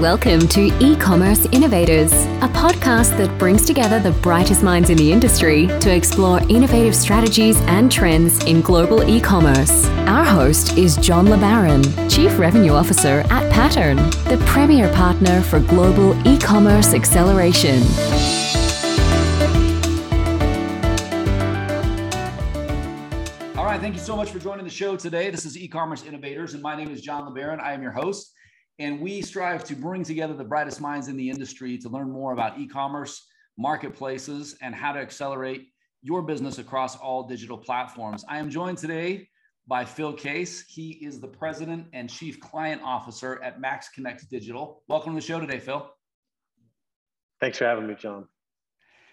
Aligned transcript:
Welcome 0.00 0.48
to 0.48 0.74
E 0.82 0.96
Commerce 0.96 1.44
Innovators, 1.52 2.10
a 2.10 2.48
podcast 2.54 3.18
that 3.18 3.38
brings 3.38 3.66
together 3.66 4.00
the 4.00 4.18
brightest 4.22 4.62
minds 4.62 4.88
in 4.88 4.96
the 4.96 5.12
industry 5.12 5.66
to 5.80 5.94
explore 5.94 6.40
innovative 6.48 6.96
strategies 6.96 7.60
and 7.66 7.92
trends 7.92 8.42
in 8.44 8.62
global 8.62 9.06
e 9.06 9.20
commerce. 9.20 9.84
Our 10.08 10.24
host 10.24 10.78
is 10.78 10.96
John 10.96 11.26
LeBaron, 11.26 12.10
Chief 12.10 12.38
Revenue 12.38 12.72
Officer 12.72 13.26
at 13.28 13.52
Pattern, 13.52 13.96
the 14.24 14.42
premier 14.46 14.90
partner 14.94 15.42
for 15.42 15.60
global 15.60 16.16
e 16.26 16.38
commerce 16.38 16.94
acceleration. 16.94 17.82
All 23.54 23.66
right, 23.66 23.78
thank 23.82 23.94
you 23.94 24.00
so 24.00 24.16
much 24.16 24.30
for 24.30 24.38
joining 24.38 24.64
the 24.64 24.70
show 24.70 24.96
today. 24.96 25.28
This 25.28 25.44
is 25.44 25.58
E 25.58 25.68
Commerce 25.68 26.04
Innovators, 26.04 26.54
and 26.54 26.62
my 26.62 26.74
name 26.74 26.90
is 26.90 27.02
John 27.02 27.30
LeBaron. 27.30 27.60
I 27.60 27.74
am 27.74 27.82
your 27.82 27.92
host 27.92 28.32
and 28.80 28.98
we 28.98 29.20
strive 29.20 29.62
to 29.62 29.76
bring 29.76 30.02
together 30.02 30.32
the 30.32 30.42
brightest 30.42 30.80
minds 30.80 31.08
in 31.08 31.16
the 31.16 31.28
industry 31.28 31.76
to 31.76 31.90
learn 31.90 32.10
more 32.10 32.32
about 32.32 32.58
e-commerce 32.58 33.26
marketplaces 33.58 34.56
and 34.62 34.74
how 34.74 34.90
to 34.90 34.98
accelerate 34.98 35.68
your 36.02 36.22
business 36.22 36.56
across 36.56 36.96
all 36.96 37.24
digital 37.24 37.58
platforms. 37.58 38.24
I 38.26 38.38
am 38.38 38.48
joined 38.48 38.78
today 38.78 39.28
by 39.68 39.84
phil 39.84 40.14
case. 40.14 40.64
He 40.66 40.92
is 40.92 41.20
the 41.20 41.28
president 41.28 41.88
and 41.92 42.08
chief 42.08 42.40
client 42.40 42.80
officer 42.82 43.40
at 43.42 43.60
max 43.60 43.90
connect 43.90 44.28
digital. 44.30 44.82
Welcome 44.88 45.12
to 45.12 45.20
the 45.20 45.26
show 45.26 45.38
today 45.38 45.58
phil. 45.58 45.92
Thanks 47.38 47.58
for 47.58 47.66
having 47.66 47.86
me 47.86 47.96
john. 47.96 48.26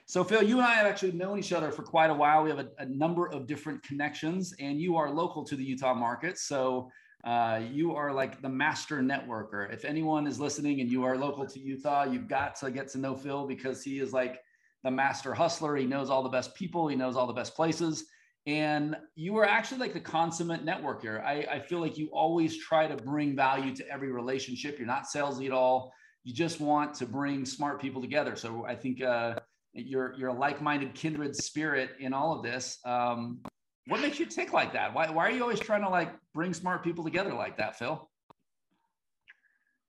So 0.06 0.24
phil 0.24 0.44
you 0.44 0.60
and 0.60 0.66
i 0.66 0.76
have 0.76 0.86
actually 0.86 1.12
known 1.12 1.40
each 1.40 1.52
other 1.52 1.74
for 1.74 1.84
quite 1.84 2.10
a 2.10 2.14
while. 2.14 2.42
We 2.42 2.50
have 2.52 2.60
a, 2.60 2.70
a 2.80 2.86
number 2.86 3.28
of 3.28 3.48
different 3.48 3.84
connections 3.84 4.54
and 4.62 4.80
you 4.80 4.96
are 4.96 5.12
local 5.12 5.44
to 5.44 5.58
the 5.58 5.64
utah 5.64 5.94
market. 5.94 6.38
So 6.38 6.90
uh, 7.24 7.60
you 7.72 7.96
are 7.96 8.14
like 8.14 8.42
the 8.42 8.50
master 8.50 8.98
networker. 8.98 9.72
If 9.74 9.86
anyone 9.86 10.28
is 10.28 10.40
listening 10.40 10.82
and 10.82 10.90
you 10.90 11.04
are 11.04 11.18
local 11.18 11.46
to 11.46 11.60
Utah, 11.60 12.04
you've 12.04 12.28
got 12.28 12.56
to 12.58 12.72
get 12.72 12.88
to 12.90 12.98
know 12.98 13.16
Phil 13.16 13.48
because 13.48 13.84
he 13.84 14.00
is 14.00 14.14
like 14.14 14.40
the 14.84 14.92
master 14.92 15.34
hustler. 15.34 15.76
He 15.76 15.86
knows 15.86 16.10
all 16.10 16.24
the 16.24 16.30
best 16.30 16.56
people, 16.56 16.88
he 16.88 16.96
knows 16.96 17.16
all 17.16 17.28
the 17.28 17.34
best 17.34 17.56
places. 17.56 18.06
And 18.46 18.96
you 19.16 19.36
are 19.38 19.46
actually 19.46 19.80
like 19.80 19.94
the 19.94 20.00
consummate 20.00 20.66
networker. 20.66 21.22
I, 21.22 21.46
I 21.52 21.60
feel 21.60 21.82
like 21.82 21.98
you 21.98 22.08
always 22.14 22.58
try 22.58 22.88
to 22.88 22.96
bring 22.96 23.36
value 23.36 23.76
to 23.76 23.92
every 23.92 24.10
relationship. 24.10 24.78
You're 24.78 24.88
not 24.88 25.04
salesy 25.04 25.48
at 25.48 25.52
all. 25.52 25.92
You 26.24 26.34
just 26.34 26.62
want 26.62 26.94
to 26.96 27.06
bring 27.06 27.44
smart 27.44 27.82
people 27.82 28.02
together. 28.02 28.38
So 28.38 28.66
I 28.66 28.76
think 28.76 29.02
uh, 29.02 29.36
you're 29.74 30.14
you're 30.18 30.30
a 30.30 30.34
like-minded 30.34 30.94
kindred 30.94 31.36
spirit 31.36 31.92
in 32.00 32.14
all 32.14 32.38
of 32.38 32.42
this. 32.42 32.80
Um, 32.86 33.42
what 33.88 34.02
makes 34.02 34.20
you 34.20 34.26
tick 34.26 34.54
like 34.54 34.74
that? 34.74 34.94
Why, 34.94 35.10
why 35.10 35.28
are 35.28 35.32
you 35.32 35.42
always 35.42 35.60
trying 35.60 35.82
to 35.82 35.90
like 35.90 36.14
bring 36.34 36.54
smart 36.54 36.84
people 36.84 37.04
together 37.04 37.34
like 37.34 37.58
that, 37.58 37.78
Phil? 37.78 38.10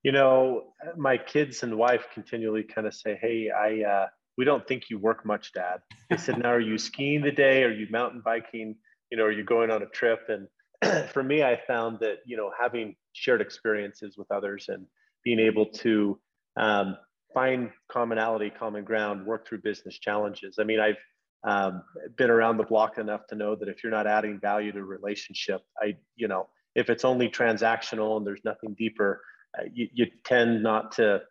You 0.03 0.13
know, 0.13 0.73
my 0.97 1.17
kids 1.17 1.63
and 1.63 1.77
wife 1.77 2.07
continually 2.13 2.63
kind 2.63 2.87
of 2.87 2.93
say, 2.93 3.17
Hey, 3.21 3.49
I, 3.49 3.83
uh, 3.83 4.07
we 4.37 4.45
don't 4.45 4.65
think 4.65 4.89
you 4.89 4.97
work 4.97 5.25
much, 5.25 5.51
dad. 5.51 5.81
They 6.09 6.15
said, 6.15 6.39
now 6.39 6.51
are 6.51 6.61
you 6.61 6.77
skiing 6.77 7.21
the 7.21 7.31
day? 7.31 7.63
Are 7.63 7.73
you 7.73 7.87
mountain 7.91 8.21
biking? 8.23 8.75
You 9.11 9.17
know, 9.17 9.25
are 9.25 9.33
you 9.33 9.43
going 9.43 9.69
on 9.69 9.83
a 9.83 9.87
trip? 9.87 10.29
And 10.29 11.09
for 11.09 11.21
me, 11.21 11.43
I 11.43 11.59
found 11.67 11.99
that, 11.99 12.19
you 12.25 12.37
know, 12.37 12.49
having 12.57 12.95
shared 13.11 13.41
experiences 13.41 14.17
with 14.17 14.31
others 14.31 14.67
and 14.69 14.85
being 15.25 15.39
able 15.39 15.65
to 15.65 16.17
um, 16.55 16.95
find 17.33 17.71
commonality, 17.91 18.49
common 18.49 18.85
ground, 18.85 19.25
work 19.25 19.45
through 19.45 19.61
business 19.61 19.99
challenges. 19.99 20.55
I 20.57 20.63
mean, 20.63 20.79
I've 20.79 20.95
um, 21.43 21.83
been 22.17 22.29
around 22.29 22.57
the 22.57 22.63
block 22.63 22.97
enough 22.97 23.27
to 23.27 23.35
know 23.35 23.55
that 23.55 23.69
if 23.69 23.83
you're 23.83 23.91
not 23.91 24.07
adding 24.07 24.39
value 24.39 24.71
to 24.71 24.79
a 24.79 24.83
relationship, 24.83 25.61
I, 25.81 25.95
you 26.15 26.27
know, 26.27 26.47
if 26.75 26.89
it's 26.89 27.05
only 27.05 27.29
transactional 27.29 28.17
and 28.17 28.27
there's 28.27 28.43
nothing 28.43 28.75
deeper, 28.77 29.21
uh, 29.57 29.63
you, 29.73 29.87
you 29.93 30.05
tend 30.23 30.61
not 30.61 30.91
to 30.93 31.21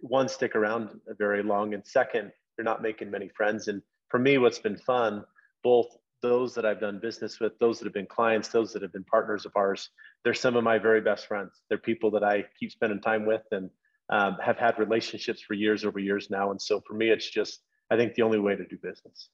one 0.00 0.28
stick 0.28 0.56
around 0.56 0.90
very 1.18 1.42
long, 1.42 1.74
and 1.74 1.86
second, 1.86 2.32
you're 2.58 2.64
not 2.64 2.82
making 2.82 3.10
many 3.10 3.28
friends. 3.28 3.68
And 3.68 3.82
for 4.08 4.18
me, 4.18 4.38
what's 4.38 4.58
been 4.58 4.76
fun, 4.76 5.24
both 5.62 5.86
those 6.22 6.54
that 6.54 6.66
I've 6.66 6.80
done 6.80 6.98
business 7.00 7.40
with, 7.40 7.58
those 7.58 7.78
that 7.78 7.86
have 7.86 7.94
been 7.94 8.06
clients, 8.06 8.48
those 8.48 8.72
that 8.72 8.82
have 8.82 8.92
been 8.92 9.04
partners 9.04 9.46
of 9.46 9.52
ours, 9.56 9.90
they're 10.24 10.34
some 10.34 10.56
of 10.56 10.64
my 10.64 10.78
very 10.78 11.00
best 11.00 11.26
friends. 11.26 11.62
They're 11.68 11.78
people 11.78 12.10
that 12.12 12.24
I 12.24 12.44
keep 12.58 12.70
spending 12.70 13.00
time 13.00 13.26
with 13.26 13.42
and 13.50 13.70
um, 14.10 14.36
have 14.42 14.58
had 14.58 14.78
relationships 14.78 15.40
for 15.40 15.54
years 15.54 15.84
over 15.84 15.98
years 15.98 16.28
now. 16.30 16.50
And 16.50 16.60
so 16.60 16.80
for 16.86 16.94
me, 16.94 17.10
it's 17.10 17.28
just, 17.28 17.60
I 17.90 17.96
think, 17.96 18.14
the 18.14 18.22
only 18.22 18.38
way 18.38 18.54
to 18.54 18.66
do 18.66 18.76
business. 18.82 19.28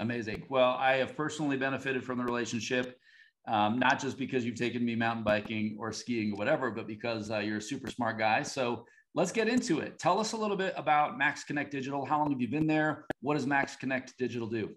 Amazing. 0.00 0.44
Well, 0.48 0.76
I 0.78 0.94
have 0.94 1.16
personally 1.16 1.56
benefited 1.56 2.04
from 2.04 2.18
the 2.18 2.24
relationship, 2.24 2.98
um, 3.46 3.78
not 3.78 4.00
just 4.00 4.18
because 4.18 4.44
you've 4.44 4.56
taken 4.56 4.84
me 4.84 4.96
mountain 4.96 5.24
biking 5.24 5.76
or 5.78 5.92
skiing 5.92 6.32
or 6.32 6.36
whatever, 6.36 6.70
but 6.70 6.86
because 6.86 7.30
uh, 7.30 7.38
you're 7.38 7.58
a 7.58 7.62
super 7.62 7.88
smart 7.88 8.18
guy. 8.18 8.42
So 8.42 8.86
let's 9.14 9.32
get 9.32 9.48
into 9.48 9.80
it. 9.80 9.98
Tell 9.98 10.18
us 10.18 10.32
a 10.32 10.36
little 10.36 10.56
bit 10.56 10.74
about 10.76 11.18
Max 11.18 11.44
Connect 11.44 11.70
Digital. 11.70 12.04
How 12.04 12.18
long 12.18 12.30
have 12.30 12.40
you 12.40 12.48
been 12.48 12.66
there? 12.66 13.06
What 13.20 13.34
does 13.34 13.46
Max 13.46 13.76
Connect 13.76 14.16
Digital 14.18 14.48
do? 14.48 14.70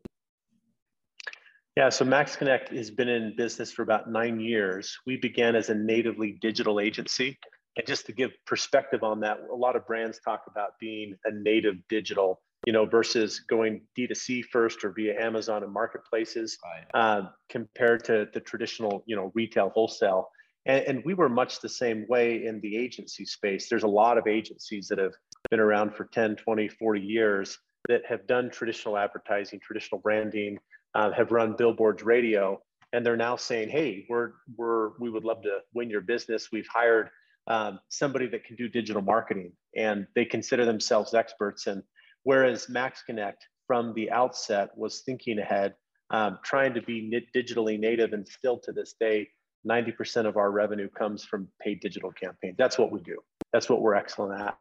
Yeah, 1.75 1.89
so 1.89 2.05
Max 2.05 2.35
Connect 2.35 2.69
has 2.69 2.89
been 2.89 3.07
in 3.07 3.35
business 3.35 3.71
for 3.71 3.83
about 3.83 4.09
nine 4.09 4.39
years. 4.39 4.97
We 5.05 5.17
began 5.17 5.55
as 5.55 5.69
a 5.69 5.75
natively 5.75 6.37
digital 6.41 6.79
agency. 6.79 7.37
And 7.75 7.85
just 7.85 8.07
to 8.07 8.13
give 8.13 8.31
perspective 8.47 9.03
on 9.03 9.19
that, 9.19 9.37
a 9.51 9.55
lot 9.55 9.75
of 9.75 9.85
brands 9.85 10.19
talk 10.19 10.45
about 10.47 10.71
being 10.79 11.15
a 11.25 11.31
native 11.31 11.75
digital 11.87 12.41
you 12.67 12.73
know, 12.73 12.85
versus 12.85 13.39
going 13.39 13.79
D2C 13.97 14.43
first 14.43 14.83
or 14.83 14.91
via 14.91 15.17
Amazon 15.17 15.63
and 15.63 15.71
marketplaces 15.71 16.57
right. 16.65 16.85
uh, 16.93 17.29
compared 17.47 18.03
to 18.03 18.27
the 18.33 18.41
traditional, 18.41 19.05
you 19.05 19.15
know, 19.15 19.31
retail 19.33 19.69
wholesale. 19.69 20.27
And, 20.65 20.83
and, 20.83 21.05
we 21.05 21.13
were 21.13 21.29
much 21.29 21.61
the 21.61 21.69
same 21.69 22.05
way 22.09 22.45
in 22.45 22.59
the 22.59 22.75
agency 22.75 23.23
space. 23.23 23.69
There's 23.69 23.83
a 23.83 23.87
lot 23.87 24.17
of 24.17 24.27
agencies 24.27 24.89
that 24.89 24.97
have 24.97 25.13
been 25.49 25.61
around 25.61 25.95
for 25.95 26.09
10, 26.11 26.35
20, 26.35 26.67
40 26.67 26.99
years 26.99 27.57
that 27.87 28.01
have 28.05 28.27
done 28.27 28.49
traditional 28.49 28.97
advertising, 28.97 29.61
traditional 29.63 30.01
branding, 30.01 30.57
uh, 30.93 31.13
have 31.13 31.31
run 31.31 31.55
billboards, 31.57 32.03
radio, 32.03 32.59
and 32.91 33.05
they're 33.05 33.15
now 33.15 33.37
saying, 33.37 33.69
"Hey, 33.69 34.05
we're 34.09 34.31
we're 34.57 34.89
we 34.99 35.09
would 35.09 35.23
love 35.23 35.41
to 35.43 35.59
win 35.73 35.89
your 35.89 36.01
business. 36.01 36.49
We've 36.51 36.67
hired 36.67 37.11
um, 37.47 37.79
somebody 37.87 38.27
that 38.27 38.43
can 38.43 38.57
do 38.57 38.67
digital 38.67 39.01
marketing, 39.01 39.53
and 39.73 40.05
they 40.15 40.25
consider 40.25 40.65
themselves 40.65 41.13
experts." 41.13 41.67
And 41.67 41.81
Whereas 42.27 42.67
Max 42.67 43.03
Connect 43.03 43.47
from 43.67 43.93
the 43.93 44.11
outset 44.11 44.71
was 44.75 44.99
thinking 45.05 45.39
ahead, 45.39 45.75
um, 46.09 46.39
trying 46.43 46.73
to 46.73 46.81
be 46.81 47.25
digitally 47.33 47.79
native, 47.79 48.11
and 48.11 48.27
still 48.27 48.59
to 48.65 48.73
this 48.73 48.95
day, 48.99 49.29
90% 49.65 50.25
of 50.25 50.35
our 50.35 50.51
revenue 50.51 50.89
comes 50.89 51.23
from 51.23 51.47
paid 51.61 51.79
digital 51.79 52.11
campaigns. 52.11 52.55
That's 52.57 52.77
what 52.77 52.91
we 52.91 52.99
do. 52.99 53.19
That's 53.53 53.69
what 53.69 53.81
we're 53.81 53.95
excellent 53.95 54.41
at. 54.41 54.57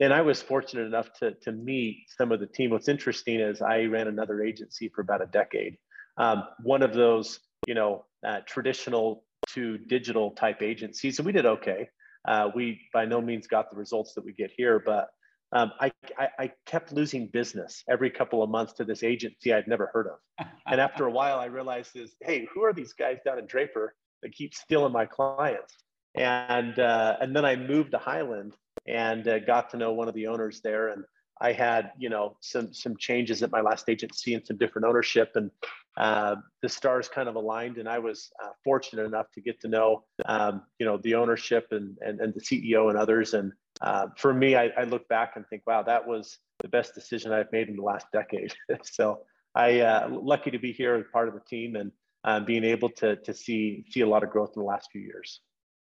And 0.00 0.12
I 0.12 0.20
was 0.20 0.42
fortunate 0.42 0.82
enough 0.82 1.08
to, 1.20 1.32
to 1.44 1.52
meet 1.52 2.04
some 2.14 2.30
of 2.30 2.40
the 2.40 2.46
team. 2.46 2.72
What's 2.72 2.88
interesting 2.88 3.40
is 3.40 3.62
I 3.62 3.84
ran 3.84 4.08
another 4.08 4.42
agency 4.42 4.90
for 4.94 5.00
about 5.00 5.22
a 5.22 5.28
decade. 5.28 5.78
Um, 6.18 6.44
one 6.62 6.82
of 6.82 6.92
those, 6.92 7.40
you 7.66 7.72
know, 7.72 8.04
uh, 8.22 8.40
traditional 8.46 9.24
to 9.54 9.78
digital 9.78 10.32
type 10.32 10.60
agencies, 10.60 11.18
and 11.18 11.24
we 11.24 11.32
did 11.32 11.46
okay. 11.46 11.88
Uh, 12.28 12.50
we 12.54 12.82
by 12.92 13.06
no 13.06 13.22
means 13.22 13.46
got 13.46 13.70
the 13.70 13.78
results 13.78 14.12
that 14.12 14.26
we 14.26 14.34
get 14.34 14.50
here, 14.54 14.78
but 14.78 15.08
um, 15.52 15.72
I, 15.80 15.90
I, 16.18 16.28
I, 16.38 16.52
kept 16.66 16.92
losing 16.92 17.28
business 17.28 17.82
every 17.88 18.10
couple 18.10 18.42
of 18.42 18.50
months 18.50 18.74
to 18.74 18.84
this 18.84 19.02
agency 19.02 19.52
I'd 19.52 19.66
never 19.66 19.90
heard 19.92 20.06
of. 20.06 20.46
and 20.66 20.80
after 20.80 21.06
a 21.06 21.10
while, 21.10 21.38
I 21.38 21.46
realized 21.46 21.96
is, 21.96 22.14
hey, 22.20 22.46
who 22.52 22.62
are 22.64 22.72
these 22.72 22.92
guys 22.92 23.18
down 23.24 23.38
in 23.38 23.46
Draper 23.46 23.94
that 24.22 24.32
keep 24.32 24.54
stealing 24.54 24.92
my 24.92 25.06
clients? 25.06 25.74
And 26.14 26.78
uh, 26.78 27.16
and 27.20 27.34
then 27.34 27.44
I 27.44 27.56
moved 27.56 27.92
to 27.92 27.98
Highland 27.98 28.54
and 28.86 29.26
uh, 29.28 29.38
got 29.40 29.70
to 29.70 29.76
know 29.76 29.92
one 29.92 30.08
of 30.08 30.14
the 30.14 30.26
owners 30.26 30.60
there. 30.62 30.88
And 30.88 31.04
I 31.40 31.52
had 31.52 31.92
you 31.98 32.08
know 32.08 32.36
some 32.40 32.72
some 32.74 32.96
changes 32.96 33.42
at 33.42 33.50
my 33.50 33.60
last 33.60 33.88
agency 33.88 34.34
and 34.34 34.44
some 34.44 34.56
different 34.56 34.86
ownership, 34.86 35.32
and 35.36 35.50
uh, 35.96 36.36
the 36.62 36.68
stars 36.68 37.08
kind 37.08 37.28
of 37.28 37.36
aligned. 37.36 37.78
And 37.78 37.88
I 37.88 37.98
was 38.00 38.30
uh, 38.42 38.48
fortunate 38.64 39.04
enough 39.04 39.30
to 39.34 39.40
get 39.40 39.60
to 39.60 39.68
know 39.68 40.04
um, 40.26 40.62
you 40.78 40.86
know 40.86 40.98
the 40.98 41.14
ownership 41.14 41.68
and, 41.70 41.96
and 42.00 42.20
and 42.20 42.34
the 42.34 42.40
CEO 42.40 42.88
and 42.88 42.98
others 42.98 43.34
and 43.34 43.52
uh, 43.80 44.06
for 44.16 44.34
me, 44.34 44.56
I, 44.56 44.70
I, 44.76 44.84
look 44.84 45.08
back 45.08 45.34
and 45.36 45.46
think, 45.48 45.62
wow, 45.66 45.82
that 45.82 46.06
was 46.06 46.38
the 46.60 46.68
best 46.68 46.94
decision 46.94 47.32
I've 47.32 47.52
made 47.52 47.68
in 47.68 47.76
the 47.76 47.82
last 47.82 48.06
decade. 48.12 48.52
so 48.82 49.20
I 49.54 49.80
uh, 49.80 50.08
lucky 50.10 50.50
to 50.50 50.58
be 50.58 50.72
here 50.72 50.94
as 50.96 51.04
part 51.12 51.28
of 51.28 51.34
the 51.34 51.40
team 51.48 51.76
and 51.76 51.92
um, 52.24 52.44
being 52.44 52.64
able 52.64 52.90
to 52.90 53.16
to 53.16 53.32
see 53.32 53.84
see 53.90 54.00
a 54.00 54.08
lot 54.08 54.24
of 54.24 54.30
growth 54.30 54.52
in 54.56 54.62
the 54.62 54.66
last 54.66 54.88
few 54.90 55.00
years. 55.00 55.40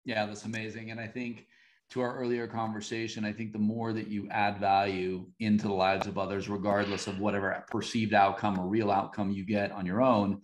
Yeah, 0.06 0.26
that's 0.26 0.46
amazing. 0.46 0.92
And 0.92 1.00
I 1.00 1.08
think 1.08 1.48
to 1.92 2.02
our 2.02 2.16
earlier 2.16 2.48
conversation, 2.48 3.26
I 3.26 3.34
think 3.34 3.52
the 3.52 3.60
more 3.60 3.94
that 3.94 4.08
you 4.08 4.28
add 4.30 4.60
value 4.60 5.26
into 5.40 5.68
the 5.68 5.74
lives 5.74 6.06
of 6.06 6.18
others, 6.18 6.48
regardless 6.48 7.08
of 7.08 7.20
whatever 7.20 7.66
perceived 7.70 8.14
outcome 8.14 8.60
or 8.60 8.68
real 8.68 8.92
outcome 8.92 9.32
you 9.32 9.44
get 9.44 9.72
on 9.72 9.88
your 9.88 10.02
own, 10.02 10.42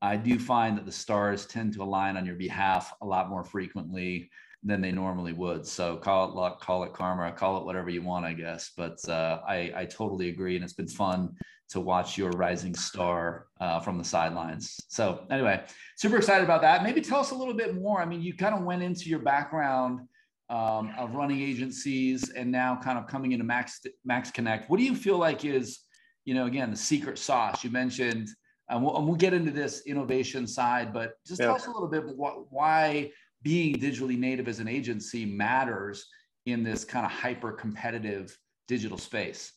I 0.00 0.16
do 0.16 0.38
find 0.38 0.76
that 0.76 0.86
the 0.86 0.92
stars 0.92 1.46
tend 1.46 1.74
to 1.74 1.82
align 1.82 2.16
on 2.16 2.24
your 2.24 2.36
behalf 2.36 2.94
a 3.02 3.06
lot 3.06 3.28
more 3.28 3.44
frequently 3.44 4.30
than 4.66 4.80
they 4.80 4.90
normally 4.90 5.32
would. 5.32 5.64
So 5.64 5.96
call 5.96 6.28
it 6.28 6.34
luck, 6.34 6.60
call 6.60 6.82
it 6.82 6.92
karma, 6.92 7.30
call 7.32 7.58
it 7.58 7.64
whatever 7.64 7.88
you 7.88 8.02
want, 8.02 8.26
I 8.26 8.32
guess. 8.32 8.72
But 8.76 8.98
uh, 9.08 9.40
I, 9.46 9.72
I 9.76 9.84
totally 9.84 10.28
agree. 10.28 10.56
And 10.56 10.64
it's 10.64 10.72
been 10.72 10.88
fun 10.88 11.36
to 11.68 11.80
watch 11.80 12.18
your 12.18 12.30
rising 12.30 12.74
star 12.74 13.46
uh, 13.60 13.80
from 13.80 13.96
the 13.96 14.04
sidelines. 14.04 14.76
So 14.88 15.24
anyway, 15.30 15.64
super 15.96 16.16
excited 16.16 16.44
about 16.44 16.62
that. 16.62 16.82
Maybe 16.82 17.00
tell 17.00 17.20
us 17.20 17.30
a 17.30 17.34
little 17.34 17.54
bit 17.54 17.74
more. 17.76 18.00
I 18.00 18.04
mean, 18.04 18.22
you 18.22 18.34
kind 18.34 18.54
of 18.54 18.62
went 18.62 18.82
into 18.82 19.08
your 19.08 19.20
background 19.20 20.00
um, 20.48 20.92
of 20.98 21.14
running 21.14 21.40
agencies 21.40 22.30
and 22.30 22.50
now 22.50 22.78
kind 22.82 22.98
of 22.98 23.06
coming 23.06 23.32
into 23.32 23.44
Max 23.44 23.80
Max 24.04 24.30
Connect. 24.30 24.68
What 24.70 24.78
do 24.78 24.84
you 24.84 24.94
feel 24.94 25.18
like 25.18 25.44
is, 25.44 25.80
you 26.24 26.34
know, 26.34 26.46
again, 26.46 26.70
the 26.70 26.76
secret 26.76 27.18
sauce? 27.18 27.64
You 27.64 27.70
mentioned, 27.70 28.28
um, 28.68 28.82
we'll, 28.82 28.96
and 28.96 29.06
we'll 29.06 29.16
get 29.16 29.32
into 29.32 29.50
this 29.50 29.86
innovation 29.86 30.46
side, 30.46 30.92
but 30.92 31.14
just 31.26 31.40
yeah. 31.40 31.46
tell 31.46 31.56
us 31.56 31.66
a 31.66 31.70
little 31.70 31.88
bit 31.88 32.04
what, 32.16 32.52
why 32.52 33.10
being 33.42 33.76
digitally 33.76 34.18
native 34.18 34.48
as 34.48 34.58
an 34.58 34.68
agency 34.68 35.24
matters 35.24 36.06
in 36.46 36.62
this 36.62 36.84
kind 36.84 37.04
of 37.04 37.12
hyper 37.12 37.52
competitive 37.52 38.36
digital 38.68 38.98
space. 38.98 39.52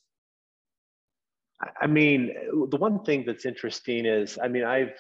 I 1.82 1.88
mean, 1.88 2.34
the 2.70 2.78
one 2.78 3.04
thing 3.04 3.26
that's 3.26 3.46
interesting 3.46 4.06
is, 4.06 4.38
I 4.42 4.48
mean, 4.48 4.64
I've 4.64 4.94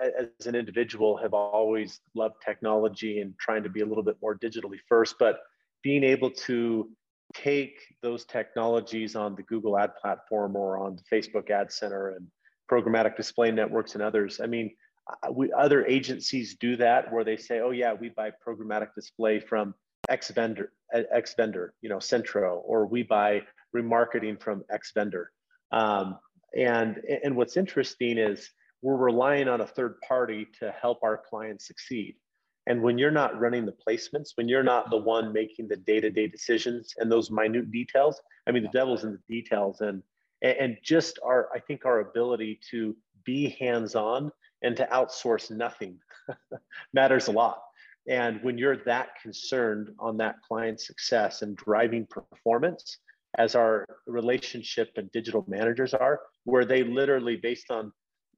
as 0.00 0.46
an 0.46 0.54
individual 0.54 1.16
have 1.16 1.34
always 1.34 2.00
loved 2.14 2.36
technology 2.44 3.20
and 3.20 3.34
trying 3.38 3.62
to 3.62 3.68
be 3.68 3.80
a 3.80 3.86
little 3.86 4.02
bit 4.02 4.16
more 4.22 4.34
digitally 4.34 4.78
first 4.88 5.16
but 5.18 5.40
being 5.82 6.04
able 6.04 6.30
to 6.30 6.88
take 7.34 7.78
those 8.02 8.24
technologies 8.24 9.14
on 9.14 9.34
the 9.34 9.42
google 9.42 9.78
ad 9.78 9.90
platform 10.00 10.56
or 10.56 10.78
on 10.78 10.96
the 10.96 11.02
facebook 11.16 11.50
ad 11.50 11.70
center 11.70 12.10
and 12.10 12.26
programmatic 12.70 13.16
display 13.16 13.50
networks 13.50 13.94
and 13.94 14.02
others 14.02 14.40
i 14.42 14.46
mean 14.46 14.70
we, 15.32 15.52
other 15.52 15.84
agencies 15.86 16.56
do 16.56 16.76
that 16.76 17.12
where 17.12 17.24
they 17.24 17.36
say 17.36 17.60
oh 17.60 17.70
yeah 17.70 17.92
we 17.92 18.08
buy 18.08 18.30
programmatic 18.46 18.94
display 18.94 19.40
from 19.40 19.74
x 20.08 20.30
vendor 20.30 20.72
x 20.92 21.34
vendor 21.34 21.74
you 21.82 21.88
know 21.88 21.98
centro 21.98 22.58
or 22.66 22.86
we 22.86 23.02
buy 23.02 23.40
remarketing 23.74 24.40
from 24.40 24.64
x 24.70 24.92
vendor 24.92 25.30
um, 25.72 26.18
and 26.56 26.96
and 27.24 27.36
what's 27.36 27.56
interesting 27.56 28.18
is 28.18 28.50
we're 28.82 28.96
relying 28.96 29.48
on 29.48 29.60
a 29.60 29.66
third 29.66 30.00
party 30.00 30.48
to 30.58 30.72
help 30.80 31.02
our 31.02 31.18
clients 31.18 31.66
succeed. 31.66 32.16
And 32.66 32.82
when 32.82 32.98
you're 32.98 33.10
not 33.10 33.38
running 33.38 33.66
the 33.66 33.74
placements, 33.86 34.30
when 34.36 34.48
you're 34.48 34.62
not 34.62 34.90
the 34.90 34.96
one 34.96 35.32
making 35.32 35.68
the 35.68 35.76
day-to-day 35.76 36.28
decisions 36.28 36.94
and 36.98 37.10
those 37.10 37.30
minute 37.30 37.70
details, 37.70 38.20
I 38.46 38.52
mean, 38.52 38.62
the 38.62 38.68
devil's 38.68 39.04
in 39.04 39.12
the 39.12 39.34
details. 39.34 39.80
And 39.80 40.02
and 40.42 40.78
just 40.82 41.18
our, 41.22 41.48
I 41.54 41.58
think 41.58 41.84
our 41.84 42.00
ability 42.00 42.60
to 42.70 42.96
be 43.24 43.54
hands-on 43.60 44.32
and 44.62 44.76
to 44.76 44.86
outsource 44.92 45.50
nothing 45.50 45.98
matters 46.92 47.28
a 47.28 47.32
lot. 47.32 47.62
And 48.08 48.42
when 48.42 48.58
you're 48.58 48.78
that 48.84 49.20
concerned 49.22 49.90
on 49.98 50.16
that 50.18 50.36
client 50.46 50.80
success 50.80 51.42
and 51.42 51.56
driving 51.56 52.06
performance, 52.06 52.98
as 53.38 53.54
our 53.54 53.86
relationship 54.06 54.90
and 54.96 55.10
digital 55.12 55.44
managers 55.46 55.94
are, 55.94 56.20
where 56.44 56.64
they 56.64 56.82
literally, 56.82 57.36
based 57.36 57.70
on 57.70 57.92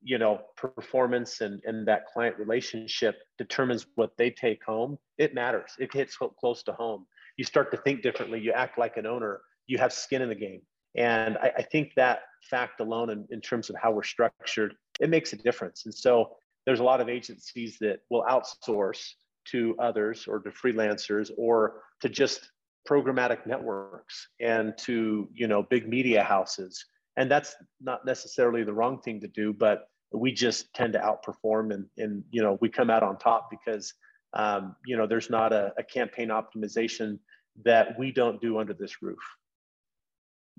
you 0.05 0.19
know 0.19 0.41
performance 0.57 1.41
and 1.41 1.63
and 1.65 1.87
that 1.87 2.07
client 2.07 2.37
relationship 2.37 3.23
determines 3.39 3.87
what 3.95 4.11
they 4.19 4.31
take 4.31 4.63
home 4.65 4.99
it 5.23 5.35
matters. 5.35 5.71
It 5.79 5.93
hits 5.93 6.19
close 6.41 6.65
to 6.65 6.73
home. 6.73 7.07
You 7.37 7.45
start 7.45 7.71
to 7.71 7.77
think 7.77 8.03
differently. 8.03 8.41
You 8.41 8.51
act 8.51 8.77
like 8.77 8.97
an 8.97 9.07
owner. 9.07 9.41
You 9.69 9.79
have 9.79 9.93
skin 9.93 10.21
in 10.21 10.29
the 10.29 10.35
game. 10.35 10.63
And 10.97 11.39
i, 11.39 11.53
I 11.59 11.63
think 11.63 11.93
that 11.95 12.23
fact 12.43 12.81
alone 12.81 13.11
in, 13.11 13.27
in 13.31 13.41
terms 13.41 13.71
of 13.71 13.77
how 13.81 13.91
we're 13.93 14.03
structured 14.03 14.75
it 15.01 15.11
makes 15.11 15.33
a 15.33 15.37
difference. 15.37 15.85
And 15.85 15.95
so 15.95 16.37
there's 16.67 16.81
a 16.81 16.85
lot 16.85 17.01
of 17.01 17.09
agencies 17.09 17.77
that 17.81 18.01
will 18.11 18.25
outsource 18.25 19.05
to 19.49 19.75
others 19.79 20.27
or 20.29 20.39
to 20.41 20.51
freelancers 20.51 21.31
or 21.37 21.83
to 22.01 22.09
just 22.09 22.51
programmatic 22.89 23.47
networks 23.47 24.29
and 24.41 24.77
to 24.77 25.29
you 25.35 25.49
know 25.49 25.63
big 25.63 25.89
media 25.89 26.23
houses. 26.23 26.85
And 27.17 27.31
that's 27.31 27.55
not 27.81 28.05
necessarily 28.07 28.65
the 28.65 28.73
wrong 28.73 29.01
thing 29.01 29.21
to 29.21 29.29
do 29.29 29.53
but 29.53 29.89
we 30.13 30.31
just 30.31 30.73
tend 30.75 30.93
to 30.93 30.99
outperform 30.99 31.73
and, 31.75 31.87
and 31.97 32.23
you 32.31 32.43
know 32.43 32.59
we 32.61 32.69
come 32.69 32.91
out 32.91 33.03
on 33.03 33.19
top 33.19 33.51
because 33.51 33.95
um, 34.35 34.77
you 34.87 34.97
know 34.97 35.07
there's 35.07 35.31
not 35.31 35.53
a, 35.53 35.73
a 35.79 35.83
campaign 35.83 36.29
optimization 36.29 37.19
that 37.65 37.99
we 37.99 38.13
don't 38.13 38.41
do 38.41 38.59
under 38.59 38.75
this 38.75 39.03
roof 39.03 39.23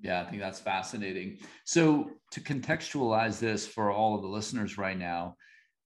yeah 0.02 0.22
i 0.22 0.30
think 0.30 0.42
that's 0.42 0.60
fascinating. 0.60 1.38
So 1.66 2.12
to 2.32 2.42
contextualize 2.42 3.40
this 3.40 3.68
for 3.68 3.92
all 3.92 4.16
of 4.16 4.22
the 4.22 4.28
listeners 4.28 4.78
right 4.78 4.98
now 4.98 5.36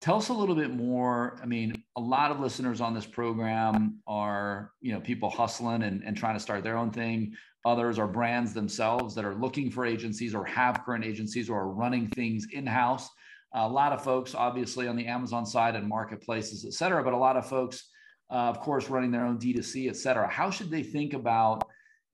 tell 0.01 0.17
us 0.17 0.29
a 0.29 0.33
little 0.33 0.55
bit 0.55 0.71
more. 0.71 1.39
I 1.41 1.45
mean 1.45 1.83
a 1.95 2.01
lot 2.01 2.29
of 2.29 2.39
listeners 2.39 2.79
on 2.81 2.93
this 2.93 3.05
program 3.05 3.99
are 4.05 4.71
you 4.81 4.93
know 4.93 4.99
people 4.99 5.29
hustling 5.29 5.83
and, 5.83 6.03
and 6.03 6.15
trying 6.15 6.35
to 6.35 6.39
start 6.39 6.63
their 6.63 6.77
own 6.77 6.91
thing. 6.91 7.33
Others 7.65 7.97
are 7.97 8.07
brands 8.07 8.53
themselves 8.53 9.15
that 9.15 9.25
are 9.25 9.33
looking 9.33 9.71
for 9.71 9.85
agencies 9.85 10.35
or 10.35 10.45
have 10.45 10.83
current 10.85 11.03
agencies 11.03 11.49
or 11.49 11.61
are 11.61 11.69
running 11.69 12.07
things 12.09 12.45
in-house. 12.53 13.09
A 13.55 13.67
lot 13.67 13.91
of 13.91 14.03
folks, 14.03 14.35
obviously, 14.35 14.87
on 14.87 14.95
the 14.95 15.07
Amazon 15.07 15.45
side 15.47 15.75
and 15.75 15.87
marketplaces, 15.87 16.63
et 16.65 16.73
cetera, 16.73 17.03
but 17.03 17.13
a 17.13 17.17
lot 17.17 17.37
of 17.37 17.47
folks, 17.49 17.89
uh, 18.29 18.35
of 18.35 18.59
course, 18.59 18.87
running 18.89 19.09
their 19.09 19.25
own 19.25 19.39
D2C, 19.39 19.89
et 19.89 19.95
cetera. 19.95 20.27
How 20.27 20.51
should 20.51 20.69
they 20.69 20.83
think 20.83 21.13
about, 21.13 21.63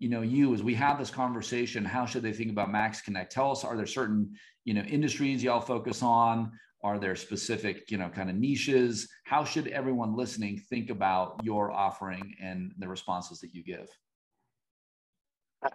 you 0.02 0.10
know, 0.10 0.24
you 0.24 0.52
as 0.56 0.64
we 0.64 0.74
have 0.74 0.98
this 0.98 1.12
conversation? 1.12 1.86
How 1.86 2.08
should 2.08 2.24
they 2.24 2.34
think 2.34 2.50
about 2.50 2.72
Max 2.72 3.02
Connect? 3.02 3.32
Tell 3.32 3.52
us, 3.52 3.64
are 3.64 3.78
there 3.78 3.86
certain, 3.86 4.34
you 4.66 4.74
know, 4.74 4.82
industries 4.82 5.44
y'all 5.44 5.62
focus 5.62 6.02
on? 6.02 6.52
Are 6.84 6.98
there 6.98 7.16
specific, 7.16 7.92
you 7.92 8.00
know, 8.00 8.10
kind 8.10 8.28
of 8.28 8.36
niches? 8.36 9.08
How 9.26 9.44
should 9.46 9.68
everyone 9.68 10.16
listening 10.16 10.58
think 10.72 10.90
about 10.90 11.40
your 11.44 11.72
offering 11.72 12.34
and 12.42 12.74
the 12.80 12.88
responses 12.88 13.40
that 13.42 13.54
you 13.54 13.64
give? 13.64 13.88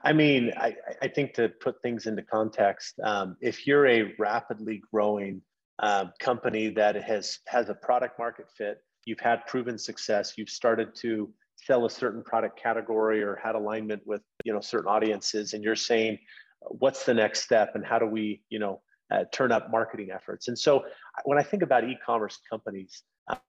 I 0.02 0.12
mean, 0.12 0.50
I, 0.56 0.74
I 1.00 1.06
think 1.06 1.34
to 1.34 1.48
put 1.48 1.80
things 1.80 2.06
into 2.06 2.22
context, 2.22 2.98
um, 3.04 3.36
if 3.40 3.64
you're 3.64 3.86
a 3.86 4.12
rapidly 4.18 4.82
growing 4.92 5.40
uh, 5.78 6.06
company 6.18 6.70
that 6.70 7.00
has 7.00 7.38
has 7.46 7.68
a 7.68 7.74
product 7.74 8.18
market 8.18 8.46
fit, 8.58 8.78
you've 9.04 9.20
had 9.20 9.46
proven 9.46 9.78
success, 9.78 10.32
you've 10.36 10.50
started 10.50 10.96
to 10.96 11.32
sell 11.56 11.86
a 11.86 11.90
certain 11.90 12.22
product 12.22 12.60
category 12.60 13.22
or 13.22 13.36
had 13.36 13.54
alignment 13.54 14.02
with 14.06 14.22
you 14.44 14.52
know 14.52 14.60
certain 14.60 14.88
audiences, 14.88 15.52
and 15.52 15.64
you're 15.64 15.76
saying, 15.76 16.18
what's 16.60 17.04
the 17.04 17.14
next 17.14 17.42
step, 17.42 17.72
and 17.74 17.84
how 17.84 17.98
do 17.98 18.06
we 18.06 18.42
you 18.48 18.58
know 18.58 18.80
uh, 19.10 19.24
turn 19.32 19.52
up 19.52 19.70
marketing 19.70 20.10
efforts? 20.12 20.48
And 20.48 20.58
so 20.58 20.84
when 21.24 21.38
I 21.38 21.42
think 21.42 21.62
about 21.62 21.84
e-commerce 21.84 22.38
companies, 22.48 23.02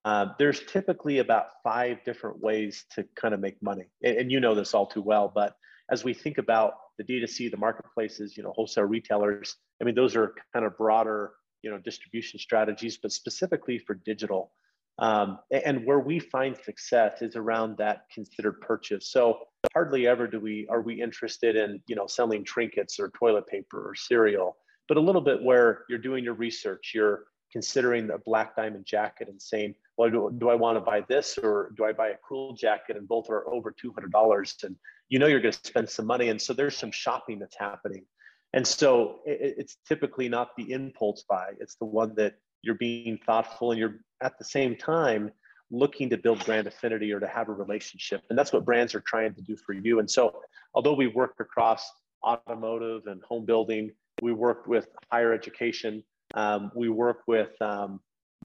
uh, 0.05 0.27
there's 0.39 0.61
typically 0.61 1.19
about 1.19 1.47
five 1.63 2.03
different 2.03 2.39
ways 2.39 2.85
to 2.91 3.05
kind 3.15 3.33
of 3.33 3.39
make 3.39 3.61
money, 3.61 3.85
and, 4.03 4.17
and 4.17 4.31
you 4.31 4.39
know 4.39 4.55
this 4.55 4.73
all 4.73 4.87
too 4.87 5.01
well, 5.01 5.31
but 5.33 5.55
as 5.89 6.03
we 6.03 6.13
think 6.13 6.37
about 6.37 6.73
the 6.97 7.03
D2C, 7.03 7.49
the 7.49 7.57
marketplaces, 7.57 8.35
you 8.35 8.43
know, 8.43 8.51
wholesale 8.53 8.83
retailers, 8.83 9.55
I 9.79 9.85
mean, 9.85 9.95
those 9.95 10.17
are 10.17 10.33
kind 10.51 10.65
of 10.65 10.75
broader 10.77 11.31
you 11.63 11.71
know 11.71 11.77
distribution 11.77 12.39
strategies, 12.39 12.97
but 12.97 13.11
specifically 13.11 13.77
for 13.77 13.95
digital. 13.95 14.51
Um, 14.99 15.39
and 15.51 15.85
where 15.85 15.99
we 15.99 16.19
find 16.19 16.57
success 16.57 17.21
is 17.21 17.35
around 17.35 17.77
that 17.77 18.05
considered 18.11 18.61
purchase. 18.61 19.11
So 19.11 19.39
hardly 19.73 20.07
ever 20.07 20.27
do 20.27 20.39
we 20.39 20.67
are 20.69 20.81
we 20.81 21.01
interested 21.01 21.55
in 21.55 21.81
you 21.87 21.95
know 21.95 22.07
selling 22.07 22.43
trinkets 22.43 22.99
or 22.99 23.09
toilet 23.09 23.47
paper 23.47 23.89
or 23.89 23.95
cereal, 23.95 24.57
but 24.87 24.97
a 24.97 25.01
little 25.01 25.21
bit 25.21 25.43
where 25.43 25.83
you're 25.87 25.99
doing 25.99 26.23
your 26.23 26.33
research, 26.33 26.93
you're 26.95 27.25
considering 27.51 28.09
a 28.09 28.17
black 28.17 28.55
diamond 28.55 28.85
jacket 28.85 29.29
and 29.29 29.41
saying, 29.41 29.73
well, 29.97 30.09
do, 30.09 30.35
do 30.37 30.49
I 30.49 30.55
want 30.55 30.77
to 30.77 30.81
buy 30.81 31.01
this 31.07 31.37
or 31.37 31.71
do 31.77 31.85
I 31.85 31.93
buy 31.93 32.09
a 32.09 32.17
cool 32.27 32.53
jacket? 32.53 32.97
And 32.97 33.07
both 33.07 33.29
are 33.29 33.47
over 33.47 33.73
$200 33.73 34.63
and 34.63 34.75
you 35.09 35.19
know 35.19 35.27
you're 35.27 35.39
going 35.39 35.53
to 35.53 35.59
spend 35.63 35.89
some 35.89 36.05
money. 36.05 36.29
And 36.29 36.41
so 36.41 36.53
there's 36.53 36.77
some 36.77 36.91
shopping 36.91 37.39
that's 37.39 37.57
happening. 37.57 38.05
And 38.53 38.65
so 38.65 39.19
it, 39.25 39.55
it's 39.57 39.77
typically 39.87 40.29
not 40.29 40.55
the 40.57 40.71
impulse 40.71 41.23
buy, 41.29 41.51
it's 41.59 41.75
the 41.75 41.85
one 41.85 42.15
that 42.15 42.35
you're 42.61 42.75
being 42.75 43.19
thoughtful 43.25 43.71
and 43.71 43.79
you're 43.79 43.99
at 44.21 44.37
the 44.37 44.45
same 44.45 44.75
time 44.75 45.31
looking 45.69 46.09
to 46.09 46.17
build 46.17 46.43
brand 46.45 46.67
affinity 46.67 47.11
or 47.11 47.19
to 47.19 47.27
have 47.27 47.49
a 47.49 47.53
relationship. 47.53 48.21
And 48.29 48.37
that's 48.37 48.53
what 48.53 48.65
brands 48.65 48.95
are 48.95 49.01
trying 49.01 49.33
to 49.35 49.41
do 49.41 49.55
for 49.57 49.73
you. 49.73 49.99
And 49.99 50.09
so, 50.09 50.41
although 50.73 50.93
we 50.93 51.07
work 51.07 51.35
across 51.39 51.91
automotive 52.23 53.07
and 53.07 53.21
home 53.23 53.45
building, 53.45 53.91
we 54.21 54.33
work 54.33 54.67
with 54.67 54.87
higher 55.11 55.33
education, 55.33 56.03
um, 56.33 56.71
we 56.75 56.89
work 56.89 57.23
with 57.27 57.59
um, 57.61 57.99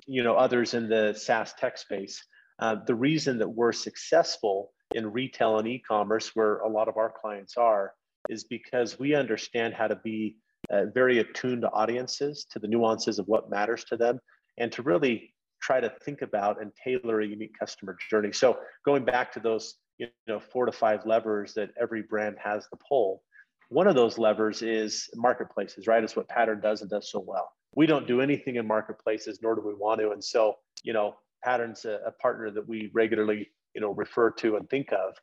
you 0.06 0.22
know 0.22 0.34
others 0.34 0.74
in 0.74 0.88
the 0.88 1.14
SaaS 1.14 1.54
tech 1.54 1.78
space. 1.78 2.22
Uh, 2.58 2.76
the 2.86 2.94
reason 2.94 3.38
that 3.38 3.48
we're 3.48 3.72
successful 3.72 4.72
in 4.94 5.10
retail 5.10 5.58
and 5.58 5.66
e-commerce, 5.66 6.32
where 6.34 6.58
a 6.58 6.68
lot 6.68 6.88
of 6.88 6.96
our 6.96 7.10
clients 7.10 7.56
are, 7.56 7.94
is 8.28 8.44
because 8.44 8.98
we 8.98 9.14
understand 9.14 9.74
how 9.74 9.88
to 9.88 9.96
be 9.96 10.36
uh, 10.72 10.86
very 10.94 11.18
attuned 11.18 11.62
to 11.62 11.70
audiences, 11.70 12.46
to 12.50 12.58
the 12.58 12.66
nuances 12.66 13.18
of 13.18 13.26
what 13.28 13.50
matters 13.50 13.84
to 13.84 13.96
them, 13.96 14.18
and 14.58 14.72
to 14.72 14.82
really 14.82 15.34
try 15.62 15.80
to 15.80 15.92
think 16.04 16.22
about 16.22 16.60
and 16.60 16.72
tailor 16.82 17.20
a 17.20 17.26
unique 17.26 17.56
customer 17.58 17.96
journey. 18.10 18.32
So 18.32 18.58
going 18.84 19.04
back 19.04 19.32
to 19.32 19.40
those, 19.40 19.76
you 19.98 20.08
know, 20.26 20.40
four 20.40 20.66
to 20.66 20.72
five 20.72 21.06
levers 21.06 21.54
that 21.54 21.70
every 21.80 22.02
brand 22.02 22.36
has 22.42 22.66
to 22.68 22.76
pull, 22.88 23.22
one 23.68 23.86
of 23.86 23.94
those 23.94 24.18
levers 24.18 24.60
is 24.62 25.08
marketplaces, 25.14 25.86
right? 25.86 26.02
It's 26.02 26.16
what 26.16 26.28
Pattern 26.28 26.60
does 26.60 26.82
and 26.82 26.90
does 26.90 27.10
so 27.10 27.24
well. 27.26 27.50
We 27.74 27.86
don't 27.86 28.06
do 28.06 28.20
anything 28.20 28.56
in 28.56 28.66
marketplaces, 28.66 29.38
nor 29.42 29.54
do 29.54 29.62
we 29.62 29.74
want 29.74 30.00
to. 30.00 30.10
And 30.10 30.22
so, 30.22 30.56
you 30.82 30.92
know, 30.92 31.14
Pattern's 31.42 31.84
a, 31.84 32.00
a 32.06 32.12
partner 32.12 32.50
that 32.50 32.68
we 32.68 32.90
regularly, 32.92 33.50
you 33.74 33.80
know, 33.80 33.92
refer 33.92 34.30
to 34.30 34.56
and 34.56 34.68
think 34.68 34.88
of. 34.92 35.14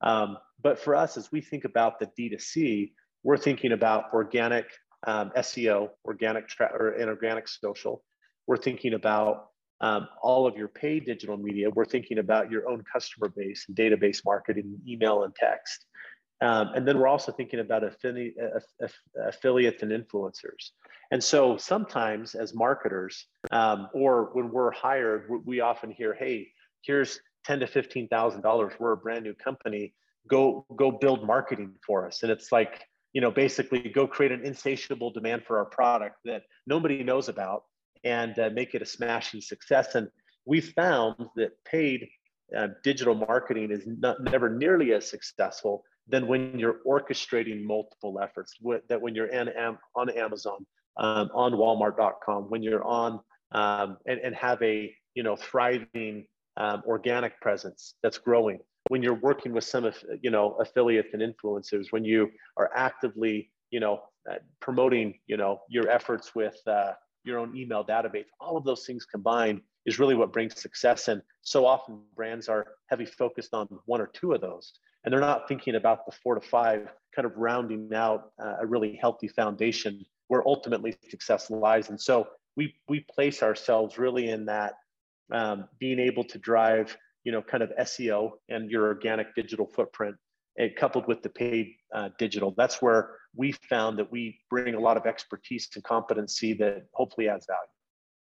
Um, 0.00 0.38
but 0.62 0.78
for 0.78 0.94
us, 0.94 1.16
as 1.16 1.30
we 1.30 1.40
think 1.40 1.64
about 1.64 1.98
the 1.98 2.06
D2C, 2.18 2.92
we're 3.24 3.36
thinking 3.36 3.72
about 3.72 4.04
organic 4.14 4.66
um, 5.06 5.30
SEO, 5.36 5.90
organic 6.04 6.48
tra- 6.48 6.72
or 6.72 6.94
inorganic 6.94 7.48
social. 7.48 8.02
We're 8.46 8.56
thinking 8.56 8.94
about 8.94 9.48
um, 9.80 10.08
all 10.22 10.46
of 10.46 10.56
your 10.56 10.68
paid 10.68 11.06
digital 11.06 11.36
media, 11.36 11.70
we're 11.70 11.84
thinking 11.84 12.18
about 12.18 12.50
your 12.50 12.68
own 12.68 12.82
customer 12.92 13.28
base 13.28 13.66
and 13.68 13.76
database 13.76 14.24
marketing, 14.24 14.78
email 14.86 15.22
and 15.22 15.34
text. 15.34 15.84
Um, 16.40 16.70
and 16.74 16.86
then 16.86 16.98
we're 16.98 17.08
also 17.08 17.32
thinking 17.32 17.60
about 17.60 17.82
affili- 17.82 18.32
affiliates 19.26 19.82
and 19.82 19.90
influencers. 19.90 20.70
And 21.10 21.22
so 21.22 21.56
sometimes 21.56 22.34
as 22.34 22.54
marketers, 22.54 23.26
um, 23.50 23.88
or 23.92 24.30
when 24.34 24.50
we're 24.50 24.70
hired, 24.70 25.28
we 25.44 25.60
often 25.60 25.90
hear, 25.90 26.14
"Hey, 26.14 26.52
here's 26.82 27.20
ten 27.44 27.58
to 27.60 27.66
fifteen 27.66 28.06
thousand 28.08 28.42
dollars. 28.42 28.72
We're 28.78 28.92
a 28.92 28.96
brand 28.96 29.24
new 29.24 29.34
company. 29.34 29.94
Go 30.28 30.64
go 30.76 30.92
build 30.92 31.26
marketing 31.26 31.74
for 31.84 32.06
us." 32.06 32.22
And 32.22 32.30
it's 32.30 32.52
like, 32.52 32.86
you 33.18 33.22
know, 33.22 33.32
basically 33.32 33.80
go 33.80 34.06
create 34.06 34.30
an 34.30 34.46
insatiable 34.46 35.10
demand 35.10 35.42
for 35.44 35.58
our 35.58 35.64
product 35.64 36.18
that 36.24 36.42
nobody 36.68 37.02
knows 37.02 37.28
about, 37.28 37.64
and 38.04 38.38
uh, 38.38 38.48
make 38.54 38.76
it 38.76 38.80
a 38.80 38.86
smashing 38.86 39.40
success. 39.40 39.96
And 39.96 40.06
we 40.44 40.60
found 40.60 41.16
that 41.34 41.50
paid 41.64 42.08
uh, 42.56 42.68
digital 42.84 43.16
marketing 43.16 43.72
is 43.72 43.82
not, 43.88 44.22
never 44.22 44.48
nearly 44.48 44.92
as 44.92 45.10
successful 45.10 45.82
than 46.06 46.28
when 46.28 46.60
you're 46.60 46.78
orchestrating 46.86 47.64
multiple 47.64 48.20
efforts. 48.22 48.54
that 48.88 49.02
when 49.02 49.16
you're 49.16 49.26
in, 49.26 49.48
on 49.96 50.10
Amazon, 50.10 50.64
um, 50.98 51.28
on 51.34 51.54
Walmart.com, 51.54 52.44
when 52.44 52.62
you're 52.62 52.84
on 52.84 53.18
um, 53.50 53.96
and, 54.06 54.20
and 54.20 54.32
have 54.36 54.62
a 54.62 54.94
you 55.16 55.24
know 55.24 55.34
thriving 55.34 56.24
um, 56.56 56.84
organic 56.86 57.40
presence 57.40 57.94
that's 58.00 58.18
growing, 58.18 58.60
when 58.88 59.02
you're 59.02 59.14
working 59.14 59.52
with 59.52 59.64
some 59.64 59.90
you 60.20 60.30
know 60.30 60.54
affiliates 60.60 61.10
and 61.12 61.22
influencers, 61.22 61.86
when 61.90 62.04
you 62.04 62.30
are 62.56 62.70
actively 62.74 63.50
you 63.70 63.80
know 63.80 64.02
uh, 64.30 64.36
promoting 64.60 65.18
you 65.26 65.36
know 65.36 65.60
your 65.68 65.88
efforts 65.90 66.34
with 66.34 66.56
uh, 66.66 66.92
your 67.24 67.38
own 67.38 67.56
email 67.56 67.84
database, 67.84 68.26
all 68.40 68.56
of 68.56 68.64
those 68.64 68.84
things 68.86 69.04
combined 69.04 69.60
is 69.86 69.98
really 69.98 70.14
what 70.14 70.32
brings 70.32 70.60
success. 70.60 71.08
And 71.08 71.22
so 71.42 71.66
often 71.66 72.00
brands 72.14 72.48
are 72.48 72.66
heavy 72.86 73.06
focused 73.06 73.54
on 73.54 73.68
one 73.86 74.00
or 74.00 74.08
two 74.08 74.32
of 74.32 74.40
those, 74.40 74.72
and 75.04 75.12
they're 75.12 75.20
not 75.20 75.48
thinking 75.48 75.76
about 75.76 76.06
the 76.06 76.12
four 76.22 76.34
to 76.34 76.40
five, 76.40 76.88
kind 77.14 77.26
of 77.26 77.32
rounding 77.36 77.90
out 77.94 78.32
uh, 78.42 78.56
a 78.60 78.66
really 78.66 78.98
healthy 79.00 79.28
foundation 79.28 80.04
where 80.28 80.46
ultimately 80.46 80.96
success 81.10 81.50
lies. 81.50 81.88
And 81.88 82.00
so 82.00 82.28
we 82.56 82.74
we 82.88 83.00
place 83.00 83.42
ourselves 83.42 83.98
really 83.98 84.30
in 84.30 84.46
that 84.46 84.74
um, 85.32 85.68
being 85.78 85.98
able 85.98 86.24
to 86.24 86.38
drive, 86.38 86.96
you 87.28 87.32
know, 87.32 87.42
kind 87.42 87.62
of 87.62 87.70
SEO 87.78 88.30
and 88.48 88.70
your 88.70 88.86
organic 88.86 89.34
digital 89.34 89.66
footprint, 89.66 90.16
and 90.56 90.74
coupled 90.76 91.06
with 91.06 91.22
the 91.22 91.28
paid 91.28 91.74
uh, 91.94 92.08
digital. 92.18 92.54
That's 92.56 92.80
where 92.80 93.16
we 93.36 93.52
found 93.68 93.98
that 93.98 94.10
we 94.10 94.38
bring 94.48 94.74
a 94.74 94.80
lot 94.80 94.96
of 94.96 95.04
expertise 95.04 95.68
and 95.74 95.84
competency 95.84 96.54
that 96.54 96.86
hopefully 96.94 97.28
adds 97.28 97.44
value. 97.46 97.68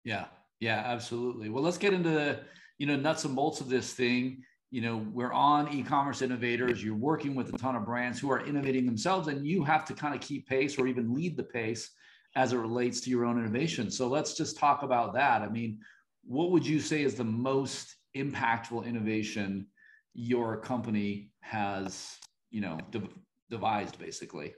Yeah, 0.04 0.25
yeah, 0.58 0.84
absolutely. 0.87 1.50
Well, 1.50 1.62
let's 1.62 1.76
get 1.76 1.92
into 1.92 2.08
the 2.08 2.40
you 2.78 2.87
know 2.87 2.96
nuts 2.96 3.26
and 3.26 3.37
bolts 3.37 3.61
of 3.61 3.68
this 3.68 3.92
thing. 3.92 4.42
You 4.70 4.80
know, 4.80 5.06
we're 5.12 5.34
on 5.34 5.70
e-commerce 5.70 6.23
innovators. 6.23 6.82
You're 6.82 6.96
working 6.96 7.34
with 7.34 7.54
a 7.54 7.58
ton 7.58 7.76
of 7.76 7.84
brands 7.84 8.18
who 8.18 8.32
are 8.32 8.40
innovating 8.40 8.87
themselves, 8.87 9.28
and 9.28 9.46
you 9.46 9.64
have 9.64 9.84
to 9.84 9.92
kind 9.92 10.14
of 10.14 10.23
keep 10.23 10.49
pace 10.49 10.78
or 10.78 10.87
even 10.87 11.12
lead 11.12 11.37
the 11.37 11.44
pace 11.44 11.90
as 12.37 12.54
it 12.54 12.56
relates 12.56 13.02
to 13.02 13.11
your 13.11 13.26
own 13.26 13.38
innovation. 13.38 13.90
So 13.90 14.08
let's 14.08 14.34
just 14.34 14.56
talk 14.56 14.82
about 14.82 15.12
that. 15.12 15.42
I 15.42 15.50
mean, 15.50 15.80
what 16.25 16.52
would 16.52 16.66
you 16.66 16.80
say 16.80 17.02
is 17.02 17.16
the 17.16 17.23
most 17.23 17.96
impactful 18.16 18.87
innovation 18.87 19.66
your 20.14 20.56
company 20.59 21.30
has, 21.40 22.18
you 22.50 22.61
know, 22.61 22.78
de- 22.90 23.09
devised 23.50 23.99
basically? 23.99 24.54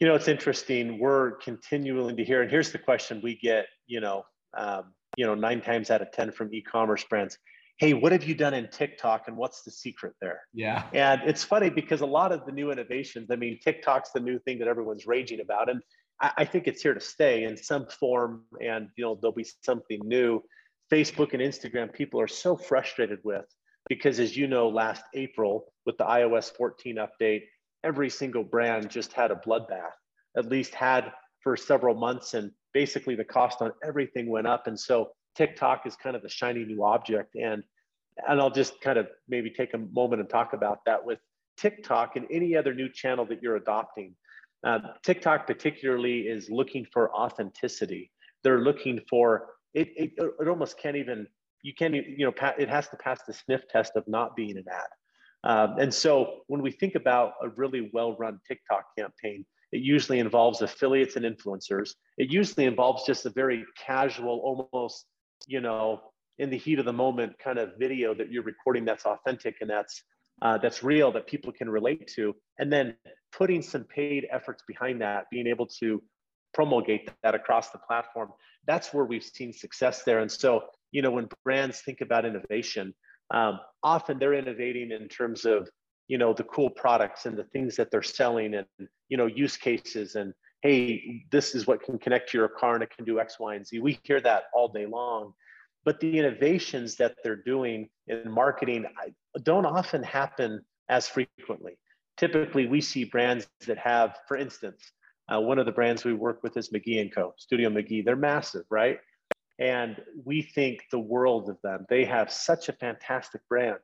You 0.00 0.06
know, 0.06 0.14
it's 0.14 0.28
interesting. 0.28 0.98
We're 0.98 1.32
continuing 1.36 2.16
to 2.16 2.24
hear, 2.24 2.40
and 2.42 2.50
here's 2.50 2.72
the 2.72 2.78
question 2.78 3.20
we 3.22 3.36
get, 3.36 3.66
you 3.86 4.00
know, 4.00 4.24
um, 4.56 4.94
you 5.16 5.26
know, 5.26 5.34
nine 5.34 5.60
times 5.60 5.90
out 5.90 6.00
of 6.00 6.10
10 6.12 6.32
from 6.32 6.52
e-commerce 6.54 7.04
brands. 7.04 7.36
Hey, 7.78 7.94
what 7.94 8.12
have 8.12 8.24
you 8.24 8.34
done 8.34 8.54
in 8.54 8.68
TikTok 8.68 9.28
and 9.28 9.36
what's 9.36 9.62
the 9.62 9.70
secret 9.70 10.14
there? 10.20 10.40
Yeah. 10.54 10.84
And 10.92 11.22
it's 11.26 11.44
funny 11.44 11.70
because 11.70 12.00
a 12.00 12.06
lot 12.06 12.32
of 12.32 12.44
the 12.46 12.52
new 12.52 12.70
innovations, 12.70 13.30
I 13.30 13.36
mean, 13.36 13.58
TikTok's 13.62 14.12
the 14.12 14.20
new 14.20 14.38
thing 14.40 14.58
that 14.58 14.68
everyone's 14.68 15.06
raging 15.06 15.40
about. 15.40 15.70
And 15.70 15.82
I, 16.20 16.32
I 16.38 16.44
think 16.44 16.66
it's 16.66 16.82
here 16.82 16.94
to 16.94 17.00
stay 17.00 17.44
in 17.44 17.56
some 17.56 17.86
form 17.86 18.44
and 18.62 18.88
you 18.96 19.04
know, 19.04 19.18
there'll 19.20 19.34
be 19.34 19.46
something 19.62 20.00
new. 20.04 20.42
Facebook 20.90 21.32
and 21.34 21.42
Instagram, 21.42 21.92
people 21.92 22.20
are 22.20 22.28
so 22.28 22.56
frustrated 22.56 23.20
with 23.24 23.44
because 23.88 24.20
as 24.20 24.36
you 24.36 24.46
know, 24.46 24.68
last 24.68 25.04
April 25.14 25.72
with 25.86 25.96
the 25.98 26.04
iOS 26.04 26.54
14 26.56 26.96
update, 26.96 27.42
every 27.84 28.10
single 28.10 28.44
brand 28.44 28.90
just 28.90 29.12
had 29.12 29.30
a 29.30 29.36
bloodbath, 29.36 29.92
at 30.36 30.46
least 30.46 30.74
had 30.74 31.12
for 31.42 31.56
several 31.56 31.94
months. 31.94 32.34
And 32.34 32.50
basically 32.74 33.14
the 33.14 33.24
cost 33.24 33.62
on 33.62 33.72
everything 33.84 34.28
went 34.28 34.46
up. 34.46 34.66
And 34.66 34.78
so 34.78 35.10
TikTok 35.36 35.86
is 35.86 35.96
kind 35.96 36.16
of 36.16 36.22
the 36.22 36.28
shiny 36.28 36.64
new 36.64 36.84
object. 36.84 37.34
And 37.34 37.62
and 38.28 38.40
I'll 38.40 38.50
just 38.50 38.80
kind 38.80 38.98
of 38.98 39.08
maybe 39.28 39.50
take 39.50 39.72
a 39.72 39.78
moment 39.78 40.20
and 40.20 40.28
talk 40.28 40.52
about 40.52 40.80
that 40.84 41.02
with 41.02 41.18
TikTok 41.56 42.16
and 42.16 42.26
any 42.30 42.54
other 42.56 42.74
new 42.74 42.88
channel 42.88 43.24
that 43.26 43.42
you're 43.42 43.56
adopting. 43.56 44.14
Uh, 44.64 44.78
TikTok 45.04 45.46
particularly 45.46 46.20
is 46.22 46.50
looking 46.50 46.86
for 46.92 47.14
authenticity. 47.14 48.10
They're 48.42 48.60
looking 48.60 49.00
for 49.08 49.46
it, 49.74 49.88
it. 49.96 50.12
It 50.16 50.48
almost 50.48 50.78
can't 50.78 50.96
even 50.96 51.26
you 51.62 51.74
can't 51.74 51.94
you 51.94 52.26
know 52.26 52.32
it 52.58 52.68
has 52.68 52.88
to 52.88 52.96
pass 52.96 53.20
the 53.26 53.32
sniff 53.32 53.62
test 53.68 53.92
of 53.96 54.06
not 54.06 54.36
being 54.36 54.56
an 54.56 54.64
ad. 54.70 54.88
Um, 55.42 55.78
and 55.78 55.92
so 55.92 56.40
when 56.48 56.62
we 56.62 56.70
think 56.70 56.94
about 56.94 57.32
a 57.42 57.48
really 57.48 57.90
well-run 57.94 58.40
TikTok 58.46 58.84
campaign, 58.98 59.46
it 59.72 59.80
usually 59.80 60.18
involves 60.18 60.60
affiliates 60.60 61.16
and 61.16 61.24
influencers. 61.24 61.90
It 62.18 62.30
usually 62.30 62.66
involves 62.66 63.04
just 63.06 63.24
a 63.24 63.30
very 63.30 63.64
casual, 63.78 64.68
almost, 64.72 65.06
you 65.46 65.60
know, 65.60 66.00
in 66.38 66.50
the 66.50 66.58
heat 66.58 66.78
of 66.78 66.84
the 66.84 66.92
moment 66.92 67.38
kind 67.38 67.58
of 67.58 67.70
video 67.78 68.14
that 68.14 68.30
you're 68.30 68.42
recording 68.42 68.84
that's 68.84 69.04
authentic 69.04 69.56
and 69.60 69.70
that's 69.70 70.02
uh, 70.42 70.56
that's 70.56 70.82
real 70.82 71.12
that 71.12 71.26
people 71.26 71.52
can 71.52 71.68
relate 71.68 72.06
to. 72.16 72.34
And 72.58 72.72
then 72.72 72.96
putting 73.30 73.60
some 73.60 73.84
paid 73.84 74.26
efforts 74.30 74.62
behind 74.66 75.00
that, 75.02 75.24
being 75.30 75.46
able 75.46 75.66
to 75.80 76.02
promulgate 76.54 77.10
that 77.22 77.34
across 77.34 77.70
the 77.70 77.78
platform, 77.78 78.30
that's 78.66 78.92
where 78.92 79.04
we've 79.04 79.24
seen 79.24 79.52
success 79.52 80.02
there. 80.04 80.20
And 80.20 80.30
so, 80.30 80.64
you 80.92 81.02
know, 81.02 81.10
when 81.10 81.28
brands 81.44 81.80
think 81.80 82.00
about 82.00 82.24
innovation, 82.24 82.94
um, 83.30 83.60
often 83.82 84.18
they're 84.18 84.34
innovating 84.34 84.90
in 84.90 85.08
terms 85.08 85.44
of 85.44 85.68
you 86.08 86.18
know 86.18 86.32
the 86.32 86.44
cool 86.44 86.68
products 86.68 87.24
and 87.24 87.38
the 87.38 87.44
things 87.44 87.76
that 87.76 87.90
they're 87.90 88.02
selling 88.02 88.54
and 88.54 88.66
you 89.08 89.16
know 89.16 89.26
use 89.26 89.56
cases 89.56 90.16
and 90.16 90.34
hey 90.60 91.24
this 91.30 91.54
is 91.54 91.68
what 91.68 91.82
can 91.82 91.98
connect 91.98 92.30
to 92.30 92.38
your 92.38 92.48
car 92.48 92.74
and 92.74 92.82
it 92.82 92.90
can 92.94 93.04
do 93.04 93.20
x 93.20 93.38
y 93.38 93.54
and 93.54 93.66
z. 93.66 93.78
We 93.78 93.98
hear 94.02 94.20
that 94.20 94.44
all 94.52 94.68
day 94.68 94.86
long. 94.86 95.32
But 95.84 95.98
the 96.00 96.18
innovations 96.18 96.96
that 96.96 97.14
they're 97.24 97.42
doing 97.42 97.88
in 98.06 98.30
marketing 98.30 98.84
don't 99.44 99.64
often 99.64 100.02
happen 100.02 100.60
as 100.90 101.08
frequently. 101.08 101.78
Typically 102.16 102.66
we 102.66 102.80
see 102.80 103.04
brands 103.04 103.48
that 103.66 103.78
have 103.78 104.18
for 104.26 104.36
instance 104.36 104.82
uh, 105.32 105.40
one 105.40 105.58
of 105.58 105.66
the 105.66 105.72
brands 105.72 106.04
we 106.04 106.14
work 106.14 106.42
with 106.42 106.56
is 106.56 106.70
mcgee 106.70 107.00
and 107.00 107.14
co 107.14 107.34
studio 107.36 107.68
mcgee 107.68 108.04
they're 108.04 108.16
massive 108.16 108.64
right 108.70 108.98
and 109.58 109.96
we 110.24 110.42
think 110.42 110.80
the 110.90 110.98
world 110.98 111.48
of 111.48 111.56
them 111.62 111.86
they 111.88 112.04
have 112.04 112.32
such 112.32 112.68
a 112.68 112.72
fantastic 112.72 113.40
brand 113.48 113.78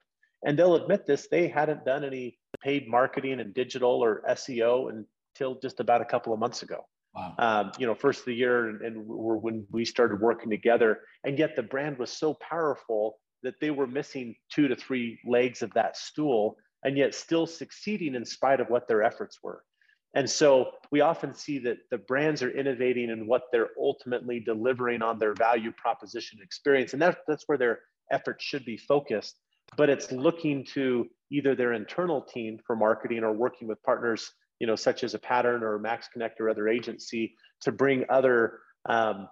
and 0.44 0.58
they'll 0.58 0.76
admit 0.76 1.06
this, 1.06 1.28
they 1.28 1.48
hadn't 1.48 1.84
done 1.84 2.04
any 2.04 2.38
paid 2.62 2.88
marketing 2.88 3.40
and 3.40 3.54
digital 3.54 3.90
or 3.90 4.22
SEO 4.30 4.90
until 4.90 5.58
just 5.60 5.80
about 5.80 6.00
a 6.00 6.04
couple 6.04 6.32
of 6.32 6.38
months 6.38 6.62
ago. 6.62 6.86
Wow. 7.14 7.34
Um, 7.38 7.72
you 7.78 7.86
know, 7.86 7.94
first 7.94 8.20
of 8.20 8.26
the 8.26 8.34
year 8.34 8.68
and, 8.68 8.82
and 8.82 9.02
when 9.06 9.66
we 9.70 9.84
started 9.84 10.20
working 10.20 10.50
together. 10.50 11.00
And 11.24 11.38
yet 11.38 11.56
the 11.56 11.62
brand 11.62 11.98
was 11.98 12.10
so 12.10 12.34
powerful 12.34 13.18
that 13.42 13.54
they 13.60 13.70
were 13.70 13.86
missing 13.86 14.36
two 14.50 14.68
to 14.68 14.76
three 14.76 15.18
legs 15.26 15.62
of 15.62 15.72
that 15.74 15.96
stool 15.96 16.56
and 16.84 16.96
yet 16.96 17.14
still 17.14 17.46
succeeding 17.46 18.14
in 18.14 18.24
spite 18.24 18.60
of 18.60 18.68
what 18.68 18.86
their 18.86 19.02
efforts 19.02 19.38
were. 19.42 19.64
And 20.16 20.28
so 20.28 20.72
we 20.90 21.02
often 21.02 21.32
see 21.34 21.60
that 21.60 21.76
the 21.92 21.98
brands 21.98 22.42
are 22.42 22.50
innovating 22.50 23.10
in 23.10 23.28
what 23.28 23.42
they're 23.52 23.70
ultimately 23.78 24.40
delivering 24.40 25.02
on 25.02 25.20
their 25.20 25.34
value 25.34 25.70
proposition 25.70 26.40
experience. 26.42 26.94
And 26.94 27.02
that, 27.02 27.18
that's 27.28 27.44
where 27.46 27.58
their 27.58 27.80
efforts 28.10 28.44
should 28.44 28.64
be 28.64 28.76
focused 28.76 29.36
but 29.76 29.88
it's 29.90 30.12
looking 30.12 30.64
to 30.64 31.08
either 31.30 31.54
their 31.54 31.72
internal 31.72 32.22
team 32.22 32.58
for 32.64 32.76
marketing 32.76 33.24
or 33.24 33.32
working 33.32 33.66
with 33.66 33.82
partners, 33.82 34.32
you 34.60 34.66
know, 34.66 34.76
such 34.76 35.02
as 35.02 35.14
a 35.14 35.18
Pattern 35.18 35.62
or 35.62 35.78
Max 35.78 36.08
Connect 36.08 36.40
or 36.40 36.48
other 36.48 36.68
agency 36.68 37.34
to 37.62 37.72
bring 37.72 38.04
other 38.08 38.60
um, 38.88 39.28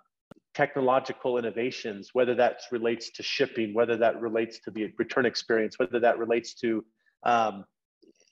technological 0.54 1.38
innovations, 1.38 2.10
whether 2.12 2.34
that 2.34 2.60
relates 2.72 3.10
to 3.10 3.22
shipping, 3.22 3.74
whether 3.74 3.96
that 3.96 4.20
relates 4.20 4.58
to 4.60 4.70
the 4.70 4.92
return 4.98 5.26
experience, 5.26 5.78
whether 5.78 6.00
that 6.00 6.18
relates 6.18 6.54
to, 6.54 6.84
um, 7.22 7.64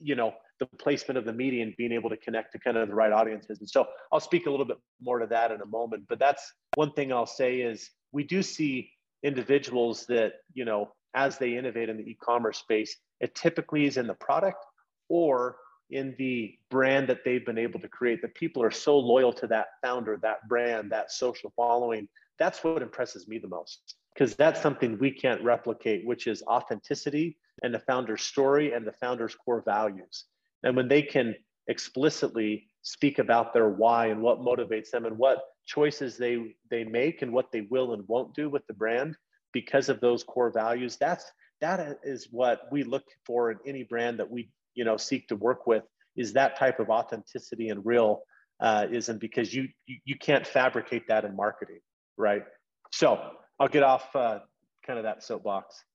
you 0.00 0.16
know, 0.16 0.34
the 0.70 0.76
placement 0.76 1.18
of 1.18 1.24
the 1.24 1.32
media 1.32 1.62
and 1.62 1.76
being 1.76 1.92
able 1.92 2.10
to 2.10 2.16
connect 2.16 2.52
to 2.52 2.58
kind 2.58 2.76
of 2.76 2.88
the 2.88 2.94
right 2.94 3.12
audiences. 3.12 3.60
And 3.60 3.68
so 3.68 3.86
I'll 4.12 4.20
speak 4.20 4.46
a 4.46 4.50
little 4.50 4.66
bit 4.66 4.78
more 5.02 5.18
to 5.18 5.26
that 5.26 5.50
in 5.50 5.60
a 5.60 5.66
moment. 5.66 6.04
But 6.08 6.18
that's 6.18 6.52
one 6.74 6.92
thing 6.92 7.12
I'll 7.12 7.26
say 7.26 7.60
is 7.60 7.90
we 8.12 8.24
do 8.24 8.42
see 8.42 8.90
individuals 9.22 10.06
that, 10.06 10.34
you 10.54 10.64
know, 10.64 10.92
as 11.14 11.38
they 11.38 11.56
innovate 11.56 11.88
in 11.88 11.96
the 11.96 12.04
e-commerce 12.04 12.58
space, 12.58 12.96
it 13.20 13.34
typically 13.34 13.86
is 13.86 13.96
in 13.96 14.06
the 14.06 14.14
product 14.14 14.64
or 15.08 15.56
in 15.90 16.14
the 16.16 16.54
brand 16.70 17.08
that 17.08 17.24
they've 17.24 17.44
been 17.44 17.58
able 17.58 17.78
to 17.80 17.88
create. 17.88 18.22
The 18.22 18.28
people 18.28 18.62
are 18.62 18.70
so 18.70 18.98
loyal 18.98 19.32
to 19.34 19.46
that 19.48 19.66
founder, 19.82 20.18
that 20.22 20.48
brand, 20.48 20.90
that 20.90 21.12
social 21.12 21.52
following 21.54 22.08
that's 22.38 22.64
what 22.64 22.82
impresses 22.82 23.28
me 23.28 23.38
the 23.38 23.48
most 23.48 23.94
because 24.14 24.34
that's 24.34 24.60
something 24.60 24.98
we 24.98 25.10
can't 25.10 25.42
replicate, 25.42 26.04
which 26.04 26.26
is 26.26 26.42
authenticity 26.42 27.36
and 27.62 27.72
the 27.72 27.78
founder's 27.78 28.22
story 28.22 28.72
and 28.72 28.86
the 28.86 28.92
founder's 28.92 29.34
core 29.34 29.62
values. 29.64 30.24
And 30.62 30.76
when 30.76 30.88
they 30.88 31.02
can 31.02 31.34
explicitly 31.68 32.66
speak 32.82 33.18
about 33.18 33.52
their 33.52 33.68
why 33.68 34.06
and 34.06 34.20
what 34.20 34.40
motivates 34.40 34.90
them 34.90 35.06
and 35.06 35.16
what 35.16 35.42
choices 35.66 36.16
they 36.16 36.56
they 36.70 36.84
make 36.84 37.22
and 37.22 37.32
what 37.32 37.52
they 37.52 37.62
will 37.62 37.92
and 37.92 38.06
won't 38.08 38.34
do 38.34 38.50
with 38.50 38.66
the 38.66 38.74
brand 38.74 39.16
because 39.52 39.88
of 39.88 40.00
those 40.00 40.24
core 40.24 40.50
values, 40.50 40.96
that's 40.96 41.30
that 41.60 41.98
is 42.02 42.28
what 42.30 42.62
we 42.72 42.82
look 42.82 43.04
for 43.24 43.50
in 43.50 43.58
any 43.66 43.84
brand 43.84 44.18
that 44.18 44.30
we 44.30 44.50
you 44.74 44.84
know 44.84 44.96
seek 44.96 45.28
to 45.28 45.36
work 45.36 45.66
with 45.66 45.84
is 46.16 46.32
that 46.34 46.56
type 46.56 46.80
of 46.80 46.90
authenticity 46.90 47.68
and 47.68 47.84
real 47.86 48.22
uh, 48.60 48.86
isn't 48.90 49.18
because 49.18 49.52
you, 49.54 49.68
you 49.86 49.96
you 50.04 50.16
can't 50.16 50.46
fabricate 50.46 51.08
that 51.08 51.24
in 51.24 51.34
marketing, 51.34 51.80
right? 52.16 52.44
So 52.92 53.18
I'll 53.58 53.68
get 53.68 53.82
off 53.82 54.14
uh, 54.14 54.40
kind 54.86 54.98
of 54.98 55.04
that 55.04 55.22
soapbox. 55.22 55.82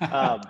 Um, 0.00 0.40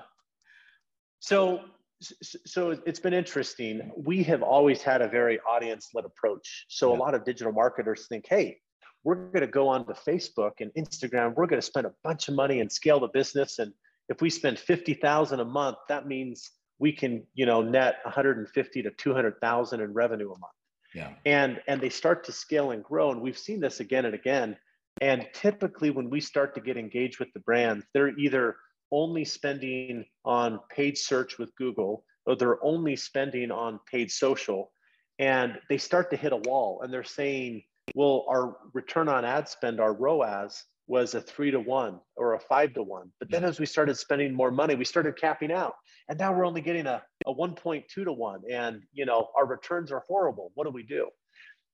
so 1.21 1.61
so 2.01 2.77
it's 2.87 3.01
been 3.01 3.15
interesting. 3.15 3.91
We 3.97 4.23
have 4.25 4.43
always 4.43 4.83
had 4.83 5.03
a 5.03 5.09
very 5.09 5.41
audience-led 5.41 6.05
approach. 6.05 6.67
So 6.69 6.91
yeah. 6.91 6.99
a 6.99 7.01
lot 7.01 7.15
of 7.15 7.25
digital 7.25 7.53
marketers 7.53 8.07
think, 8.09 8.27
hey, 8.29 8.59
we're 9.05 9.17
going 9.17 9.41
to 9.41 9.47
go 9.47 9.69
on 9.69 9.87
to 9.87 9.95
Facebook 9.95 10.53
and 10.61 10.71
Instagram. 10.77 11.35
We're 11.35 11.47
going 11.47 11.61
to 11.61 11.67
spend 11.67 11.87
a 11.87 11.95
bunch 12.05 12.29
of 12.29 12.35
money 12.35 12.61
and 12.61 12.71
scale 12.71 13.01
the 13.01 13.09
business. 13.09 13.59
And 13.59 13.73
if 14.09 14.21
we 14.21 14.31
spend 14.31 14.59
fifty 14.59 14.95
thousand 14.95 15.41
a 15.41 15.45
month, 15.45 15.79
that 15.89 16.07
means 16.07 16.51
we 16.79 16.93
can, 16.93 17.25
you 17.35 17.47
know, 17.47 17.63
net 17.63 17.97
150 18.05 18.83
to 18.83 18.91
200,000 18.91 19.81
in 19.81 19.93
revenue 19.93 20.27
a 20.27 20.39
month. 20.39 20.53
Yeah. 20.95 21.11
And 21.27 21.61
and 21.67 21.81
they 21.81 21.91
start 21.91 22.25
to 22.25 22.33
scale 22.33 22.71
and 22.71 22.83
grow. 22.83 23.11
And 23.11 23.21
we've 23.21 23.39
seen 23.39 23.61
this 23.61 23.81
again 23.81 24.05
and 24.05 24.15
again. 24.15 24.57
And 25.01 25.29
typically, 25.33 25.91
when 25.91 26.11
we 26.11 26.21
start 26.21 26.55
to 26.55 26.61
get 26.61 26.77
engaged 26.77 27.19
with 27.21 27.33
the 27.33 27.41
brands, 27.41 27.85
they're 27.95 28.17
either 28.19 28.57
only 28.91 29.25
spending 29.25 30.05
on 30.25 30.61
paid 30.71 30.97
search 30.97 31.39
with 31.39 31.55
Google 31.57 32.05
or 32.27 32.37
they're 32.37 32.63
only 32.63 32.97
spending 32.97 33.51
on 33.51 33.81
paid 33.91 34.11
social. 34.11 34.71
And 35.19 35.59
they 35.69 35.79
start 35.79 36.11
to 36.11 36.17
hit 36.17 36.33
a 36.33 36.37
wall 36.37 36.83
and 36.83 36.93
they're 36.93 37.03
saying, 37.03 37.63
well, 37.95 38.27
our 38.29 38.57
return 38.75 39.09
on 39.09 39.25
ad 39.25 39.49
spend, 39.49 39.81
our 39.81 39.95
ROAS, 39.95 40.63
was 40.87 41.15
a 41.15 41.21
three 41.21 41.51
to 41.51 41.61
one 41.61 42.01
or 42.17 42.35
a 42.35 42.41
five 42.41 42.75
to 42.75 42.83
one. 42.83 43.11
But 43.19 43.31
then 43.31 43.43
mm-hmm. 43.43 43.51
as 43.51 43.61
we 43.61 43.67
started 43.67 43.97
spending 43.97 44.35
more 44.35 44.51
money, 44.51 44.75
we 44.75 44.85
started 44.85 45.17
capping 45.17 45.53
out. 45.53 45.75
And 46.09 46.19
now 46.19 46.33
we're 46.33 46.47
only 46.47 46.63
getting 46.63 46.87
a, 46.87 47.03
a 47.27 47.35
1.2 47.35 47.85
to 47.89 48.13
one. 48.13 48.41
And 48.51 48.83
you 48.93 49.07
know, 49.07 49.29
our 49.37 49.47
returns 49.47 49.93
are 49.93 50.03
horrible. 50.07 50.51
What 50.55 50.65
do 50.65 50.71
we 50.71 50.83
do? 50.83 51.09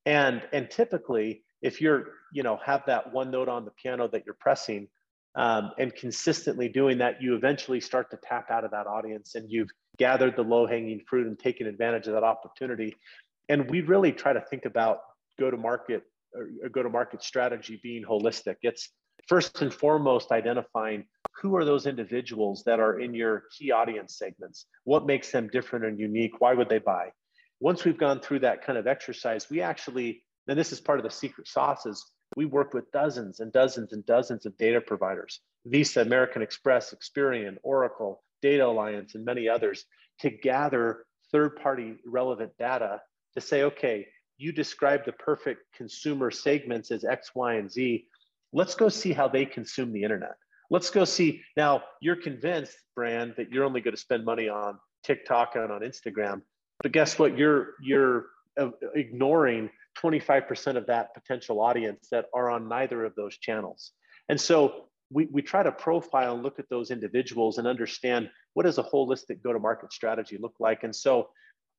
And 0.06 0.42
and 0.52 0.71
typically, 0.71 1.42
if 1.62 1.80
you're, 1.80 2.06
you 2.33 2.42
know, 2.42 2.59
have 2.64 2.83
that 2.87 3.12
one 3.12 3.30
note 3.30 3.49
on 3.49 3.64
the 3.64 3.71
piano 3.71 4.09
that 4.09 4.25
you're 4.26 4.37
pressing 4.38 4.88
um, 5.36 5.72
and 5.78 5.94
consistently 5.94 6.68
doing 6.68 6.98
that, 6.98 7.20
you 7.20 7.34
eventually 7.34 7.80
start 7.80 8.10
to 8.10 8.18
tap 8.22 8.50
out 8.50 8.64
of 8.64 8.70
that 8.70 8.86
audience 8.86 9.34
and 9.34 9.50
you've 9.50 9.70
gathered 9.98 10.36
the 10.36 10.42
low-hanging 10.42 11.00
fruit 11.08 11.26
and 11.26 11.38
taken 11.38 11.66
advantage 11.66 12.06
of 12.06 12.14
that 12.14 12.24
opportunity. 12.24 12.94
And 13.48 13.68
we 13.70 13.80
really 13.80 14.12
try 14.12 14.32
to 14.32 14.40
think 14.40 14.64
about 14.64 14.98
go-to-market 15.38 16.02
or 16.34 16.68
go-to-market 16.68 17.22
strategy 17.22 17.80
being 17.82 18.04
holistic. 18.04 18.56
It's 18.62 18.90
first 19.28 19.62
and 19.62 19.72
foremost 19.72 20.30
identifying 20.32 21.04
who 21.40 21.56
are 21.56 21.64
those 21.64 21.86
individuals 21.86 22.62
that 22.64 22.80
are 22.80 23.00
in 23.00 23.14
your 23.14 23.44
key 23.56 23.70
audience 23.70 24.18
segments 24.18 24.66
what 24.84 25.06
makes 25.06 25.30
them 25.30 25.48
different 25.48 25.84
and 25.84 25.98
unique 25.98 26.40
why 26.40 26.54
would 26.54 26.68
they 26.68 26.78
buy 26.78 27.10
once 27.60 27.84
we've 27.84 27.98
gone 27.98 28.20
through 28.20 28.38
that 28.38 28.64
kind 28.64 28.78
of 28.78 28.86
exercise 28.86 29.48
we 29.50 29.60
actually 29.60 30.22
and 30.48 30.58
this 30.58 30.72
is 30.72 30.80
part 30.80 30.98
of 30.98 31.04
the 31.04 31.10
secret 31.10 31.48
sauce 31.48 31.86
is 31.86 32.04
we 32.36 32.44
work 32.44 32.74
with 32.74 32.90
dozens 32.92 33.40
and 33.40 33.52
dozens 33.52 33.92
and 33.92 34.04
dozens 34.06 34.46
of 34.46 34.56
data 34.56 34.80
providers 34.80 35.40
visa 35.66 36.00
american 36.00 36.42
express 36.42 36.94
experian 36.94 37.56
oracle 37.62 38.22
data 38.42 38.66
alliance 38.66 39.14
and 39.14 39.24
many 39.24 39.48
others 39.48 39.84
to 40.20 40.30
gather 40.30 41.04
third 41.32 41.56
party 41.56 41.94
relevant 42.06 42.52
data 42.59 43.00
to 43.35 43.40
say 43.40 43.62
okay 43.62 44.06
you 44.37 44.52
describe 44.52 45.04
the 45.04 45.12
perfect 45.12 45.61
consumer 45.76 46.30
segments 46.30 46.90
as 46.90 47.04
x 47.04 47.30
y 47.35 47.54
and 47.54 47.70
z 47.70 48.06
let's 48.54 48.74
go 48.74 48.88
see 48.88 49.12
how 49.12 49.28
they 49.28 49.44
consume 49.44 49.92
the 49.92 50.02
internet. 50.02 50.37
Let's 50.70 50.88
go 50.88 51.04
see. 51.04 51.42
Now, 51.56 51.82
you're 52.00 52.16
convinced, 52.16 52.76
brand, 52.94 53.35
that 53.37 53.52
you're 53.52 53.64
only 53.64 53.82
going 53.82 53.94
to 53.94 54.00
spend 54.00 54.24
money 54.24 54.48
on 54.48 54.78
TikTok 55.04 55.56
and 55.56 55.70
on 55.70 55.82
Instagram. 55.82 56.40
But 56.82 56.92
guess 56.92 57.18
what? 57.18 57.37
You're 57.37 57.74
uh, 57.80 58.20
ignoring 58.94 59.70
25% 60.02 60.76
of 60.76 60.86
that 60.86 61.14
potential 61.14 61.60
audience 61.60 62.08
that 62.10 62.26
are 62.34 62.50
on 62.50 62.68
neither 62.68 63.04
of 63.04 63.14
those 63.14 63.36
channels. 63.38 63.92
And 64.28 64.40
so 64.40 64.86
we, 65.10 65.26
we 65.26 65.42
try 65.42 65.62
to 65.62 65.72
profile 65.72 66.34
and 66.34 66.42
look 66.42 66.58
at 66.58 66.68
those 66.68 66.90
individuals 66.90 67.58
and 67.58 67.66
understand 67.66 68.30
what 68.54 68.64
does 68.64 68.78
a 68.78 68.82
holistic 68.82 69.42
go-to-market 69.42 69.92
strategy 69.92 70.38
look 70.40 70.54
like. 70.58 70.82
And 70.82 70.94
so 70.94 71.28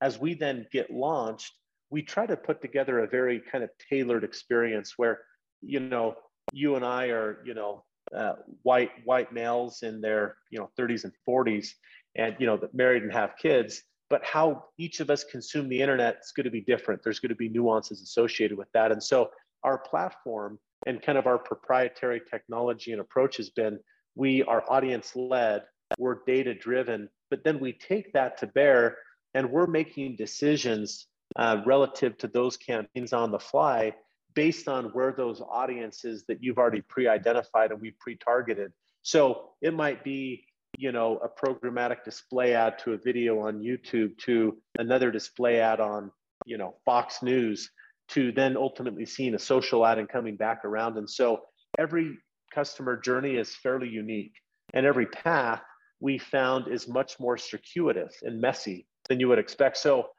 as 0.01 0.19
we 0.19 0.33
then 0.33 0.67
get 0.71 0.91
launched, 0.91 1.53
we 1.89 2.01
try 2.01 2.25
to 2.25 2.35
put 2.35 2.61
together 2.61 2.99
a 2.99 3.07
very 3.07 3.41
kind 3.51 3.63
of 3.63 3.69
tailored 3.89 4.23
experience 4.23 4.93
where, 4.97 5.21
you 5.61 5.79
know, 5.79 6.15
you 6.51 6.75
and 6.75 6.85
I 6.85 7.07
are, 7.07 7.41
you 7.45 7.53
know, 7.53 7.83
uh, 8.15 8.33
white 8.61 8.91
white 9.03 9.33
males 9.33 9.81
in 9.81 10.01
their, 10.01 10.35
you 10.51 10.59
know, 10.59 10.69
30s 10.79 11.05
and 11.05 11.13
40s, 11.27 11.69
and 12.15 12.35
you 12.39 12.45
know, 12.45 12.57
that 12.57 12.73
married 12.73 13.03
and 13.03 13.11
have 13.11 13.35
kids. 13.41 13.83
But 14.15 14.23
how 14.23 14.67
each 14.78 15.01
of 15.01 15.10
us 15.10 15.25
consume 15.25 15.67
the 15.67 15.82
internet 15.82 16.19
is 16.23 16.32
going 16.32 16.45
to 16.45 16.49
be 16.49 16.62
different. 16.62 17.04
There's 17.04 17.19
going 17.19 17.36
to 17.36 17.36
be 17.36 17.49
nuances 17.49 18.01
associated 18.01 18.58
with 18.58 18.71
that, 18.71 18.93
and 18.93 19.04
so 19.04 19.30
our 19.62 19.78
platform 19.78 20.58
and 20.88 21.01
kind 21.01 21.17
of 21.17 21.28
our 21.28 21.38
proprietary 21.38 22.21
technology 22.32 22.93
and 22.93 23.01
approach 23.01 23.36
has 23.36 23.49
been 23.49 23.78
we 24.15 24.41
are 24.43 24.63
audience 24.69 25.17
led, 25.17 25.63
we're 25.97 26.19
data 26.25 26.54
driven, 26.54 27.10
but 27.30 27.43
then 27.43 27.60
we 27.60 27.73
take 27.73 28.13
that 28.13 28.38
to 28.38 28.47
bear 28.47 28.99
and 29.34 29.51
we're 29.51 29.67
making 29.67 30.15
decisions 30.15 31.08
uh, 31.36 31.58
relative 31.65 32.17
to 32.19 32.28
those 32.30 32.56
campaigns 32.56 33.12
on 33.12 33.32
the 33.32 33.39
fly 33.39 33.93
based 34.34 34.69
on 34.69 34.86
where 34.93 35.12
those 35.12 35.41
audiences 35.41 36.23
that 36.30 36.41
you've 36.41 36.58
already 36.58 36.84
pre-identified 36.84 37.71
and 37.71 37.82
we've 37.82 37.99
pre-targeted. 37.99 38.71
So 39.01 39.49
it 39.62 39.73
might 39.73 40.06
be, 40.06 40.45
you 40.77 40.91
know, 40.91 41.19
a 41.23 41.29
programmatic 41.29 42.03
display 42.03 42.53
ad 42.53 42.79
to 42.79 42.93
a 42.93 42.97
video 42.97 43.39
on 43.39 43.61
YouTube 43.61 44.17
to 44.19 44.57
another 44.77 45.11
display 45.11 45.59
ad 45.59 45.79
on, 45.79 46.11
you 46.45 46.57
know, 46.57 46.75
Fox 46.85 47.21
News 47.21 47.69
to 48.09 48.31
then 48.31 48.55
ultimately 48.55 49.05
seeing 49.05 49.33
a 49.35 49.39
social 49.39 49.85
ad 49.85 49.97
and 49.97 50.09
coming 50.09 50.35
back 50.35 50.63
around. 50.63 50.97
And 50.97 51.09
so 51.09 51.41
every 51.77 52.17
customer 52.53 52.97
journey 52.97 53.35
is 53.35 53.55
fairly 53.55 53.89
unique. 53.89 54.33
And 54.73 54.85
every 54.85 55.07
path 55.07 55.61
we 55.99 56.17
found 56.17 56.67
is 56.67 56.88
much 56.88 57.19
more 57.19 57.38
circuitous 57.38 58.15
and 58.21 58.41
messy 58.41 58.88
than 59.09 59.19
you 59.19 59.27
would 59.29 59.39
expect. 59.39 59.77
So 59.77 60.09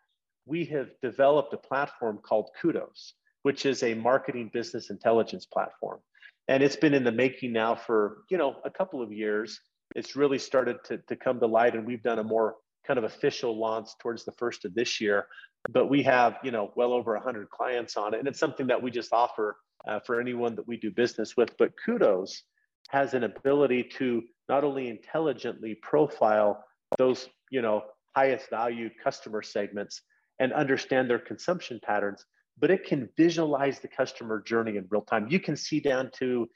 we 0.47 0.65
have 0.67 0.89
developed 1.03 1.53
a 1.55 1.59
platform 1.59 2.19
called 2.23 2.51
Kudos 2.61 3.15
which 3.47 3.65
is 3.65 3.85
a 3.85 3.95
marketing 3.95 4.51
business 4.53 4.91
intelligence 4.91 5.47
platform. 5.47 6.01
And 6.49 6.65
it's 6.65 6.75
been 6.75 6.95
in 6.95 7.05
the 7.05 7.13
making 7.13 7.53
now 7.53 7.77
for, 7.77 8.25
you 8.29 8.39
know, 8.39 8.57
a 8.65 8.71
couple 8.71 9.01
of 9.01 9.13
years. 9.13 9.61
It's 9.95 10.17
really 10.17 10.39
started 10.39 10.79
to, 10.85 10.99
to 10.99 11.17
come 11.17 11.41
to 11.41 11.47
light 11.47 11.75
and 11.75 11.87
we've 11.87 12.03
done 12.03 12.19
a 12.19 12.25
more 12.25 12.57
kind 12.87 12.99
of 12.99 13.05
official 13.05 13.59
launch 13.59 13.89
towards 14.01 14.25
the 14.25 14.33
first 14.33 14.65
of 14.65 14.75
this 14.75 15.01
year. 15.01 15.27
But 15.71 15.89
we 15.89 16.03
have, 16.05 16.37
you 16.43 16.51
know, 16.51 16.73
well 16.77 16.93
over 16.93 17.15
100 17.15 17.51
clients 17.51 17.97
on 17.97 18.15
it. 18.15 18.19
And 18.19 18.29
it's 18.29 18.39
something 18.39 18.67
that 18.69 18.81
we 18.81 18.91
just 18.91 19.13
offer 19.13 19.57
uh, 19.87 20.01
for 20.01 20.21
anyone 20.21 20.55
that 20.57 20.67
we 20.67 20.77
do 20.77 20.91
business 20.91 21.37
with. 21.37 21.57
But 21.59 21.73
Kudos 21.85 22.43
has 22.91 23.15
an 23.15 23.25
ability 23.25 23.85
to 23.99 24.23
not 24.49 24.65
only 24.65 24.89
intelligently 24.89 25.75
profile 25.83 26.65
those, 26.99 27.29
you 27.51 27.63
know, 27.63 27.83
highest 28.15 28.49
value 28.49 28.89
customer 29.03 29.43
segments 29.43 30.03
and 30.39 30.53
understand 30.53 31.11
their 31.11 31.19
consumption 31.19 31.81
patterns, 31.83 32.25
but 32.59 32.71
it 32.71 32.85
can 32.85 33.09
visualize 33.17 33.81
the 33.81 33.89
customer 33.89 34.41
journey 34.41 34.77
in 34.77 34.87
real 34.89 35.03
time. 35.03 35.27
You 35.29 35.41
can 35.41 35.57
see 35.57 35.81
down 35.81 36.11
to 36.19 36.49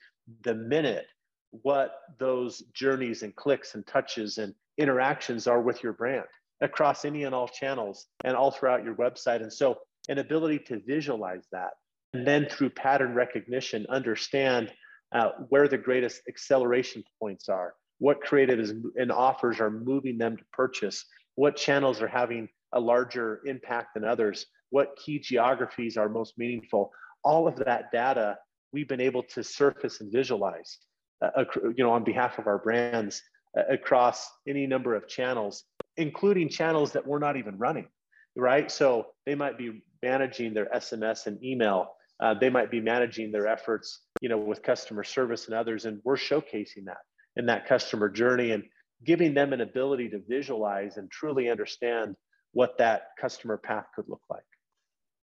the 0.42 0.54
minute 0.54 1.06
what 1.50 1.92
those 2.18 2.60
journeys 2.74 3.22
and 3.22 3.34
clicks 3.36 3.74
and 3.74 3.86
touches 3.86 4.38
and 4.38 4.54
interactions 4.78 5.46
are 5.46 5.60
with 5.60 5.82
your 5.82 5.92
brand 5.92 6.24
across 6.60 7.04
any 7.04 7.24
and 7.24 7.34
all 7.34 7.48
channels 7.48 8.06
and 8.24 8.36
all 8.36 8.50
throughout 8.50 8.84
your 8.84 8.94
website. 8.94 9.42
And 9.42 9.52
so, 9.52 9.78
an 10.08 10.18
ability 10.18 10.60
to 10.60 10.80
visualize 10.86 11.46
that 11.52 11.70
and 12.14 12.26
then 12.26 12.46
through 12.48 12.70
pattern 12.70 13.14
recognition, 13.14 13.86
understand 13.88 14.72
uh, 15.12 15.30
where 15.48 15.68
the 15.68 15.78
greatest 15.78 16.22
acceleration 16.28 17.04
points 17.20 17.48
are, 17.48 17.74
what 17.98 18.24
creatives 18.24 18.72
and 18.96 19.12
offers 19.12 19.60
are 19.60 19.70
moving 19.70 20.18
them 20.18 20.36
to 20.36 20.44
purchase, 20.52 21.04
what 21.34 21.56
channels 21.56 22.00
are 22.00 22.08
having 22.08 22.48
a 22.72 22.80
larger 22.80 23.40
impact 23.44 23.94
than 23.94 24.04
others 24.04 24.46
what 24.70 24.96
key 24.96 25.18
geographies 25.18 25.96
are 25.96 26.08
most 26.08 26.38
meaningful. 26.38 26.92
All 27.22 27.46
of 27.46 27.56
that 27.56 27.92
data 27.92 28.38
we've 28.72 28.88
been 28.88 29.00
able 29.00 29.24
to 29.24 29.42
surface 29.42 30.00
and 30.00 30.12
visualize, 30.12 30.78
uh, 31.22 31.44
you 31.64 31.84
know, 31.84 31.90
on 31.90 32.04
behalf 32.04 32.38
of 32.38 32.46
our 32.46 32.58
brands 32.58 33.22
uh, 33.56 33.62
across 33.70 34.28
any 34.48 34.66
number 34.66 34.94
of 34.94 35.08
channels, 35.08 35.64
including 35.96 36.48
channels 36.48 36.92
that 36.92 37.06
we're 37.06 37.18
not 37.18 37.36
even 37.36 37.58
running, 37.58 37.88
right? 38.36 38.70
So 38.70 39.08
they 39.26 39.34
might 39.34 39.58
be 39.58 39.82
managing 40.02 40.54
their 40.54 40.66
SMS 40.66 41.26
and 41.26 41.42
email 41.44 41.94
uh, 42.20 42.34
they 42.34 42.50
might 42.50 42.70
be 42.70 42.80
managing 42.80 43.32
their 43.32 43.46
efforts, 43.46 44.00
you 44.20 44.28
know, 44.28 44.36
with 44.36 44.62
customer 44.62 45.02
service 45.02 45.46
and 45.46 45.54
others, 45.54 45.86
and 45.86 46.00
we're 46.04 46.16
showcasing 46.16 46.84
that 46.84 46.98
in 47.36 47.46
that 47.46 47.66
customer 47.66 48.08
journey 48.08 48.50
and 48.50 48.62
giving 49.04 49.32
them 49.32 49.52
an 49.54 49.62
ability 49.62 50.10
to 50.10 50.20
visualize 50.28 50.98
and 50.98 51.10
truly 51.10 51.48
understand 51.48 52.14
what 52.52 52.76
that 52.76 53.08
customer 53.18 53.56
path 53.56 53.86
could 53.94 54.04
look 54.08 54.20
like. 54.28 54.42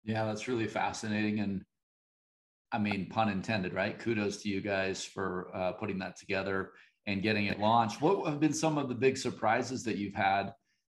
Yeah, 0.04 0.26
that's 0.26 0.48
really 0.48 0.66
fascinating. 0.66 1.40
And 1.40 1.64
I 2.74 2.78
mean, 2.78 3.06
pun 3.06 3.28
intended, 3.28 3.72
right? 3.72 3.96
Kudos 3.96 4.42
to 4.42 4.48
you 4.48 4.60
guys 4.60 5.04
for 5.04 5.48
uh, 5.54 5.72
putting 5.72 5.98
that 6.00 6.18
together 6.18 6.72
and 7.06 7.22
getting 7.22 7.46
it 7.46 7.60
launched. 7.60 8.02
What 8.02 8.26
have 8.28 8.40
been 8.40 8.52
some 8.52 8.78
of 8.78 8.88
the 8.88 8.96
big 8.96 9.16
surprises 9.16 9.84
that 9.84 9.96
you've 9.96 10.14
had 10.14 10.52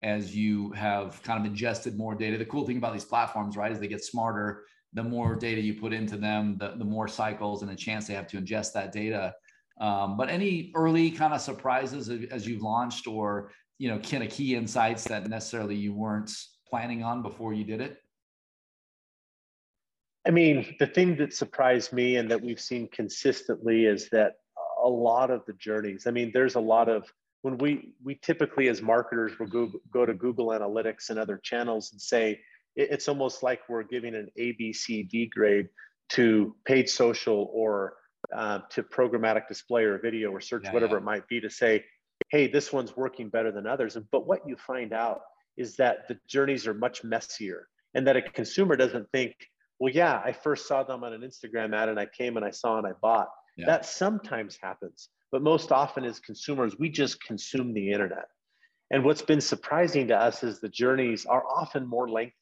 as 0.05 0.37
you 0.37 0.71
have 0.71 1.21
kind 1.25 1.41
of 1.41 1.47
ingested 1.47 1.99
more 1.99 2.15
data? 2.15 2.39
The 2.39 2.45
cool 2.45 2.65
thing 2.65 2.77
about 2.77 2.93
these 2.93 3.05
platforms, 3.05 3.57
right, 3.57 3.73
is 3.73 3.81
they 3.81 3.89
get 3.89 4.05
smarter. 4.05 4.63
The 4.93 5.03
more 5.03 5.35
data 5.35 5.61
you 5.61 5.75
put 5.75 5.93
into 5.93 6.17
them, 6.17 6.57
the, 6.59 6.75
the 6.77 6.85
more 6.85 7.09
cycles 7.09 7.63
and 7.63 7.71
a 7.73 7.75
chance 7.75 8.07
they 8.07 8.15
have 8.15 8.29
to 8.29 8.41
ingest 8.41 8.73
that 8.75 8.93
data. 8.93 9.35
Um, 9.81 10.17
but 10.17 10.31
any 10.31 10.71
early 10.77 11.11
kind 11.11 11.35
of 11.35 11.41
surprises 11.41 12.09
as 12.31 12.47
you've 12.47 12.63
launched 12.63 13.09
or, 13.09 13.51
you 13.79 13.89
know, 13.89 13.99
kind 13.99 14.23
of 14.23 14.31
key 14.31 14.55
insights 14.55 15.03
that 15.09 15.29
necessarily 15.29 15.75
you 15.75 15.93
weren't 15.93 16.31
planning 16.71 17.03
on 17.03 17.21
before 17.23 17.53
you 17.53 17.65
did 17.65 17.81
it? 17.81 17.99
I 20.27 20.31
mean, 20.31 20.75
the 20.79 20.87
thing 20.87 21.17
that 21.17 21.35
surprised 21.35 21.93
me 21.93 22.17
and 22.17 22.31
that 22.31 22.41
we've 22.41 22.61
seen 22.61 22.89
consistently 22.89 23.85
is 23.85 24.09
that 24.11 24.37
a 24.83 24.89
lot 24.89 25.31
of 25.31 25.45
the 25.47 25.53
journeys, 25.55 26.07
I 26.07 26.11
mean, 26.11 26.31
there's 26.33 26.55
a 26.55 26.61
lot 26.61 26.89
of 26.89 27.05
when 27.43 27.59
we 27.59 27.93
we 28.03 28.15
typically 28.17 28.69
as 28.69 28.81
marketers 28.81 29.39
will 29.39 29.47
go, 29.47 29.71
go 29.93 30.07
to 30.07 30.15
Google 30.15 30.47
Analytics 30.49 31.11
and 31.11 31.19
other 31.19 31.37
channels 31.37 31.93
and 31.93 32.01
say 32.01 32.41
it's 32.75 33.07
almost 33.07 33.43
like 33.43 33.61
we're 33.69 33.83
giving 33.83 34.15
an 34.15 34.29
A, 34.37 34.53
B, 34.53 34.73
C, 34.73 35.03
D 35.03 35.27
grade 35.27 35.69
to 36.11 36.57
paid 36.65 36.89
social 36.89 37.51
or 37.53 37.95
uh, 38.35 38.61
to 38.71 38.83
programmatic 38.83 39.47
display 39.47 39.85
or 39.85 39.99
video 39.99 40.31
or 40.31 40.41
search, 40.41 40.65
yeah, 40.65 40.73
whatever 40.73 40.95
yeah. 40.95 41.01
it 41.01 41.05
might 41.05 41.29
be, 41.29 41.41
to 41.41 41.51
say, 41.51 41.85
hey, 42.31 42.47
this 42.47 42.73
one's 42.73 42.97
working 42.97 43.29
better 43.29 43.53
than 43.53 43.67
others. 43.67 43.97
But 44.11 44.27
what 44.27 44.41
you 44.49 44.57
find 44.57 44.93
out 44.93 45.21
is 45.57 45.77
that 45.77 46.09
the 46.09 46.19
journeys 46.27 46.67
are 46.67 46.75
much 46.75 47.05
messier 47.05 47.69
and 47.95 48.07
that 48.07 48.17
a 48.17 48.23
consumer 48.23 48.75
doesn't 48.77 49.09
think, 49.13 49.35
well, 49.79 49.93
yeah, 49.93 50.23
I 50.25 50.33
first 50.33 50.69
saw 50.69 50.83
them 50.83 51.05
on 51.05 51.13
an 51.13 51.23
Instagram 51.23 51.75
ad 51.75 51.89
and 51.89 51.99
I 51.99 52.07
came 52.07 52.37
and 52.37 52.45
I 52.45 52.51
saw 52.51 52.79
and 52.79 52.87
I 52.87 52.93
bought. 53.01 53.29
Yeah. 53.57 53.67
That 53.67 53.87
sometimes 53.87 54.59
happens, 54.61 55.09
but 55.31 55.43
most 55.43 55.73
often 55.73 56.05
as 56.05 56.21
consumers, 56.21 56.79
we 56.79 56.89
just 56.89 57.23
consume 57.23 57.73
the 57.73 57.93
internet. 57.93 58.27
And 58.91 59.05
what's 59.05 59.23
been 59.23 59.41
surprising 59.41 60.09
to 60.09 60.17
us 60.17 60.43
is 60.43 60.61
the 60.61 60.69
journeys 60.69 61.27
are 61.27 61.45
often 61.47 61.87
more 61.87 62.09
lengthy. 62.09 62.35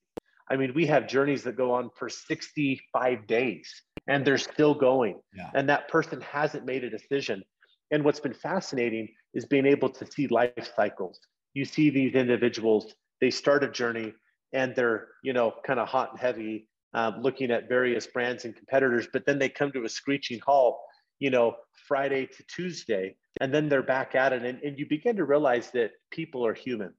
I 0.50 0.56
mean, 0.56 0.74
we 0.74 0.86
have 0.86 1.06
journeys 1.06 1.44
that 1.44 1.56
go 1.56 1.72
on 1.72 1.90
for 1.96 2.08
65 2.08 3.26
days 3.26 3.70
and 4.08 4.24
they're 4.24 4.38
still 4.38 4.74
going. 4.74 5.20
Yeah. 5.34 5.50
And 5.54 5.68
that 5.68 5.88
person 5.88 6.20
hasn't 6.20 6.66
made 6.66 6.84
a 6.84 6.90
decision. 6.90 7.42
And 7.90 8.04
what's 8.04 8.20
been 8.20 8.34
fascinating 8.34 9.08
is 9.34 9.46
being 9.46 9.66
able 9.66 9.88
to 9.90 10.10
see 10.10 10.26
life 10.26 10.72
cycles. 10.74 11.20
You 11.54 11.64
see 11.64 11.90
these 11.90 12.14
individuals, 12.14 12.94
they 13.20 13.30
start 13.30 13.64
a 13.64 13.70
journey 13.70 14.12
and 14.52 14.74
they're, 14.74 15.08
you 15.22 15.32
know, 15.32 15.54
kind 15.64 15.78
of 15.78 15.88
hot 15.88 16.10
and 16.10 16.20
heavy 16.20 16.68
um, 16.94 17.22
looking 17.22 17.50
at 17.50 17.68
various 17.68 18.06
brands 18.06 18.44
and 18.44 18.54
competitors, 18.54 19.08
but 19.12 19.24
then 19.26 19.38
they 19.38 19.48
come 19.48 19.72
to 19.72 19.84
a 19.84 19.88
screeching 19.88 20.40
halt, 20.44 20.78
you 21.18 21.30
know, 21.30 21.54
Friday 21.86 22.26
to 22.26 22.42
Tuesday, 22.44 23.16
and 23.40 23.52
then 23.52 23.68
they're 23.68 23.82
back 23.82 24.14
at 24.14 24.32
it. 24.32 24.42
And, 24.42 24.60
and 24.62 24.78
you 24.78 24.86
begin 24.86 25.16
to 25.16 25.24
realize 25.24 25.70
that 25.70 25.92
people 26.10 26.46
are 26.46 26.54
human 26.54 26.92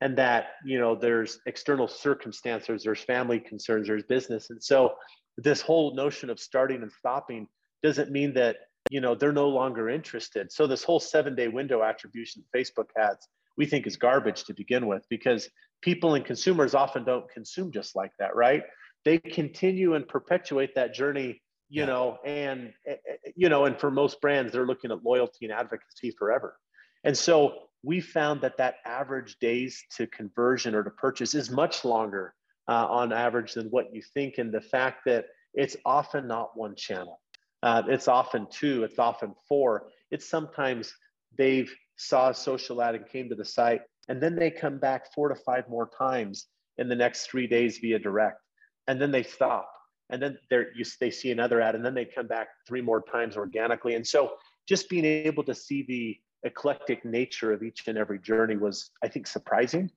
and 0.00 0.16
that, 0.18 0.54
you 0.64 0.78
know, 0.78 0.94
there's 0.94 1.38
external 1.46 1.86
circumstances, 1.88 2.82
there's 2.82 3.02
family 3.02 3.38
concerns, 3.38 3.86
there's 3.86 4.02
business. 4.04 4.50
And 4.50 4.62
so 4.62 4.94
this 5.36 5.60
whole 5.60 5.94
notion 5.94 6.28
of 6.28 6.40
starting 6.40 6.82
and 6.82 6.90
stopping 6.90 7.46
doesn't 7.82 8.10
mean 8.10 8.34
that, 8.34 8.56
you 8.90 9.00
know, 9.00 9.14
they're 9.14 9.32
no 9.32 9.48
longer 9.48 9.88
interested. 9.88 10.50
So 10.52 10.66
this 10.66 10.82
whole 10.82 11.00
seven 11.00 11.34
day 11.34 11.48
window 11.48 11.82
attribution 11.82 12.44
Facebook 12.54 12.88
has, 12.96 13.16
we 13.56 13.66
think 13.66 13.86
is 13.86 13.96
garbage 13.96 14.44
to 14.44 14.54
begin 14.54 14.86
with 14.86 15.04
because 15.08 15.48
people 15.82 16.14
and 16.14 16.24
consumers 16.24 16.74
often 16.74 17.04
don't 17.04 17.30
consume 17.30 17.70
just 17.70 17.94
like 17.94 18.12
that, 18.18 18.34
right? 18.34 18.62
They 19.04 19.18
continue 19.18 19.94
and 19.94 20.06
perpetuate 20.06 20.74
that 20.74 20.94
journey 20.94 21.40
you 21.68 21.86
know 21.86 22.18
and 22.24 22.72
eh, 22.86 22.92
eh, 23.08 23.30
you 23.34 23.48
know 23.48 23.64
and 23.64 23.80
for 23.80 23.90
most 23.90 24.20
brands 24.20 24.52
they're 24.52 24.66
looking 24.66 24.90
at 24.90 25.02
loyalty 25.02 25.46
and 25.46 25.52
advocacy 25.52 26.10
forever. 26.18 26.58
And 27.04 27.16
so 27.16 27.68
we 27.82 28.00
found 28.00 28.42
that 28.42 28.58
that 28.58 28.76
average 28.84 29.38
days 29.40 29.82
to 29.96 30.06
conversion 30.06 30.74
or 30.74 30.84
to 30.84 30.90
purchase 30.90 31.34
is 31.34 31.50
much 31.50 31.84
longer 31.84 32.34
uh, 32.68 32.86
on 32.88 33.12
average 33.12 33.54
than 33.54 33.68
what 33.68 33.92
you 33.92 34.02
think. 34.14 34.38
And 34.38 34.52
the 34.52 34.60
fact 34.60 35.00
that 35.06 35.24
it's 35.54 35.76
often 35.84 36.28
not 36.28 36.56
one 36.56 36.76
channel 36.76 37.20
uh, 37.62 37.82
it's 37.88 38.08
often 38.08 38.46
two 38.50 38.84
it's 38.84 38.98
often 38.98 39.34
four. 39.48 39.88
It's 40.10 40.28
sometimes 40.28 40.92
they've 41.36 41.72
saw 41.96 42.30
a 42.30 42.34
social 42.34 42.82
ad 42.82 42.94
and 42.94 43.08
came 43.08 43.28
to 43.30 43.34
the 43.34 43.44
site 43.44 43.80
and 44.08 44.20
then 44.20 44.36
they 44.36 44.50
come 44.50 44.78
back 44.78 45.12
four 45.14 45.28
to 45.28 45.34
five 45.34 45.68
more 45.68 45.88
times 45.96 46.46
in 46.76 46.88
the 46.88 46.94
next 46.94 47.26
three 47.26 47.46
days 47.46 47.78
via 47.78 47.98
direct 47.98 48.40
and 48.88 49.00
then 49.00 49.10
they 49.10 49.22
stop. 49.22 49.72
And 50.10 50.22
then 50.22 50.38
you, 50.50 50.84
they 51.00 51.10
see 51.10 51.30
another 51.30 51.60
ad 51.60 51.74
and 51.74 51.84
then 51.84 51.94
they 51.94 52.04
come 52.04 52.26
back 52.26 52.48
three 52.68 52.82
more 52.82 53.02
times 53.02 53.36
organically. 53.36 53.94
And 53.94 54.06
so 54.06 54.34
just 54.68 54.88
being 54.88 55.04
able 55.04 55.42
to 55.44 55.54
see 55.54 55.84
the 55.88 56.18
eclectic 56.44 57.04
nature 57.04 57.52
of 57.52 57.62
each 57.62 57.86
and 57.86 57.96
every 57.96 58.18
journey 58.18 58.56
was 58.56 58.90
i 59.02 59.08
think 59.08 59.26
surprising. 59.26 59.90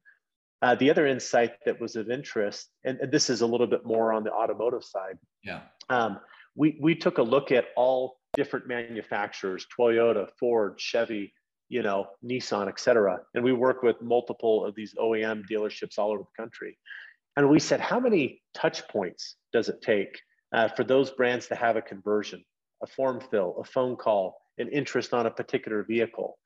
Uh, 0.62 0.74
the 0.76 0.90
other 0.90 1.06
insight 1.06 1.54
that 1.66 1.80
was 1.82 1.96
of 1.96 2.10
interest 2.10 2.70
and, 2.86 2.98
and, 3.00 3.12
this 3.12 3.30
is 3.30 3.42
a 3.42 3.46
little 3.46 3.68
bit 3.68 3.86
more 3.86 4.14
on 4.14 4.24
the 4.24 4.32
automotive 4.32 4.84
side. 4.84 5.18
Yeah. 5.44 5.62
Um, 5.90 6.20
we, 6.56 6.78
we 6.80 6.96
took 6.96 7.18
a 7.18 7.24
look 7.24 7.52
at 7.52 7.66
all 7.76 8.18
different 8.34 8.68
manufacturers 8.68 9.66
toyota 9.78 10.28
ford 10.40 10.80
chevy 10.80 11.34
you 11.70 11.82
know 11.82 12.08
nissan 12.24 12.68
et 12.68 12.80
cetera. 12.80 13.20
And 13.34 13.44
we 13.44 13.54
work 13.54 13.84
with 13.84 14.02
multiple 14.02 14.66
of 14.66 14.76
these 14.76 14.94
oem 14.96 15.44
dealerships 15.50 15.98
all 15.98 16.12
over 16.12 16.24
the 16.24 16.42
country 16.44 16.78
and 17.36 17.50
we 17.50 17.60
said, 17.60 17.82
how 17.82 18.00
many 18.00 18.42
touch 18.54 18.88
points 18.88 19.36
does 19.52 19.70
it 19.70 19.82
take 19.82 20.20
uh, 20.54 20.70
for 20.70 20.84
those 20.84 21.12
brands 21.12 21.48
to 21.48 21.56
have 21.56 21.76
a 21.76 21.82
conversion, 21.82 22.44
a 22.82 22.88
form 22.88 23.20
fill, 23.20 23.58
a 23.60 23.64
phone 23.64 23.96
call, 23.96 24.38
an 24.58 24.70
interest 24.70 25.14
on 25.14 25.26
a 25.26 25.32
particular 25.32 25.84
vehicle? 25.84 26.38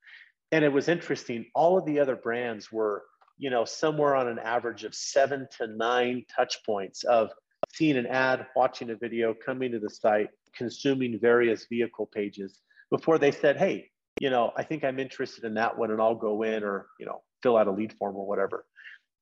And 0.52 0.65
it 0.65 0.73
was 0.73 0.88
interesting. 0.88 1.45
All 1.54 1.78
of 1.78 1.86
the 1.86 1.99
other 1.99 2.15
brands 2.15 2.71
were, 2.71 3.04
you 3.38 3.49
know, 3.49 3.65
somewhere 3.65 4.15
on 4.15 4.28
an 4.28 4.39
average 4.39 4.84
of 4.84 4.95
seven 4.95 5.47
to 5.58 5.67
nine 5.67 6.25
touch 6.36 6.58
points 6.65 7.04
of 7.04 7.30
seeing 7.71 7.97
an 7.97 8.08
ad, 8.08 8.47
watching 8.56 8.89
a 8.89 8.95
video, 8.95 9.34
coming 9.34 9.71
to 9.71 9.80
the 9.80 9.89
site, 9.89 10.30
consuming 10.56 11.19
various 11.19 11.67
vehicle 11.69 12.08
pages 12.08 12.62
before 12.89 13.19
they 13.19 13.32
said, 13.32 13.58
hey, 13.58 13.89
you 14.19 14.30
know, 14.30 14.52
I 14.58 14.63
think 14.63 14.84
I'm 14.84 14.99
interested 14.99 15.43
in 15.43 15.54
that 15.54 15.78
one 15.78 15.91
and 15.91 16.02
I'll 16.02 16.15
go 16.15 16.41
in 16.41 16.63
or, 16.63 16.88
you 16.99 17.06
know, 17.06 17.21
fill 17.43 17.58
out 17.58 17.67
a 17.67 17.71
lead 17.71 17.93
form 17.93 18.15
or 18.15 18.25
whatever. 18.25 18.65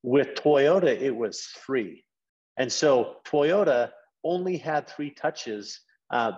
With 0.07 0.35
Toyota, 0.35 0.87
it 0.87 1.13
was 1.13 1.41
free. 1.65 2.05
And 2.55 2.71
so 2.71 3.17
Toyota 3.25 3.91
only 4.23 4.55
had 4.55 4.87
three 4.87 5.09
touches 5.09 5.81
uh, 6.11 6.31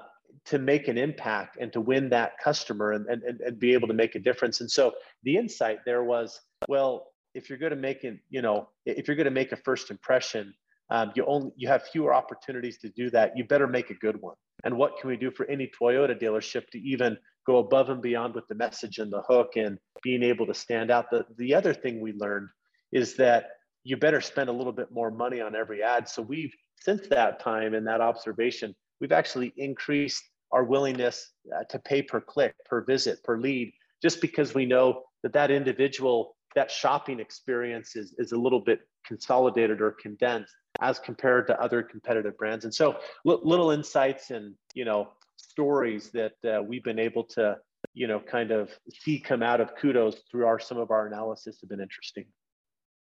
to 0.46 0.58
make 0.58 0.88
an 0.88 0.98
impact 0.98 1.58
and 1.62 1.72
to 1.74 1.80
win 1.80 2.10
that 2.10 2.32
customer 2.44 2.94
and, 2.94 3.06
and, 3.06 3.22
and 3.42 3.60
be 3.60 3.74
able 3.74 3.88
to 3.88 3.94
make 3.94 4.16
a 4.16 4.20
difference. 4.20 4.60
And 4.62 4.72
so 4.72 4.94
the 5.22 5.38
insight 5.38 5.82
there 5.86 6.04
was, 6.04 6.42
well, 6.68 7.12
if 7.36 7.48
you're 7.48 7.60
going 7.60 7.70
to 7.70 7.76
make 7.90 8.04
it, 8.04 8.18
you 8.32 8.42
know, 8.42 8.70
if 8.88 9.08
you're 9.08 9.16
going 9.16 9.26
to 9.26 9.40
make 9.42 9.52
a 9.52 9.58
first 9.58 9.92
impression, 9.92 10.52
um, 10.90 11.12
you 11.16 11.24
only 11.28 11.52
you 11.56 11.68
have 11.68 11.84
fewer 11.84 12.12
opportunities 12.12 12.80
to 12.80 12.90
do 12.90 13.12
that. 13.12 13.38
You 13.38 13.44
better 13.44 13.68
make 13.68 13.92
a 13.92 13.94
good 14.06 14.20
one. 14.20 14.34
And 14.64 14.78
what 14.78 14.98
can 15.00 15.12
we 15.12 15.16
do 15.16 15.30
for 15.30 15.46
any 15.46 15.70
Toyota 15.80 16.20
dealership 16.20 16.68
to 16.72 16.80
even 16.80 17.20
go 17.46 17.58
above 17.58 17.92
and 17.92 18.02
beyond 18.02 18.34
with 18.34 18.48
the 18.48 18.56
message 18.56 18.98
and 18.98 19.14
the 19.14 19.22
hook 19.22 19.58
and 19.58 19.78
being 20.02 20.24
able 20.24 20.48
to 20.48 20.56
stand 20.56 20.90
out? 20.90 21.12
The 21.12 21.28
the 21.38 21.54
other 21.54 21.76
thing 21.76 22.02
we 22.02 22.14
learned 22.14 22.50
is 22.92 23.16
that 23.18 23.52
you 23.84 23.98
better 23.98 24.22
spend 24.22 24.50
a 24.50 24.54
little 24.54 24.74
bit 24.74 24.92
more 24.92 25.12
money 25.12 25.42
on 25.42 25.56
every 25.56 25.82
ad. 25.84 26.08
So 26.08 26.22
we've, 26.22 26.54
since 26.80 27.08
that 27.08 27.40
time 27.40 27.74
and 27.74 27.88
that 27.88 28.02
observation, 28.02 28.76
we've 29.00 29.12
actually 29.12 29.54
increased 29.58 30.24
our 30.52 30.64
willingness 30.64 31.32
uh, 31.56 31.64
to 31.70 31.80
pay 31.80 32.02
per 32.02 32.20
click, 32.20 32.54
per 32.66 32.84
visit, 32.84 33.24
per 33.24 33.38
lead, 33.38 33.72
just 34.02 34.22
because 34.22 34.54
we 34.54 34.66
know 34.66 35.04
that 35.24 35.34
that 35.34 35.52
individual, 35.52 36.36
that 36.56 36.72
shopping 36.72 37.20
experience 37.20 37.96
is, 37.96 38.16
is 38.18 38.32
a 38.32 38.38
little 38.38 38.62
bit 38.62 38.82
consolidated 39.06 39.82
or 39.82 39.96
condensed 40.02 40.54
as 40.82 41.00
compared 41.00 41.48
to 41.48 41.62
other 41.62 41.84
competitive 41.84 42.38
brands. 42.38 42.66
And 42.66 42.74
so 42.74 42.98
little 43.26 43.72
insights 43.72 44.32
and, 44.32 44.56
you 44.74 44.86
know, 44.86 45.10
stories 45.38 46.12
that 46.12 46.34
uh, 46.46 46.62
we've 46.62 46.84
been 46.84 47.00
able 47.00 47.24
to, 47.24 47.58
you 47.94 48.08
know, 48.08 48.20
kind 48.20 48.52
of 48.52 48.70
see 48.92 49.20
come 49.20 49.44
out 49.44 49.62
of 49.62 49.76
kudos 49.76 50.22
through 50.30 50.46
our, 50.46 50.60
some 50.60 50.78
of 50.78 50.92
our 50.92 51.08
analysis 51.08 51.60
have 51.62 51.70
been 51.70 51.82
interesting. 51.82 52.26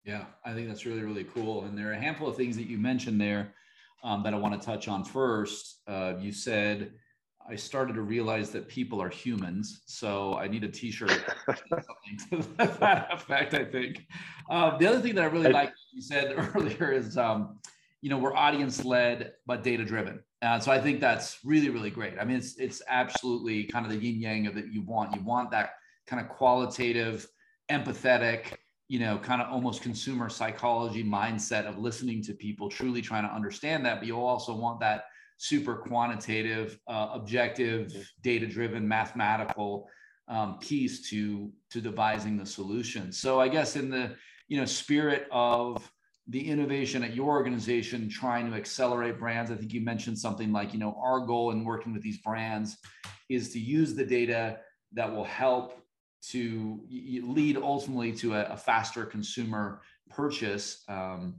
Yeah, 0.05 0.25
I 0.45 0.53
think 0.53 0.67
that's 0.67 0.85
really, 0.85 1.01
really 1.01 1.23
cool. 1.23 1.63
And 1.65 1.75
there 1.75 1.89
are 1.89 1.93
a 1.93 1.99
handful 1.99 2.27
of 2.27 2.35
things 2.37 2.55
that 2.57 2.67
you 2.67 2.77
mentioned 2.77 3.19
there 3.19 3.53
um, 4.03 4.21
that 4.23 4.33
I 4.35 4.37
want 4.37 4.59
to 4.59 4.63
touch 4.63 4.87
on 4.87 5.03
first. 5.03 5.81
Uh, 5.87 6.13
you 6.19 6.31
said, 6.31 6.91
I 7.49 7.55
started 7.55 7.93
to 7.93 8.01
realize 8.01 8.51
that 8.51 8.67
people 8.67 9.01
are 9.01 9.09
humans. 9.09 9.81
So 9.87 10.35
I 10.35 10.47
need 10.47 10.63
a 10.63 10.67
t 10.67 10.91
shirt, 10.91 11.09
to 12.29 12.47
that 12.57 13.07
effect, 13.11 13.55
I 13.55 13.65
think. 13.65 14.05
Um, 14.49 14.75
the 14.79 14.85
other 14.87 14.99
thing 15.01 15.15
that 15.15 15.23
I 15.23 15.27
really 15.27 15.51
like 15.51 15.73
you 15.91 16.01
said 16.03 16.33
earlier 16.55 16.91
is, 16.91 17.17
um, 17.17 17.59
you 18.01 18.11
know, 18.11 18.19
we're 18.19 18.35
audience 18.35 18.85
led, 18.85 19.33
but 19.47 19.63
data 19.63 19.83
driven. 19.83 20.19
Uh, 20.43 20.59
so 20.59 20.71
I 20.71 20.79
think 20.79 20.99
that's 20.99 21.39
really, 21.43 21.69
really 21.69 21.89
great. 21.89 22.13
I 22.19 22.25
mean, 22.25 22.37
it's 22.37 22.55
it's 22.57 22.83
absolutely 22.87 23.63
kind 23.63 23.85
of 23.87 23.91
the 23.91 23.97
yin 23.97 24.19
yang 24.19 24.45
of 24.45 24.53
that 24.53 24.71
you 24.71 24.83
want. 24.83 25.15
You 25.15 25.23
want 25.23 25.49
that 25.49 25.71
kind 26.05 26.23
of 26.23 26.29
qualitative, 26.29 27.27
empathetic, 27.71 28.57
you 28.87 28.99
know, 28.99 29.17
kind 29.17 29.41
of 29.41 29.51
almost 29.51 29.81
consumer 29.81 30.29
psychology 30.29 31.03
mindset 31.03 31.65
of 31.65 31.77
listening 31.77 32.21
to 32.23 32.33
people, 32.33 32.69
truly 32.69 33.01
trying 33.01 33.27
to 33.27 33.33
understand 33.33 33.85
that. 33.85 33.99
But 33.99 34.07
you 34.07 34.19
also 34.19 34.55
want 34.55 34.79
that 34.81 35.05
super 35.37 35.75
quantitative, 35.75 36.79
uh, 36.87 37.09
objective, 37.13 37.93
data-driven, 38.21 38.87
mathematical 38.87 39.89
um, 40.27 40.57
piece 40.59 41.09
to 41.09 41.51
to 41.71 41.81
devising 41.81 42.37
the 42.37 42.45
solution. 42.45 43.11
So 43.11 43.39
I 43.39 43.47
guess 43.47 43.75
in 43.75 43.89
the 43.89 44.15
you 44.47 44.59
know 44.59 44.65
spirit 44.65 45.27
of 45.31 45.91
the 46.27 46.49
innovation 46.49 47.03
at 47.03 47.15
your 47.15 47.29
organization 47.29 48.09
trying 48.09 48.49
to 48.49 48.57
accelerate 48.57 49.19
brands 49.19 49.51
i 49.51 49.55
think 49.55 49.71
you 49.73 49.81
mentioned 49.81 50.17
something 50.17 50.51
like 50.51 50.73
you 50.73 50.79
know 50.79 50.99
our 50.99 51.19
goal 51.19 51.51
in 51.51 51.63
working 51.63 51.93
with 51.93 52.01
these 52.01 52.17
brands 52.17 52.77
is 53.29 53.51
to 53.53 53.59
use 53.59 53.93
the 53.93 54.05
data 54.05 54.57
that 54.93 55.11
will 55.11 55.23
help 55.23 55.84
to 56.31 56.81
lead 56.89 57.57
ultimately 57.57 58.11
to 58.11 58.33
a, 58.33 58.45
a 58.45 58.57
faster 58.57 59.05
consumer 59.05 59.81
purchase 60.09 60.83
um, 60.87 61.35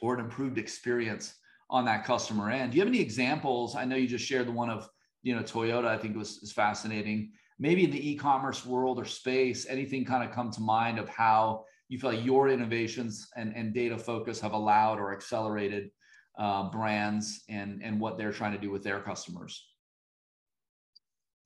or 0.00 0.14
an 0.14 0.20
improved 0.20 0.58
experience 0.58 1.34
on 1.70 1.84
that 1.84 2.04
customer 2.04 2.50
end. 2.50 2.72
Do 2.72 2.76
you 2.76 2.82
have 2.82 2.88
any 2.88 3.00
examples? 3.00 3.74
I 3.74 3.84
know 3.84 3.96
you 3.96 4.06
just 4.06 4.24
shared 4.24 4.46
the 4.46 4.52
one 4.52 4.70
of 4.70 4.88
you 5.22 5.34
know 5.34 5.42
toyota 5.42 5.86
i 5.86 5.98
think 5.98 6.16
was 6.16 6.38
is 6.42 6.52
fascinating. 6.52 7.32
Maybe 7.58 7.84
in 7.84 7.90
the 7.90 8.10
e-commerce 8.10 8.66
world 8.66 8.98
or 8.98 9.04
space 9.06 9.66
anything 9.68 10.04
kind 10.04 10.22
of 10.22 10.34
come 10.34 10.50
to 10.52 10.60
mind 10.60 10.98
of 10.98 11.08
how 11.08 11.64
you 11.88 11.98
feel 11.98 12.10
like 12.10 12.24
your 12.24 12.48
innovations 12.48 13.28
and, 13.36 13.54
and 13.56 13.72
data 13.72 13.96
focus 13.96 14.40
have 14.40 14.52
allowed 14.52 14.98
or 14.98 15.12
accelerated 15.12 15.90
uh, 16.38 16.70
brands 16.70 17.42
and, 17.48 17.82
and 17.82 17.98
what 17.98 18.18
they're 18.18 18.32
trying 18.32 18.52
to 18.52 18.58
do 18.58 18.70
with 18.70 18.84
their 18.84 19.00
customers? 19.00 19.68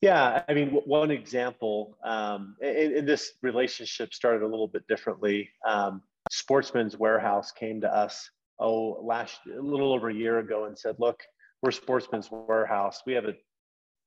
Yeah, 0.00 0.42
I 0.48 0.54
mean, 0.54 0.70
one 0.70 1.10
example, 1.10 1.98
um, 2.04 2.56
and, 2.62 2.94
and, 2.94 3.08
this 3.08 3.32
relationship 3.42 4.14
started 4.14 4.42
a 4.42 4.48
little 4.48 4.68
bit 4.68 4.86
differently. 4.88 5.50
Um, 5.68 6.00
Sportsman's 6.30 6.96
Warehouse 6.96 7.52
came 7.52 7.82
to 7.82 7.94
us, 7.94 8.30
oh, 8.58 8.98
last 9.02 9.40
a 9.46 9.60
little 9.60 9.92
over 9.92 10.08
a 10.08 10.14
year 10.14 10.38
ago, 10.38 10.64
and 10.64 10.78
said, 10.78 10.96
"Look, 10.98 11.20
we're 11.62 11.70
Sportsman's 11.70 12.30
Warehouse. 12.30 13.02
We 13.04 13.12
have 13.12 13.26
a 13.26 13.34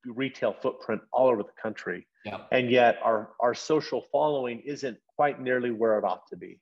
retail 0.05 0.55
footprint 0.61 1.01
all 1.11 1.27
over 1.27 1.43
the 1.43 1.61
country. 1.61 2.07
Yeah. 2.25 2.41
And 2.51 2.69
yet 2.69 2.99
our, 3.03 3.31
our 3.39 3.53
social 3.53 4.05
following 4.11 4.61
isn't 4.65 4.97
quite 5.15 5.41
nearly 5.41 5.71
where 5.71 5.97
it 5.97 6.03
ought 6.03 6.27
to 6.29 6.37
be. 6.37 6.59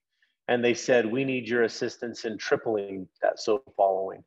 And 0.47 0.63
they 0.63 0.73
said, 0.73 1.05
we 1.05 1.23
need 1.23 1.47
your 1.47 1.63
assistance 1.63 2.25
in 2.25 2.37
tripling 2.37 3.07
that 3.21 3.39
social 3.39 3.73
following. 3.77 4.23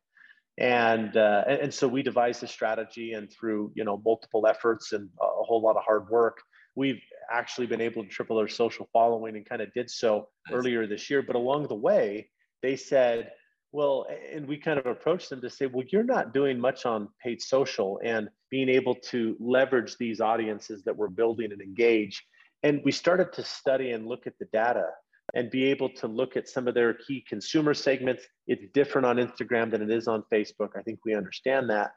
And, 0.57 1.17
uh, 1.17 1.43
and, 1.47 1.59
and 1.61 1.73
so 1.73 1.87
we 1.87 2.01
devised 2.01 2.43
a 2.43 2.47
strategy 2.47 3.13
and 3.13 3.31
through, 3.31 3.71
you 3.75 3.83
know, 3.83 4.01
multiple 4.05 4.47
efforts 4.47 4.93
and 4.93 5.09
a 5.21 5.43
whole 5.43 5.61
lot 5.61 5.75
of 5.75 5.83
hard 5.83 6.09
work, 6.09 6.37
we've 6.75 7.01
actually 7.31 7.67
been 7.67 7.81
able 7.81 8.03
to 8.03 8.09
triple 8.09 8.37
our 8.37 8.47
social 8.47 8.87
following 8.93 9.35
and 9.35 9.45
kind 9.45 9.61
of 9.61 9.73
did 9.73 9.89
so 9.89 10.29
nice. 10.47 10.57
earlier 10.57 10.87
this 10.87 11.09
year. 11.09 11.21
But 11.21 11.35
along 11.35 11.67
the 11.67 11.75
way, 11.75 12.29
they 12.61 12.75
said, 12.75 13.31
well, 13.71 14.07
and 14.31 14.47
we 14.47 14.57
kind 14.57 14.79
of 14.79 14.85
approached 14.85 15.29
them 15.29 15.41
to 15.41 15.49
say, 15.49 15.65
well, 15.65 15.85
you're 15.89 16.03
not 16.03 16.33
doing 16.33 16.59
much 16.59 16.85
on 16.85 17.09
paid 17.21 17.41
social 17.41 17.99
and 18.03 18.29
being 18.49 18.69
able 18.69 18.95
to 18.95 19.35
leverage 19.39 19.97
these 19.97 20.21
audiences 20.21 20.83
that 20.83 20.95
we're 20.95 21.09
building 21.09 21.51
and 21.51 21.61
engage. 21.61 22.23
And 22.63 22.81
we 22.85 22.93
started 22.93 23.33
to 23.33 23.43
study 23.43 23.91
and 23.91 24.07
look 24.07 24.27
at 24.27 24.39
the 24.39 24.45
data 24.53 24.87
and 25.35 25.51
be 25.51 25.65
able 25.65 25.89
to 25.89 26.07
look 26.07 26.37
at 26.37 26.49
some 26.49 26.67
of 26.67 26.73
their 26.73 26.93
key 26.93 27.23
consumer 27.27 27.73
segments. 27.73 28.23
It's 28.47 28.63
different 28.73 29.05
on 29.05 29.17
Instagram 29.17 29.69
than 29.69 29.81
it 29.81 29.91
is 29.91 30.07
on 30.07 30.23
Facebook. 30.31 30.69
I 30.77 30.81
think 30.81 30.99
we 31.05 31.13
understand 31.13 31.69
that. 31.69 31.91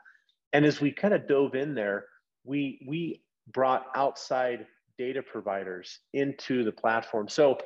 And 0.52 0.66
as 0.66 0.80
we 0.80 0.90
kind 0.90 1.14
of 1.14 1.28
dove 1.28 1.54
in 1.54 1.74
there, 1.74 2.06
we 2.44 2.80
we 2.86 3.22
brought 3.52 3.86
outside 3.94 4.66
data 4.98 5.22
providers 5.22 6.00
into 6.12 6.64
the 6.64 6.72
platform. 6.72 7.28
So 7.28 7.58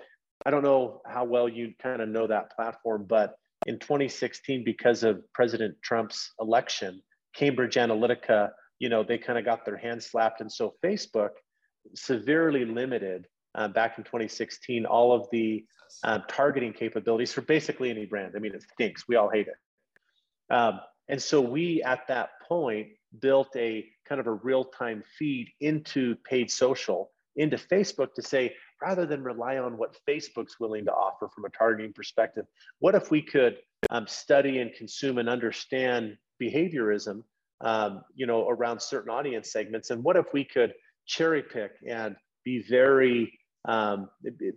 I 0.45 0.51
don't 0.51 0.63
know 0.63 1.01
how 1.07 1.25
well 1.25 1.49
you 1.49 1.73
kind 1.83 2.03
of 2.03 2.09
know 2.09 2.27
that 2.27 2.55
platform, 2.55 3.07
but 3.09 3.37
in 3.67 3.79
2016 3.79 4.65
because 4.65 5.03
of 5.03 5.23
President 5.33 5.77
Trump's 5.83 6.33
election, 6.41 7.01
Cambridge 7.35 7.77
Analytica, 7.77 8.51
you 8.79 8.89
know, 8.89 9.03
they 9.03 9.19
kind 9.19 9.39
of 9.39 9.45
got 9.45 9.65
their 9.65 9.77
hands 9.77 10.07
slapped. 10.07 10.41
And 10.41 10.53
so 10.53 10.75
Facebook 10.85 11.31
severely 11.95 12.65
limited 12.65 13.27
uh, 13.55 13.69
back 13.69 13.99
in 13.99 14.05
2016 14.05 14.87
all 14.87 15.13
of 15.13 15.27
the 15.31 15.65
uh, 16.05 16.21
targeting 16.29 16.73
capabilities 16.73 17.33
for 17.33 17.43
basically 17.43 17.91
any 17.91 18.07
brand. 18.07 18.33
I 18.35 18.39
mean, 18.39 18.55
it 18.55 18.65
stinks. 18.73 19.07
We 19.09 19.17
all 19.17 19.29
hate 19.29 19.49
it. 19.49 20.55
Um, 20.55 20.81
and 21.09 21.23
so 21.23 21.41
we, 21.41 21.83
at 21.83 22.07
that 22.09 22.31
point, 22.49 22.89
built 23.21 23.55
a 23.57 23.87
kind 24.09 24.21
of 24.21 24.27
a 24.27 24.33
real 24.33 24.65
time 24.65 25.03
feed 25.19 25.51
into 25.61 26.17
paid 26.25 26.51
social, 26.51 27.11
into 27.37 27.57
Facebook 27.57 28.15
to 28.15 28.23
say, 28.23 28.55
rather 28.81 29.07
than 29.07 29.23
rely 29.23 29.59
on 29.59 29.77
what 29.77 29.97
Facebook's 30.09 30.59
willing 30.59 30.85
to 30.85 30.93
offer 30.93 31.29
from 31.29 31.45
a 31.45 31.51
targeting 31.51 31.93
perspective, 31.93 32.47
what 32.79 32.95
if 32.95 33.11
we 33.11 33.23
could 33.23 33.59
um, 33.91 34.07
study 34.07 34.59
and 34.59 34.73
consume 34.75 35.19
and 35.19 35.29
understand 35.29 36.17
behaviorism, 36.41 37.23
um, 37.61 38.03
you 38.15 38.27
know, 38.27 38.49
around 38.49 38.81
certain 38.81 39.11
audience 39.11 39.53
segments, 39.53 39.91
and 39.91 40.03
what 40.03 40.17
if 40.17 40.27
we 40.33 40.45
could 40.45 40.73
cherry 41.07 41.43
pick 41.43 41.73
and 41.87 42.17
be 42.45 42.65
very 42.69 43.39
um, 43.67 44.09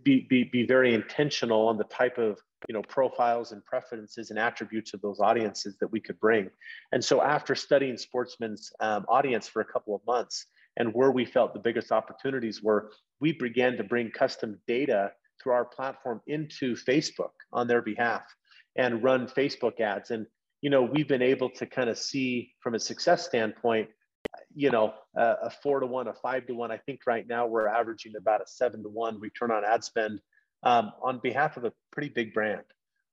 be, 0.03 0.25
be, 0.29 0.43
be 0.45 0.65
very 0.65 0.93
intentional 0.93 1.67
on 1.67 1.77
the 1.77 1.83
type 1.85 2.17
of 2.17 2.39
you 2.67 2.73
know 2.73 2.81
profiles 2.81 3.51
and 3.51 3.63
preferences 3.65 4.31
and 4.31 4.39
attributes 4.39 4.93
of 4.93 5.01
those 5.01 5.19
audiences 5.19 5.77
that 5.79 5.91
we 5.91 5.99
could 5.99 6.19
bring 6.19 6.49
and 6.91 7.03
so 7.03 7.21
after 7.21 7.53
studying 7.53 7.95
sportsman's 7.97 8.71
um, 8.79 9.05
audience 9.07 9.47
for 9.47 9.61
a 9.61 9.65
couple 9.65 9.93
of 9.93 10.01
months 10.07 10.47
and 10.77 10.93
where 10.93 11.11
we 11.11 11.25
felt 11.25 11.53
the 11.53 11.59
biggest 11.59 11.91
opportunities 11.91 12.61
were, 12.61 12.91
we 13.19 13.31
began 13.31 13.77
to 13.77 13.83
bring 13.83 14.11
custom 14.11 14.59
data 14.67 15.11
through 15.41 15.53
our 15.53 15.65
platform 15.65 16.21
into 16.27 16.75
Facebook 16.75 17.31
on 17.53 17.67
their 17.67 17.81
behalf 17.81 18.23
and 18.75 19.03
run 19.03 19.27
Facebook 19.27 19.79
ads. 19.79 20.11
And, 20.11 20.25
you 20.61 20.69
know, 20.69 20.81
we've 20.81 21.07
been 21.07 21.21
able 21.21 21.49
to 21.51 21.65
kind 21.65 21.89
of 21.89 21.97
see 21.97 22.51
from 22.61 22.75
a 22.75 22.79
success 22.79 23.25
standpoint, 23.25 23.89
you 24.55 24.71
know, 24.71 24.93
a, 25.15 25.35
a 25.43 25.49
four 25.49 25.79
to 25.79 25.85
one, 25.85 26.07
a 26.07 26.13
five 26.13 26.47
to 26.47 26.53
one. 26.53 26.71
I 26.71 26.77
think 26.77 27.01
right 27.05 27.27
now 27.27 27.45
we're 27.45 27.67
averaging 27.67 28.13
about 28.17 28.41
a 28.41 28.47
seven 28.47 28.83
to 28.83 28.89
one 28.89 29.19
return 29.19 29.51
on 29.51 29.63
ad 29.65 29.83
spend 29.83 30.21
um, 30.63 30.91
on 31.01 31.19
behalf 31.21 31.57
of 31.57 31.65
a 31.65 31.73
pretty 31.91 32.09
big 32.09 32.33
brand. 32.33 32.63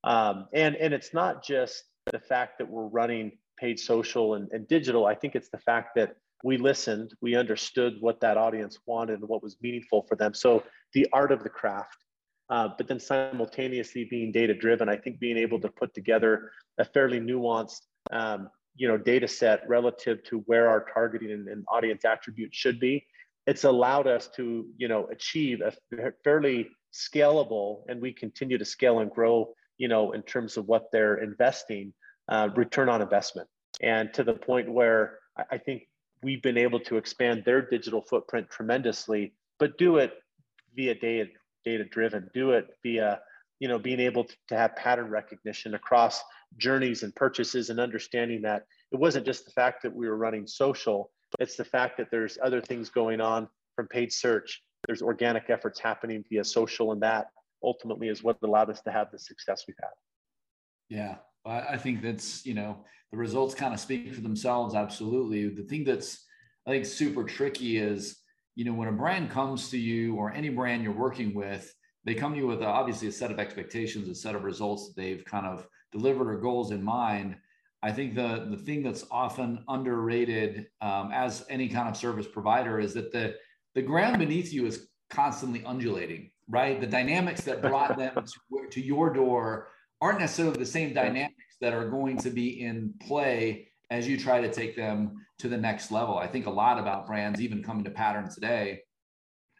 Um, 0.05 0.48
and, 0.53 0.75
and 0.77 0.94
it's 0.94 1.12
not 1.12 1.44
just 1.44 1.85
the 2.11 2.18
fact 2.18 2.59
that 2.59 2.68
we're 2.68 2.87
running 2.87 3.33
paid 3.59 3.79
social 3.79 4.35
and, 4.35 4.48
and 4.53 4.66
digital. 4.66 5.07
I 5.07 5.14
think 5.14 5.35
it's 5.35 5.51
the 5.51 5.59
fact 5.59 5.94
that 5.96 6.16
we 6.44 6.57
listened, 6.57 7.14
we 7.20 7.37
understood 7.37 7.94
what 8.01 8.20
that 8.20 8.37
audience 8.37 8.79
wanted 8.87 9.20
and 9.20 9.29
what 9.29 9.42
was 9.42 9.57
meaningful 9.62 10.05
for 10.09 10.16
them. 10.16 10.35
So 10.35 10.64
the 10.92 11.07
art 11.12 11.31
of 11.31 11.44
the 11.44 11.48
craft, 11.48 11.98
uh, 12.51 12.70
but 12.77 12.88
then 12.88 12.98
simultaneously 12.98 14.05
being 14.11 14.33
data 14.33 14.55
driven, 14.55 14.88
I 14.88 14.96
think 14.96 15.20
being 15.20 15.38
able 15.38 15.61
to 15.61 15.68
put 15.68 15.94
together 15.94 16.51
a 16.79 16.85
fairly 16.85 17.20
nuanced, 17.20 17.83
um, 18.11 18.48
you 18.75 18.89
know, 18.89 18.97
data 18.97 19.29
set 19.29 19.69
relative 19.69 20.23
to 20.25 20.39
where 20.47 20.69
our 20.69 20.85
targeting 20.93 21.31
and, 21.31 21.49
and 21.49 21.65
audience 21.69 22.05
attributes 22.05 22.57
should 22.57 22.81
be. 22.81 23.07
It's 23.47 23.65
allowed 23.65 24.07
us 24.07 24.29
to, 24.37 24.67
you 24.77 24.89
know, 24.89 25.07
achieve 25.07 25.61
a 25.61 25.73
fairly 26.25 26.69
scalable, 26.93 27.83
and 27.89 28.01
we 28.01 28.13
continue 28.13 28.59
to 28.59 28.65
scale 28.65 29.01
and 29.01 29.11
grow, 29.11 29.55
you 29.79 29.89
know, 29.89 30.13
in 30.13 30.23
terms 30.23 30.57
of 30.57 30.67
what 30.67 30.91
they're 30.93 31.17
investing, 31.17 31.93
uh, 32.29 32.49
return 32.55 32.89
on 32.89 33.03
investment, 33.03 33.49
and 33.81 34.13
to 34.15 34.23
the 34.23 34.35
point 34.35 34.71
where 34.71 35.19
I 35.51 35.59
think 35.59 35.89
we've 36.23 36.43
been 36.43 36.59
able 36.59 36.81
to 36.81 36.97
expand 36.97 37.43
their 37.45 37.63
digital 37.63 38.03
footprint 38.03 38.49
tremendously, 38.49 39.35
but 39.59 39.77
do 39.77 39.97
it 39.97 40.13
via 40.75 40.95
data 40.95 41.31
data 41.65 41.85
driven, 41.85 42.31
do 42.35 42.53
it 42.53 42.69
via 42.83 43.21
you 43.59 43.69
know 43.69 43.79
being 43.79 44.01
able 44.01 44.25
to 44.49 44.57
have 44.57 44.77
pattern 44.77 45.11
recognition 45.11 45.75
across 45.75 46.23
journeys 46.59 47.03
and 47.03 47.15
purchases 47.15 47.71
and 47.71 47.81
understanding 47.81 48.43
that 48.43 48.67
it 48.91 48.99
wasn't 48.99 49.27
just 49.27 49.45
the 49.45 49.51
fact 49.53 49.83
that 49.83 49.95
we 49.95 50.09
were 50.09 50.17
running 50.17 50.47
social, 50.47 51.11
it's 51.38 51.57
the 51.57 51.65
fact 51.65 51.97
that 51.97 52.11
there's 52.11 52.38
other 52.43 52.61
things 52.61 52.91
going 52.91 53.21
on 53.21 53.49
from 53.75 53.88
paid 53.88 54.12
search. 54.12 54.62
There's 54.87 55.03
organic 55.03 55.49
efforts 55.49 55.81
happening 55.81 56.25
via 56.29 56.45
social, 56.45 56.93
and 56.93 57.01
that 57.03 57.27
ultimately 57.62 58.09
is 58.09 58.23
what 58.23 58.37
allowed 58.43 58.71
us 58.71 58.81
to 58.83 58.93
have 58.93 59.11
the 59.12 59.19
success 59.19 59.65
we've 59.67 59.77
had. 59.81 59.91
Yeah, 60.88 61.17
I 61.47 61.77
think 61.77 62.03
that's, 62.03 62.45
you 62.45 62.55
know, 62.55 62.85
the 63.11 63.17
results 63.17 63.55
kind 63.55 63.73
of 63.73 63.81
speak 63.81 64.12
for 64.12 64.21
themselves. 64.21 64.75
Absolutely. 64.75 65.49
The 65.49 65.62
thing 65.62 65.85
that's, 65.85 66.27
I 66.67 66.71
think, 66.71 66.85
super 66.85 67.25
tricky 67.25 67.79
is, 67.79 68.19
you 68.57 68.65
know, 68.65 68.75
when 68.75 68.88
a 68.88 68.93
brand 68.93 69.31
comes 69.31 69.71
to 69.71 69.79
you 69.79 70.17
or 70.17 70.33
any 70.33 70.51
brand 70.51 70.83
you're 70.83 70.93
working 70.93 71.33
with, 71.35 71.73
they 72.05 72.15
come 72.15 72.33
to 72.33 72.38
you 72.38 72.47
with 72.47 72.62
a, 72.62 72.67
obviously 72.67 73.09
a 73.09 73.12
set 73.12 73.31
of 73.31 73.38
expectations, 73.38 74.09
a 74.09 74.15
set 74.15 74.35
of 74.35 74.45
results 74.45 74.88
that 74.88 75.01
they've 75.01 75.25
kind 75.25 75.47
of 75.47 75.67
delivered 75.93 76.29
or 76.31 76.39
goals 76.39 76.73
in 76.73 76.83
mind. 76.83 77.37
I 77.83 77.93
think 77.93 78.15
the 78.15 78.47
the 78.51 78.57
thing 78.57 78.83
that's 78.83 79.05
often 79.11 79.65
underrated 79.69 80.67
um, 80.81 81.11
as 81.13 81.45
any 81.49 81.69
kind 81.69 81.89
of 81.89 81.97
service 81.97 82.27
provider 82.27 82.81
is 82.81 82.95
that 82.95 83.13
the 83.13 83.37
the 83.75 83.83
ground 83.83 84.19
beneath 84.19 84.53
you 84.53 84.67
is 84.67 84.89
constantly 85.11 85.65
undulating, 85.65 86.31
right? 86.49 86.81
The 86.81 86.87
dynamics 86.87 87.43
that 87.45 87.63
brought 87.63 87.97
them 87.99 88.15
to, 88.15 88.69
to 88.71 88.81
your 88.81 89.13
door 89.13 89.69
aren't 90.01 90.21
necessarily 90.21 90.59
the 90.59 90.67
same 90.67 90.93
dynamics 90.93 91.57
that 91.61 91.73
are 91.73 91.89
going 91.89 92.19
to 92.19 92.31
be 92.31 92.63
in 92.63 92.93
play 93.07 93.69
as 93.91 94.09
you 94.09 94.19
try 94.19 94.41
to 94.41 94.51
take 94.51 94.75
them 94.75 95.25
to 95.39 95.49
the 95.49 95.57
next 95.57 95.91
level. 95.91 96.19
I 96.19 96.27
think 96.27 96.47
a 96.47 96.51
lot 96.51 96.79
about 96.79 97.07
brands 97.07 97.41
even 97.41 97.63
coming 97.63 97.85
to 97.85 97.91
pattern 97.91 98.29
today. 98.29 98.81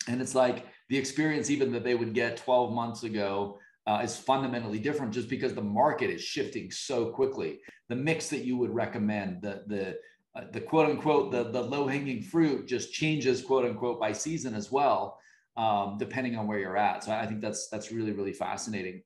And 0.09 0.21
it's 0.21 0.35
like 0.35 0.67
the 0.89 0.99
experience 0.99 1.51
even 1.51 1.71
that 1.73 1.85
they 1.85 1.95
would 1.95 2.15
get 2.15 2.39
12 2.39 2.73
months 2.73 3.05
ago 3.05 3.59
uh, 3.87 4.01
is 4.03 4.17
fundamentally 4.17 4.79
different 4.79 5.13
just 5.13 5.29
because 5.29 5.55
the 5.55 5.63
market 5.63 6.11
is 6.11 6.23
shifting 6.23 6.71
so 6.71 7.07
quickly. 7.07 7.61
The 7.89 7.97
mix 7.97 8.29
that 8.31 8.45
you 8.45 8.57
would 8.57 8.75
recommend, 8.75 9.43
the 9.43 9.65
the 9.67 9.97
uh, 10.35 10.45
the 10.53 10.61
quote 10.61 10.89
unquote 10.89 11.33
the 11.33 11.45
the 11.45 11.61
low 11.61 11.87
hanging 11.87 12.23
fruit 12.23 12.67
just 12.67 12.93
changes 12.93 13.43
quote 13.43 13.65
unquote 13.65 13.99
by 13.99 14.13
season 14.13 14.55
as 14.55 14.71
well, 14.71 15.19
um, 15.57 15.97
depending 15.99 16.37
on 16.37 16.47
where 16.47 16.59
you're 16.59 16.77
at. 16.77 17.05
So 17.05 17.13
I 17.13 17.27
think 17.27 17.41
that's 17.41 17.69
that's 17.69 17.91
really 17.91 18.13
really 18.13 18.33
fascinating. 18.33 19.03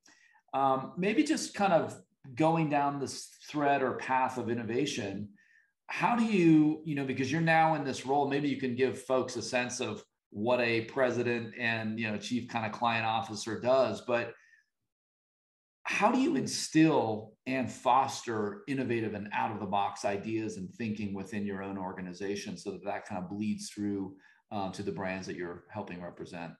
Um, 0.53 0.93
maybe 0.97 1.23
just 1.23 1.55
kind 1.55 1.73
of 1.73 1.99
going 2.35 2.69
down 2.69 2.99
this 2.99 3.31
thread 3.49 3.83
or 3.83 3.93
path 3.93 4.37
of 4.37 4.51
innovation. 4.51 5.31
How 5.87 6.17
do 6.17 6.25
you 6.25 6.83
you 6.85 6.97
know 6.97 7.05
because 7.05 7.33
you're 7.33 7.41
now 7.41 7.75
in 7.75 7.85
this 7.85 8.05
role, 8.05 8.29
maybe 8.29 8.49
you 8.49 8.59
can 8.59 8.75
give 8.75 9.03
folks 9.03 9.37
a 9.37 9.43
sense 9.43 9.81
of 9.81 10.05
what 10.31 10.61
a 10.61 10.83
president 10.83 11.55
and 11.59 11.99
you 11.99 12.11
know 12.11 12.19
chief 12.19 12.47
kind 12.49 12.67
of 12.67 12.73
client 12.73 13.07
officer 13.07 13.59
does, 13.59 14.03
but 14.03 14.35
how 15.87 16.11
do 16.11 16.19
you 16.19 16.35
instill 16.35 17.33
and 17.47 17.71
foster 17.71 18.63
innovative 18.67 19.15
and 19.15 19.29
out 19.33 19.53
of 19.53 19.61
the 19.61 19.67
box 19.67 20.05
ideas 20.05 20.57
and 20.57 20.69
thinking 20.75 21.15
within 21.15 21.47
your 21.47 21.63
own 21.63 21.79
organization 21.79 22.57
so 22.57 22.73
that 22.73 22.85
that 22.85 23.07
kind 23.07 23.23
of 23.23 23.31
bleeds 23.31 23.71
through 23.71 24.17
um, 24.51 24.73
to 24.73 24.83
the 24.83 24.91
brands 24.91 25.29
that 25.29 25.37
you're 25.37 25.63
helping 25.73 26.03
represent? 26.03 26.53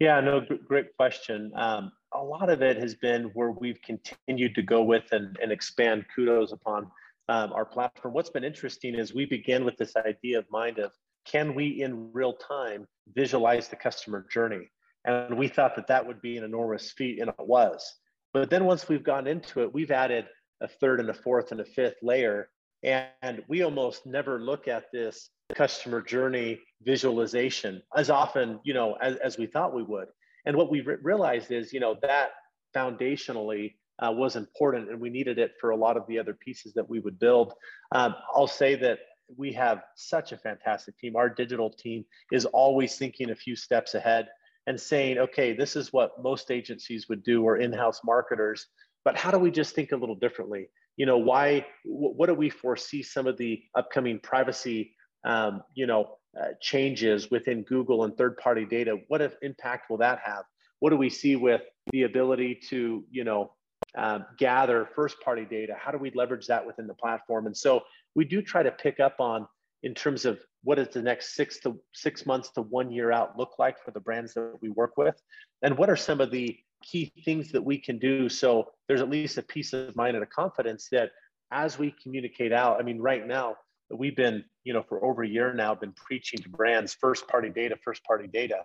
Yeah 0.00 0.20
no 0.20 0.42
great 0.68 0.94
question. 0.98 1.50
Um, 1.56 1.92
a 2.12 2.22
lot 2.22 2.50
of 2.50 2.60
it 2.60 2.76
has 2.76 2.94
been 2.94 3.30
where 3.32 3.52
we've 3.52 3.80
continued 3.80 4.54
to 4.54 4.62
go 4.62 4.82
with 4.82 5.04
and, 5.12 5.38
and 5.42 5.50
expand 5.50 6.04
kudos 6.14 6.52
upon 6.52 6.90
um, 7.30 7.54
our 7.54 7.64
platform. 7.64 8.12
What's 8.12 8.30
been 8.30 8.44
interesting 8.44 8.96
is 8.96 9.14
we 9.14 9.24
begin 9.24 9.64
with 9.64 9.78
this 9.78 9.96
idea 9.96 10.38
of 10.38 10.44
mind 10.50 10.78
of 10.78 10.92
can 11.24 11.54
we 11.54 11.82
in 11.82 12.12
real 12.12 12.34
time 12.34 12.86
visualize 13.14 13.68
the 13.68 13.76
customer 13.76 14.26
journey 14.30 14.68
and 15.06 15.38
we 15.38 15.48
thought 15.48 15.76
that 15.76 15.86
that 15.86 16.06
would 16.06 16.20
be 16.20 16.36
an 16.36 16.44
enormous 16.44 16.90
feat, 16.90 17.20
and 17.20 17.30
it 17.30 17.34
was. 17.38 17.94
But 18.32 18.50
then 18.50 18.64
once 18.64 18.88
we've 18.88 19.04
gone 19.04 19.26
into 19.26 19.62
it, 19.62 19.72
we've 19.72 19.90
added 19.90 20.26
a 20.60 20.68
third 20.68 21.00
and 21.00 21.08
a 21.08 21.14
fourth 21.14 21.52
and 21.52 21.60
a 21.60 21.64
fifth 21.64 21.96
layer. 22.02 22.50
And 22.82 23.42
we 23.48 23.62
almost 23.62 24.06
never 24.06 24.40
look 24.40 24.68
at 24.68 24.92
this 24.92 25.30
customer 25.54 26.02
journey 26.02 26.60
visualization 26.82 27.82
as 27.96 28.10
often, 28.10 28.60
you 28.64 28.74
know, 28.74 28.94
as, 29.00 29.16
as 29.16 29.38
we 29.38 29.46
thought 29.46 29.74
we 29.74 29.82
would. 29.82 30.08
And 30.44 30.56
what 30.56 30.70
we 30.70 30.80
re- 30.82 30.96
realized 31.02 31.50
is, 31.50 31.72
you 31.72 31.80
know, 31.80 31.96
that 32.02 32.30
foundationally 32.74 33.74
uh, 33.98 34.12
was 34.12 34.36
important 34.36 34.90
and 34.90 35.00
we 35.00 35.08
needed 35.08 35.38
it 35.38 35.52
for 35.60 35.70
a 35.70 35.76
lot 35.76 35.96
of 35.96 36.06
the 36.06 36.18
other 36.18 36.34
pieces 36.34 36.74
that 36.74 36.88
we 36.88 37.00
would 37.00 37.18
build. 37.18 37.54
Um, 37.92 38.14
I'll 38.34 38.46
say 38.46 38.74
that 38.76 38.98
we 39.36 39.52
have 39.54 39.82
such 39.96 40.32
a 40.32 40.36
fantastic 40.36 40.98
team. 40.98 41.16
Our 41.16 41.28
digital 41.28 41.70
team 41.70 42.04
is 42.30 42.44
always 42.44 42.96
thinking 42.96 43.30
a 43.30 43.34
few 43.34 43.56
steps 43.56 43.94
ahead 43.94 44.28
and 44.66 44.80
saying, 44.80 45.18
okay, 45.18 45.52
this 45.52 45.76
is 45.76 45.92
what 45.92 46.22
most 46.22 46.50
agencies 46.50 47.08
would 47.08 47.22
do 47.22 47.42
or 47.44 47.58
in-house 47.58 48.00
marketers, 48.04 48.66
but 49.04 49.16
how 49.16 49.30
do 49.30 49.38
we 49.38 49.50
just 49.50 49.74
think 49.74 49.92
a 49.92 49.96
little 49.96 50.16
differently? 50.16 50.68
You 50.96 51.06
know, 51.06 51.18
why, 51.18 51.66
what 51.84 52.26
do 52.26 52.34
we 52.34 52.50
foresee 52.50 53.02
some 53.02 53.26
of 53.26 53.36
the 53.36 53.62
upcoming 53.74 54.18
privacy, 54.18 54.94
um, 55.24 55.62
you 55.74 55.86
know, 55.86 56.16
uh, 56.40 56.48
changes 56.60 57.30
within 57.30 57.62
Google 57.62 58.04
and 58.04 58.16
third-party 58.16 58.66
data? 58.66 58.98
What 59.08 59.22
if 59.22 59.36
impact 59.42 59.88
will 59.88 59.98
that 59.98 60.20
have? 60.24 60.44
What 60.80 60.90
do 60.90 60.96
we 60.96 61.10
see 61.10 61.36
with 61.36 61.62
the 61.92 62.02
ability 62.02 62.60
to, 62.70 63.04
you 63.10 63.24
know, 63.24 63.52
um, 63.96 64.26
gather 64.38 64.88
first-party 64.94 65.46
data? 65.48 65.74
How 65.78 65.92
do 65.92 65.98
we 65.98 66.10
leverage 66.14 66.46
that 66.48 66.66
within 66.66 66.86
the 66.86 66.94
platform? 66.94 67.46
And 67.46 67.56
so 67.56 67.82
we 68.14 68.24
do 68.24 68.42
try 68.42 68.62
to 68.62 68.70
pick 68.70 68.98
up 69.00 69.16
on 69.20 69.46
in 69.82 69.94
terms 69.94 70.24
of 70.24 70.40
what 70.66 70.78
does 70.78 70.88
the 70.88 71.00
next 71.00 71.36
six 71.36 71.60
to 71.60 71.78
six 71.94 72.26
months 72.26 72.50
to 72.50 72.62
one 72.62 72.90
year 72.90 73.12
out 73.12 73.38
look 73.38 73.52
like 73.58 73.82
for 73.84 73.92
the 73.92 74.00
brands 74.00 74.34
that 74.34 74.56
we 74.60 74.68
work 74.70 74.96
with? 74.96 75.14
And 75.62 75.78
what 75.78 75.88
are 75.88 75.96
some 75.96 76.20
of 76.20 76.32
the 76.32 76.58
key 76.82 77.12
things 77.24 77.52
that 77.52 77.64
we 77.64 77.78
can 77.78 77.98
do? 77.98 78.28
So 78.28 78.72
there's 78.88 79.00
at 79.00 79.08
least 79.08 79.38
a 79.38 79.42
peace 79.42 79.72
of 79.72 79.94
mind 79.94 80.16
and 80.16 80.24
a 80.24 80.26
confidence 80.26 80.88
that 80.90 81.12
as 81.52 81.78
we 81.78 81.94
communicate 82.02 82.52
out 82.52 82.80
i 82.80 82.82
mean 82.82 82.98
right 82.98 83.26
now 83.26 83.54
we've 83.90 84.16
been 84.16 84.44
you 84.64 84.72
know 84.72 84.82
for 84.82 85.04
over 85.04 85.22
a 85.22 85.28
year 85.28 85.52
now 85.52 85.74
been 85.74 85.92
preaching 85.92 86.40
to 86.40 86.48
brands 86.48 86.94
first 86.94 87.28
party 87.28 87.48
data 87.48 87.76
first 87.84 88.02
party 88.04 88.26
data. 88.26 88.64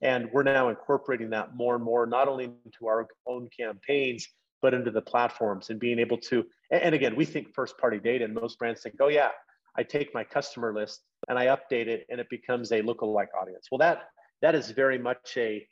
And 0.00 0.30
we're 0.32 0.44
now 0.44 0.68
incorporating 0.68 1.30
that 1.30 1.56
more 1.56 1.74
and 1.74 1.82
more 1.82 2.06
not 2.06 2.28
only 2.28 2.44
into 2.44 2.86
our 2.86 3.08
own 3.26 3.48
campaigns 3.56 4.28
but 4.62 4.72
into 4.74 4.90
the 4.90 5.00
platforms 5.00 5.70
and 5.70 5.80
being 5.80 5.98
able 5.98 6.18
to 6.18 6.44
and 6.70 6.94
again 6.94 7.16
we 7.16 7.24
think 7.24 7.54
first 7.54 7.78
party 7.78 7.98
data 7.98 8.24
and 8.24 8.34
most 8.34 8.58
brands 8.58 8.82
think 8.82 8.96
oh 9.00 9.08
yeah 9.08 9.30
I 9.78 9.84
take 9.84 10.12
my 10.12 10.24
customer 10.24 10.74
list 10.74 11.02
and 11.28 11.38
I 11.38 11.46
update 11.46 11.86
it 11.86 12.04
and 12.10 12.20
it 12.20 12.28
becomes 12.28 12.72
a 12.72 12.82
lookalike 12.82 13.28
audience. 13.40 13.68
Well, 13.70 13.78
that 13.78 14.08
that 14.42 14.54
is 14.54 14.70
very 14.72 14.98
much 14.98 15.36
a 15.36 15.66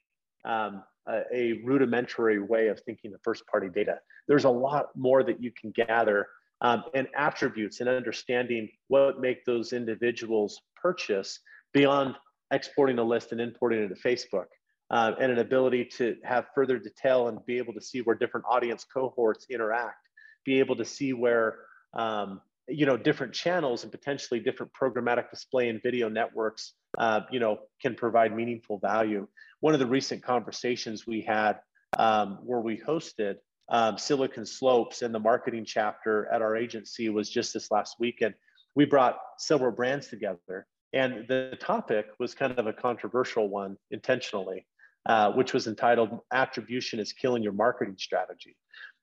um, 0.44 0.84
a, 1.08 1.22
a 1.32 1.52
rudimentary 1.64 2.40
way 2.40 2.68
of 2.68 2.80
thinking 2.80 3.10
the 3.10 3.18
first 3.24 3.46
party 3.48 3.68
data. 3.68 3.98
There's 4.28 4.44
a 4.44 4.50
lot 4.50 4.90
more 4.96 5.22
that 5.24 5.42
you 5.42 5.50
can 5.50 5.72
gather 5.72 6.28
um, 6.60 6.84
and 6.94 7.08
attributes 7.16 7.80
and 7.80 7.88
understanding 7.88 8.68
what 8.88 9.20
make 9.20 9.44
those 9.44 9.72
individuals 9.72 10.60
purchase 10.80 11.40
beyond 11.74 12.14
exporting 12.52 12.98
a 12.98 13.04
list 13.04 13.32
and 13.32 13.40
importing 13.40 13.82
it 13.82 13.88
to 13.88 13.94
Facebook. 13.94 14.46
Uh, 14.88 15.12
and 15.20 15.32
an 15.32 15.40
ability 15.40 15.84
to 15.84 16.14
have 16.22 16.46
further 16.54 16.78
detail 16.78 17.26
and 17.26 17.44
be 17.44 17.58
able 17.58 17.72
to 17.72 17.80
see 17.80 18.02
where 18.02 18.14
different 18.14 18.46
audience 18.48 18.84
cohorts 18.84 19.44
interact, 19.50 20.08
be 20.44 20.60
able 20.60 20.76
to 20.76 20.84
see 20.84 21.12
where 21.12 21.56
um, 21.94 22.40
you 22.68 22.86
know 22.86 22.96
different 22.96 23.32
channels 23.32 23.82
and 23.82 23.92
potentially 23.92 24.40
different 24.40 24.72
programmatic 24.72 25.30
display 25.30 25.68
and 25.68 25.82
video 25.82 26.08
networks 26.08 26.72
uh, 26.98 27.20
you 27.30 27.40
know 27.40 27.58
can 27.80 27.94
provide 27.94 28.34
meaningful 28.34 28.78
value. 28.78 29.26
One 29.60 29.74
of 29.74 29.80
the 29.80 29.86
recent 29.86 30.22
conversations 30.22 31.06
we 31.06 31.22
had 31.22 31.60
um, 31.98 32.38
where 32.44 32.60
we 32.60 32.78
hosted 32.78 33.36
um, 33.68 33.98
silicon 33.98 34.46
slopes 34.46 35.02
and 35.02 35.14
the 35.14 35.18
marketing 35.18 35.64
chapter 35.64 36.28
at 36.32 36.42
our 36.42 36.56
agency 36.56 37.08
was 37.08 37.28
just 37.28 37.52
this 37.52 37.70
last 37.70 37.96
weekend 37.98 38.34
we 38.74 38.84
brought 38.84 39.18
several 39.38 39.72
brands 39.72 40.08
together 40.08 40.66
and 40.92 41.26
the 41.26 41.56
topic 41.60 42.06
was 42.20 42.34
kind 42.34 42.56
of 42.58 42.66
a 42.66 42.72
controversial 42.72 43.48
one 43.48 43.76
intentionally 43.90 44.66
uh, 45.06 45.30
which 45.32 45.52
was 45.52 45.68
entitled 45.68 46.18
attribution 46.32 46.98
is 46.98 47.12
killing 47.12 47.40
your 47.40 47.52
marketing 47.52 47.94
strategy. 47.96 48.56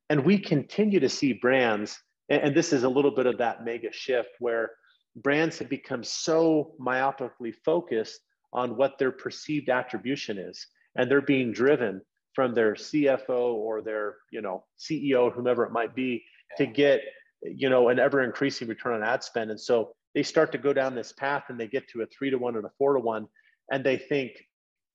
And 0.09 0.25
we 0.25 0.37
continue 0.37 0.99
to 0.99 1.07
see 1.07 1.31
brands 1.31 1.97
and, 2.29 2.41
and 2.41 2.55
this 2.55 2.73
is 2.73 2.83
a 2.83 2.89
little 2.89 3.11
bit 3.11 3.25
of 3.25 3.37
that 3.37 3.63
mega 3.63 3.91
shift 3.91 4.29
where 4.39 4.71
brands 5.15 5.59
have 5.59 5.69
become 5.69 6.03
so 6.03 6.73
myopically 6.79 7.53
focused 7.65 8.19
on 8.51 8.77
what 8.77 8.97
their 8.97 9.11
perceived 9.11 9.69
attribution 9.69 10.37
is 10.37 10.67
and 10.95 11.09
they're 11.09 11.21
being 11.21 11.51
driven 11.51 12.01
from 12.35 12.53
their 12.53 12.73
cfo 12.73 13.53
or 13.53 13.81
their 13.81 14.15
you 14.31 14.41
know 14.41 14.63
ceo 14.79 15.31
whomever 15.33 15.63
it 15.63 15.71
might 15.71 15.95
be 15.95 16.23
to 16.57 16.65
get 16.65 17.01
you 17.43 17.69
know 17.69 17.89
an 17.89 17.99
ever 17.99 18.21
increasing 18.21 18.67
return 18.67 18.93
on 18.93 19.03
ad 19.03 19.23
spend. 19.23 19.51
And 19.51 19.59
so 19.59 19.95
they 20.15 20.23
start 20.23 20.51
to 20.53 20.57
go 20.57 20.73
down 20.73 20.95
this 20.95 21.11
path 21.11 21.43
and 21.49 21.59
they 21.59 21.67
get 21.67 21.87
to 21.89 22.01
a 22.01 22.05
three 22.05 22.29
to 22.29 22.37
one 22.37 22.55
and 22.55 22.65
a 22.65 22.71
four 22.77 22.93
to 22.93 22.99
one 22.99 23.27
and 23.71 23.83
they 23.83 23.97
think 23.97 24.31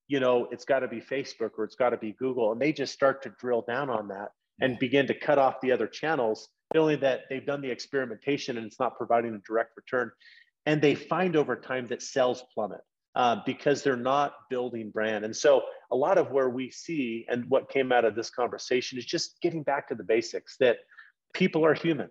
you 0.07 0.19
know 0.19 0.47
it's 0.51 0.65
got 0.65 0.79
to 0.79 0.87
be 0.87 1.01
facebook 1.01 1.51
or 1.57 1.63
it's 1.63 1.75
got 1.75 1.89
to 1.91 1.97
be 1.97 2.13
google 2.13 2.51
and 2.51 2.61
they 2.61 2.73
just 2.73 2.93
start 2.93 3.21
to 3.23 3.29
drill 3.39 3.63
down 3.67 3.89
on 3.89 4.07
that 4.07 4.29
and 4.61 4.79
begin 4.79 5.07
to 5.07 5.13
cut 5.13 5.37
off 5.37 5.61
the 5.61 5.71
other 5.71 5.87
channels 5.87 6.49
feeling 6.73 6.99
that 6.99 7.21
they've 7.29 7.45
done 7.45 7.61
the 7.61 7.71
experimentation 7.71 8.57
and 8.57 8.65
it's 8.65 8.79
not 8.79 8.97
providing 8.97 9.33
a 9.33 9.39
direct 9.39 9.75
return. 9.75 10.11
And 10.65 10.81
they 10.81 10.95
find 10.95 11.35
over 11.35 11.55
time 11.55 11.87
that 11.87 12.01
sales 12.01 12.43
plummet 12.53 12.81
uh, 13.15 13.37
because 13.45 13.81
they're 13.83 13.95
not 13.95 14.33
building 14.49 14.91
brand. 14.91 15.25
And 15.25 15.35
so 15.35 15.63
a 15.91 15.95
lot 15.95 16.17
of 16.17 16.31
where 16.31 16.49
we 16.49 16.69
see 16.69 17.25
and 17.27 17.45
what 17.49 17.69
came 17.69 17.91
out 17.91 18.05
of 18.05 18.15
this 18.15 18.29
conversation 18.29 18.97
is 18.97 19.05
just 19.05 19.41
getting 19.41 19.63
back 19.63 19.89
to 19.89 19.95
the 19.95 20.03
basics 20.03 20.57
that 20.59 20.77
people 21.33 21.65
are 21.65 21.73
human 21.73 22.09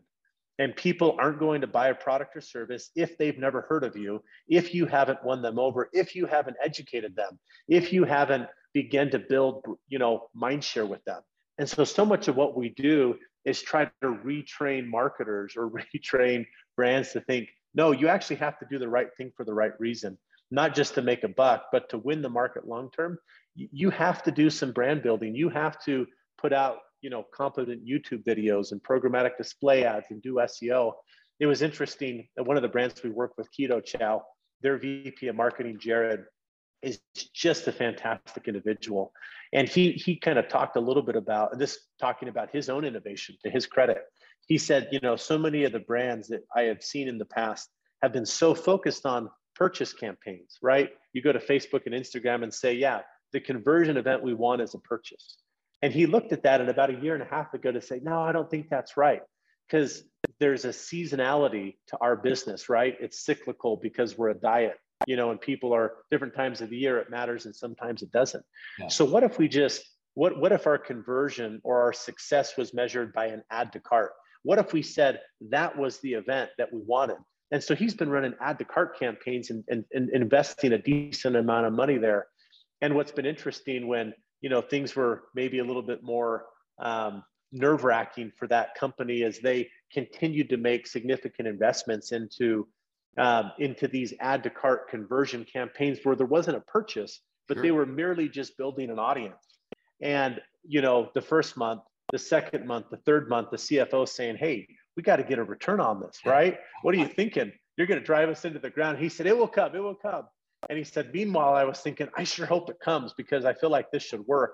and 0.58 0.74
people 0.74 1.16
aren't 1.20 1.38
going 1.38 1.60
to 1.60 1.68
buy 1.68 1.88
a 1.88 1.94
product 1.94 2.36
or 2.36 2.40
service 2.40 2.90
if 2.96 3.16
they've 3.16 3.38
never 3.38 3.62
heard 3.62 3.84
of 3.84 3.96
you, 3.96 4.22
if 4.48 4.74
you 4.74 4.86
haven't 4.86 5.22
won 5.24 5.40
them 5.40 5.58
over, 5.58 5.88
if 5.92 6.16
you 6.16 6.26
haven't 6.26 6.56
educated 6.62 7.14
them, 7.14 7.38
if 7.68 7.92
you 7.92 8.04
haven't 8.04 8.48
begun 8.74 9.10
to 9.10 9.20
build, 9.20 9.64
you 9.86 10.00
know, 10.00 10.28
mind 10.34 10.64
share 10.64 10.86
with 10.86 11.04
them. 11.04 11.20
And 11.58 11.68
so, 11.68 11.84
so 11.84 12.04
much 12.04 12.28
of 12.28 12.36
what 12.36 12.56
we 12.56 12.70
do 12.70 13.16
is 13.44 13.62
try 13.62 13.84
to 14.02 14.18
retrain 14.24 14.86
marketers 14.86 15.54
or 15.56 15.70
retrain 15.94 16.46
brands 16.76 17.12
to 17.12 17.20
think, 17.20 17.48
no, 17.74 17.92
you 17.92 18.08
actually 18.08 18.36
have 18.36 18.58
to 18.58 18.66
do 18.70 18.78
the 18.78 18.88
right 18.88 19.08
thing 19.16 19.32
for 19.36 19.44
the 19.44 19.54
right 19.54 19.72
reason, 19.78 20.18
not 20.50 20.74
just 20.74 20.94
to 20.94 21.02
make 21.02 21.24
a 21.24 21.28
buck, 21.28 21.66
but 21.70 21.88
to 21.90 21.98
win 21.98 22.22
the 22.22 22.28
market 22.28 22.66
long 22.66 22.90
term. 22.90 23.18
You 23.54 23.90
have 23.90 24.22
to 24.24 24.30
do 24.30 24.50
some 24.50 24.72
brand 24.72 25.02
building. 25.02 25.34
You 25.34 25.48
have 25.50 25.82
to 25.84 26.06
put 26.40 26.52
out, 26.52 26.78
you 27.02 27.10
know, 27.10 27.24
competent 27.34 27.86
YouTube 27.86 28.24
videos 28.24 28.72
and 28.72 28.82
programmatic 28.82 29.36
display 29.36 29.84
ads 29.84 30.06
and 30.10 30.22
do 30.22 30.34
SEO. 30.34 30.92
It 31.40 31.46
was 31.46 31.62
interesting. 31.62 32.26
Uh, 32.38 32.44
one 32.44 32.56
of 32.56 32.62
the 32.62 32.68
brands 32.68 33.02
we 33.02 33.10
work 33.10 33.32
with, 33.36 33.48
Keto 33.58 33.84
Chow, 33.84 34.22
their 34.62 34.78
VP 34.78 35.28
of 35.28 35.36
marketing, 35.36 35.78
Jared, 35.80 36.24
is 36.82 37.00
just 37.34 37.66
a 37.66 37.72
fantastic 37.72 38.48
individual. 38.48 39.12
And 39.52 39.68
he 39.68 39.92
he 39.92 40.16
kind 40.16 40.38
of 40.38 40.48
talked 40.48 40.76
a 40.76 40.80
little 40.80 41.02
bit 41.02 41.16
about 41.16 41.58
this, 41.58 41.78
talking 42.00 42.28
about 42.28 42.50
his 42.52 42.68
own 42.68 42.84
innovation 42.84 43.36
to 43.44 43.50
his 43.50 43.66
credit. 43.66 43.98
he 44.46 44.58
said, 44.58 44.88
you 44.92 45.00
know, 45.02 45.16
so 45.16 45.38
many 45.38 45.64
of 45.64 45.72
the 45.72 45.80
brands 45.80 46.28
that 46.28 46.42
I 46.54 46.62
have 46.62 46.82
seen 46.82 47.08
in 47.08 47.18
the 47.18 47.24
past 47.24 47.68
have 48.02 48.12
been 48.12 48.26
so 48.26 48.54
focused 48.54 49.04
on 49.04 49.28
purchase 49.54 49.92
campaigns, 49.92 50.58
right? 50.62 50.90
You 51.12 51.22
go 51.22 51.32
to 51.32 51.38
Facebook 51.38 51.86
and 51.86 51.94
Instagram 51.94 52.42
and 52.42 52.54
say, 52.54 52.74
yeah, 52.74 53.00
the 53.32 53.40
conversion 53.40 53.96
event 53.96 54.22
we 54.22 54.32
want 54.34 54.62
is 54.62 54.74
a 54.74 54.78
purchase. 54.78 55.38
And 55.82 55.92
he 55.92 56.06
looked 56.06 56.32
at 56.32 56.42
that 56.44 56.60
and 56.60 56.70
about 56.70 56.90
a 56.90 57.00
year 57.00 57.14
and 57.14 57.22
a 57.22 57.26
half 57.26 57.54
ago 57.54 57.70
to 57.70 57.80
say, 57.80 58.00
no, 58.02 58.20
I 58.20 58.32
don't 58.32 58.50
think 58.50 58.68
that's 58.68 58.96
right. 58.96 59.22
Because 59.66 60.02
there's 60.40 60.64
a 60.64 60.70
seasonality 60.70 61.76
to 61.88 61.98
our 62.00 62.16
business, 62.16 62.68
right? 62.68 62.96
It's 63.00 63.24
cyclical 63.24 63.76
because 63.76 64.16
we're 64.16 64.30
a 64.30 64.34
diet, 64.34 64.76
you 65.06 65.16
know, 65.16 65.30
and 65.30 65.40
people 65.40 65.74
are 65.74 65.92
different 66.10 66.34
times 66.34 66.60
of 66.60 66.70
the 66.70 66.76
year, 66.76 66.98
it 66.98 67.10
matters 67.10 67.46
and 67.46 67.54
sometimes 67.54 68.02
it 68.02 68.10
doesn't. 68.12 68.44
Yeah. 68.78 68.88
So 68.88 69.04
what 69.04 69.22
if 69.22 69.38
we 69.38 69.48
just 69.48 69.84
what 70.14 70.38
what 70.40 70.52
if 70.52 70.66
our 70.66 70.78
conversion 70.78 71.60
or 71.62 71.80
our 71.80 71.92
success 71.92 72.56
was 72.56 72.74
measured 72.74 73.12
by 73.12 73.26
an 73.26 73.42
add 73.50 73.72
to 73.72 73.80
cart? 73.80 74.12
What 74.42 74.58
if 74.58 74.72
we 74.72 74.82
said 74.82 75.20
that 75.50 75.76
was 75.76 76.00
the 76.00 76.14
event 76.14 76.50
that 76.58 76.72
we 76.72 76.80
wanted? 76.84 77.18
And 77.50 77.62
so 77.62 77.74
he's 77.74 77.94
been 77.94 78.10
running 78.10 78.34
add 78.40 78.58
to 78.58 78.64
cart 78.64 78.98
campaigns 78.98 79.50
and, 79.50 79.64
and, 79.68 79.84
and 79.92 80.10
investing 80.10 80.72
a 80.72 80.78
decent 80.78 81.36
amount 81.36 81.66
of 81.66 81.72
money 81.72 81.96
there. 81.96 82.26
And 82.82 82.94
what's 82.94 83.12
been 83.12 83.26
interesting 83.26 83.86
when 83.86 84.12
you 84.40 84.50
know 84.50 84.60
things 84.60 84.96
were 84.96 85.24
maybe 85.34 85.58
a 85.60 85.64
little 85.64 85.82
bit 85.82 86.02
more 86.02 86.46
um, 86.80 87.22
nerve 87.52 87.84
wracking 87.84 88.32
for 88.36 88.46
that 88.48 88.74
company 88.74 89.22
as 89.22 89.38
they 89.38 89.68
continued 89.92 90.48
to 90.50 90.56
make 90.56 90.86
significant 90.86 91.48
investments 91.48 92.12
into 92.12 92.68
um, 93.18 93.52
into 93.58 93.88
these 93.88 94.14
add 94.20 94.42
to 94.44 94.50
cart 94.50 94.88
conversion 94.88 95.44
campaigns 95.44 95.98
where 96.02 96.16
there 96.16 96.26
wasn't 96.26 96.56
a 96.56 96.60
purchase, 96.60 97.20
but 97.48 97.56
sure. 97.56 97.62
they 97.62 97.70
were 97.70 97.86
merely 97.86 98.28
just 98.28 98.56
building 98.56 98.90
an 98.90 98.98
audience. 98.98 99.58
And 100.00 100.40
you 100.66 100.80
know, 100.80 101.10
the 101.14 101.22
first 101.22 101.56
month, 101.56 101.80
the 102.12 102.18
second 102.18 102.66
month, 102.66 102.86
the 102.90 102.98
third 102.98 103.28
month, 103.28 103.50
the 103.50 103.56
CFO 103.56 104.08
saying, 104.08 104.36
"Hey, 104.36 104.66
we 104.96 105.02
got 105.02 105.16
to 105.16 105.24
get 105.24 105.38
a 105.38 105.44
return 105.44 105.80
on 105.80 106.00
this, 106.00 106.20
right? 106.24 106.58
What 106.82 106.94
are 106.94 106.98
you 106.98 107.08
thinking? 107.08 107.52
You're 107.76 107.86
going 107.86 108.00
to 108.00 108.06
drive 108.06 108.28
us 108.28 108.44
into 108.44 108.58
the 108.58 108.70
ground." 108.70 108.98
He 108.98 109.08
said, 109.08 109.26
"It 109.26 109.36
will 109.36 109.48
come. 109.48 109.74
It 109.74 109.82
will 109.82 109.94
come." 109.94 110.24
And 110.68 110.78
he 110.78 110.84
said, 110.84 111.12
"Meanwhile, 111.12 111.54
I 111.54 111.64
was 111.64 111.80
thinking, 111.80 112.08
I 112.16 112.24
sure 112.24 112.46
hope 112.46 112.70
it 112.70 112.78
comes 112.80 113.12
because 113.16 113.44
I 113.44 113.54
feel 113.54 113.70
like 113.70 113.90
this 113.90 114.02
should 114.02 114.26
work." 114.26 114.52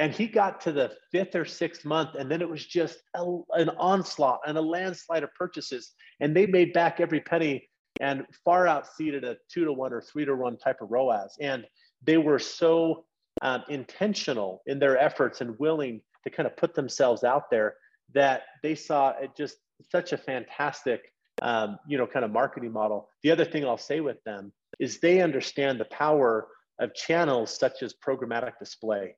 And 0.00 0.12
he 0.12 0.28
got 0.28 0.60
to 0.60 0.70
the 0.70 0.92
fifth 1.10 1.34
or 1.34 1.44
sixth 1.44 1.84
month, 1.84 2.14
and 2.14 2.30
then 2.30 2.40
it 2.40 2.48
was 2.48 2.64
just 2.64 2.98
a, 3.14 3.24
an 3.54 3.70
onslaught 3.70 4.40
and 4.46 4.56
a 4.56 4.60
landslide 4.60 5.24
of 5.24 5.34
purchases. 5.34 5.92
And 6.20 6.36
they 6.36 6.46
made 6.46 6.72
back 6.72 7.00
every 7.00 7.20
penny 7.20 7.67
and 8.00 8.26
far 8.44 8.66
outseated 8.66 9.24
a 9.24 9.36
two 9.52 9.64
to 9.64 9.72
one 9.72 9.92
or 9.92 10.00
three 10.00 10.24
to 10.24 10.34
one 10.34 10.56
type 10.56 10.80
of 10.80 10.90
ROAS. 10.90 11.36
And 11.40 11.66
they 12.02 12.16
were 12.16 12.38
so 12.38 13.04
um, 13.42 13.64
intentional 13.68 14.62
in 14.66 14.78
their 14.78 14.98
efforts 14.98 15.40
and 15.40 15.58
willing 15.58 16.00
to 16.24 16.30
kind 16.30 16.46
of 16.46 16.56
put 16.56 16.74
themselves 16.74 17.24
out 17.24 17.50
there 17.50 17.74
that 18.14 18.42
they 18.62 18.74
saw 18.74 19.10
it 19.20 19.30
just 19.36 19.56
such 19.90 20.12
a 20.12 20.18
fantastic, 20.18 21.12
um, 21.42 21.78
you 21.86 21.98
know, 21.98 22.06
kind 22.06 22.24
of 22.24 22.30
marketing 22.30 22.72
model. 22.72 23.08
The 23.22 23.30
other 23.30 23.44
thing 23.44 23.64
I'll 23.64 23.76
say 23.76 24.00
with 24.00 24.22
them 24.24 24.52
is 24.78 24.98
they 24.98 25.20
understand 25.20 25.78
the 25.78 25.84
power 25.86 26.48
of 26.80 26.94
channels 26.94 27.56
such 27.56 27.82
as 27.82 27.94
programmatic 27.94 28.52
display 28.58 29.14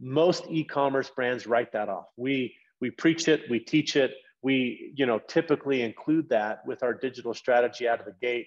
most 0.00 0.44
e-commerce 0.50 1.10
brands 1.10 1.46
write 1.46 1.72
that 1.72 1.88
off. 1.88 2.06
We 2.16 2.54
we 2.80 2.90
preach 2.90 3.28
it, 3.28 3.42
we 3.48 3.60
teach 3.60 3.94
it, 3.94 4.12
we 4.42 4.92
you 4.96 5.06
know 5.06 5.18
typically 5.18 5.82
include 5.82 6.28
that 6.30 6.66
with 6.66 6.82
our 6.82 6.94
digital 6.94 7.34
strategy 7.34 7.88
out 7.88 8.00
of 8.00 8.06
the 8.06 8.14
gate. 8.20 8.46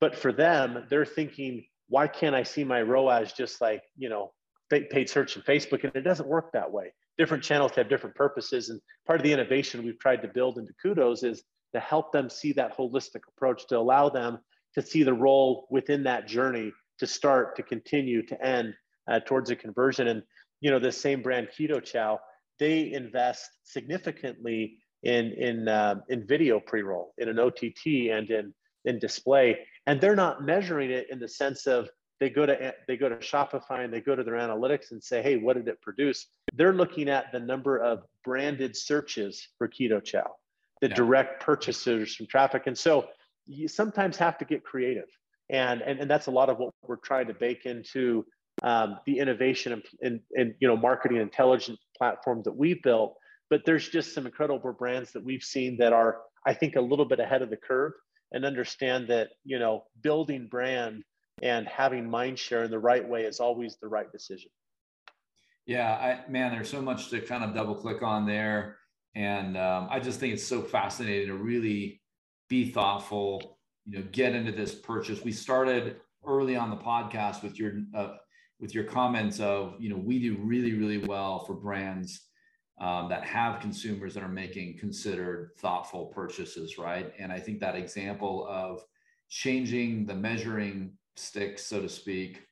But 0.00 0.16
for 0.16 0.32
them, 0.32 0.84
they're 0.90 1.04
thinking, 1.04 1.64
why 1.88 2.08
can't 2.08 2.34
I 2.34 2.42
see 2.42 2.64
my 2.64 2.82
ROAS 2.82 3.32
just 3.32 3.60
like 3.60 3.82
you 3.96 4.08
know 4.08 4.32
paid 4.70 5.08
search 5.08 5.36
in 5.36 5.42
Facebook? 5.42 5.84
And 5.84 5.94
it 5.94 6.02
doesn't 6.02 6.28
work 6.28 6.52
that 6.52 6.70
way. 6.70 6.92
Different 7.18 7.42
channels 7.42 7.72
have 7.72 7.88
different 7.88 8.16
purposes, 8.16 8.70
and 8.70 8.80
part 9.06 9.20
of 9.20 9.24
the 9.24 9.32
innovation 9.32 9.84
we've 9.84 9.98
tried 9.98 10.22
to 10.22 10.28
build 10.28 10.58
into 10.58 10.72
Kudos 10.82 11.22
is 11.22 11.42
to 11.74 11.80
help 11.80 12.12
them 12.12 12.28
see 12.28 12.52
that 12.52 12.76
holistic 12.76 13.20
approach 13.28 13.66
to 13.68 13.78
allow 13.78 14.08
them 14.08 14.38
to 14.74 14.82
see 14.82 15.02
the 15.02 15.12
role 15.12 15.66
within 15.70 16.02
that 16.04 16.26
journey 16.26 16.72
to 16.98 17.06
start 17.06 17.56
to 17.56 17.62
continue 17.62 18.24
to 18.26 18.46
end 18.46 18.74
uh, 19.10 19.20
towards 19.20 19.50
a 19.50 19.56
conversion 19.56 20.08
and 20.08 20.22
you 20.62 20.70
know, 20.70 20.78
this 20.78 20.98
same 20.98 21.20
brand 21.20 21.48
Keto 21.48 21.82
Chow, 21.82 22.20
they 22.58 22.92
invest 22.92 23.50
significantly 23.64 24.78
in 25.02 25.32
in 25.32 25.68
uh, 25.68 25.96
in 26.08 26.26
video 26.26 26.60
pre-roll, 26.60 27.14
in 27.18 27.28
an 27.28 27.38
OTT, 27.38 28.10
and 28.10 28.30
in 28.30 28.54
in 28.84 28.98
display, 28.98 29.58
and 29.86 30.00
they're 30.00 30.16
not 30.16 30.42
measuring 30.42 30.90
it 30.90 31.08
in 31.10 31.18
the 31.18 31.28
sense 31.28 31.66
of 31.66 31.88
they 32.20 32.30
go 32.30 32.46
to 32.46 32.72
they 32.86 32.96
go 32.96 33.08
to 33.08 33.16
Shopify 33.16 33.84
and 33.84 33.92
they 33.92 34.00
go 34.00 34.14
to 34.14 34.22
their 34.22 34.34
analytics 34.34 34.92
and 34.92 35.02
say, 35.02 35.22
hey, 35.22 35.36
what 35.36 35.56
did 35.56 35.66
it 35.66 35.80
produce? 35.80 36.26
They're 36.54 36.72
looking 36.72 37.08
at 37.08 37.32
the 37.32 37.40
number 37.40 37.78
of 37.78 38.04
branded 38.24 38.76
searches 38.76 39.48
for 39.58 39.68
Keto 39.68 40.02
Chow, 40.02 40.30
the 40.80 40.88
yeah. 40.88 40.94
direct 40.94 41.42
purchasers 41.42 42.14
from 42.14 42.26
traffic, 42.26 42.66
and 42.66 42.78
so 42.78 43.08
you 43.46 43.66
sometimes 43.66 44.16
have 44.18 44.38
to 44.38 44.44
get 44.44 44.62
creative, 44.62 45.08
and 45.50 45.82
and 45.82 45.98
and 45.98 46.10
that's 46.10 46.28
a 46.28 46.30
lot 46.30 46.48
of 46.48 46.58
what 46.58 46.72
we're 46.86 46.96
trying 46.96 47.26
to 47.26 47.34
bake 47.34 47.66
into 47.66 48.24
um, 48.62 48.98
the 49.06 49.18
innovation 49.18 49.72
and, 49.72 49.82
and, 50.02 50.20
and, 50.36 50.54
you 50.60 50.68
know 50.68 50.76
marketing 50.76 51.16
intelligence 51.16 51.78
platform 51.96 52.42
that 52.44 52.54
we've 52.54 52.82
built 52.82 53.16
but 53.52 53.66
there's 53.66 53.86
just 53.86 54.14
some 54.14 54.24
incredible 54.24 54.72
brands 54.72 55.12
that 55.12 55.22
we've 55.22 55.42
seen 55.42 55.76
that 55.76 55.92
are 55.92 56.22
i 56.46 56.54
think 56.54 56.74
a 56.74 56.80
little 56.80 57.04
bit 57.04 57.20
ahead 57.20 57.42
of 57.42 57.50
the 57.50 57.56
curve 57.56 57.92
and 58.32 58.46
understand 58.46 59.06
that 59.06 59.28
you 59.44 59.58
know 59.58 59.84
building 60.02 60.48
brand 60.50 61.04
and 61.42 61.68
having 61.68 62.08
mind 62.08 62.38
share 62.38 62.64
in 62.64 62.70
the 62.70 62.78
right 62.78 63.06
way 63.06 63.24
is 63.24 63.40
always 63.40 63.76
the 63.82 63.88
right 63.88 64.10
decision. 64.10 64.50
Yeah 65.66 65.92
I, 65.92 66.30
man 66.30 66.52
there's 66.52 66.70
so 66.70 66.80
much 66.80 67.10
to 67.10 67.20
kind 67.20 67.44
of 67.44 67.54
double 67.54 67.74
click 67.74 68.02
on 68.02 68.26
there. 68.26 68.78
And 69.14 69.58
um, 69.58 69.88
i 69.90 70.00
just 70.00 70.18
think 70.18 70.32
it's 70.32 70.46
so 70.46 70.62
fascinating 70.62 71.28
to 71.28 71.34
really 71.34 72.00
be 72.48 72.70
thoughtful 72.70 73.58
you 73.84 73.98
know 73.98 74.04
get 74.12 74.34
into 74.34 74.52
this 74.52 74.74
purchase. 74.74 75.22
We 75.22 75.32
started 75.32 75.96
early 76.26 76.56
on 76.56 76.70
the 76.70 76.76
podcast 76.76 77.42
with 77.42 77.58
your 77.58 77.72
uh, 77.94 78.14
with 78.60 78.74
your 78.74 78.84
comments 78.84 79.40
of, 79.40 79.74
you 79.80 79.90
know, 79.90 79.96
we 79.96 80.20
do 80.20 80.36
really, 80.38 80.72
really 80.72 80.98
well 80.98 81.44
for 81.44 81.54
brands 81.54 82.28
um, 82.80 83.08
that 83.08 83.24
have 83.24 83.60
consumers 83.60 84.14
that 84.14 84.22
are 84.22 84.28
making 84.28 84.78
considered 84.78 85.50
thoughtful 85.58 86.06
purchases, 86.06 86.78
right? 86.78 87.12
And 87.18 87.32
I 87.32 87.38
think 87.38 87.60
that 87.60 87.76
example 87.76 88.46
of 88.48 88.82
changing 89.28 90.06
the 90.06 90.14
measuring 90.14 90.92
stick, 91.16 91.58
so 91.58 91.80
to 91.80 91.88
speak, 91.88 92.42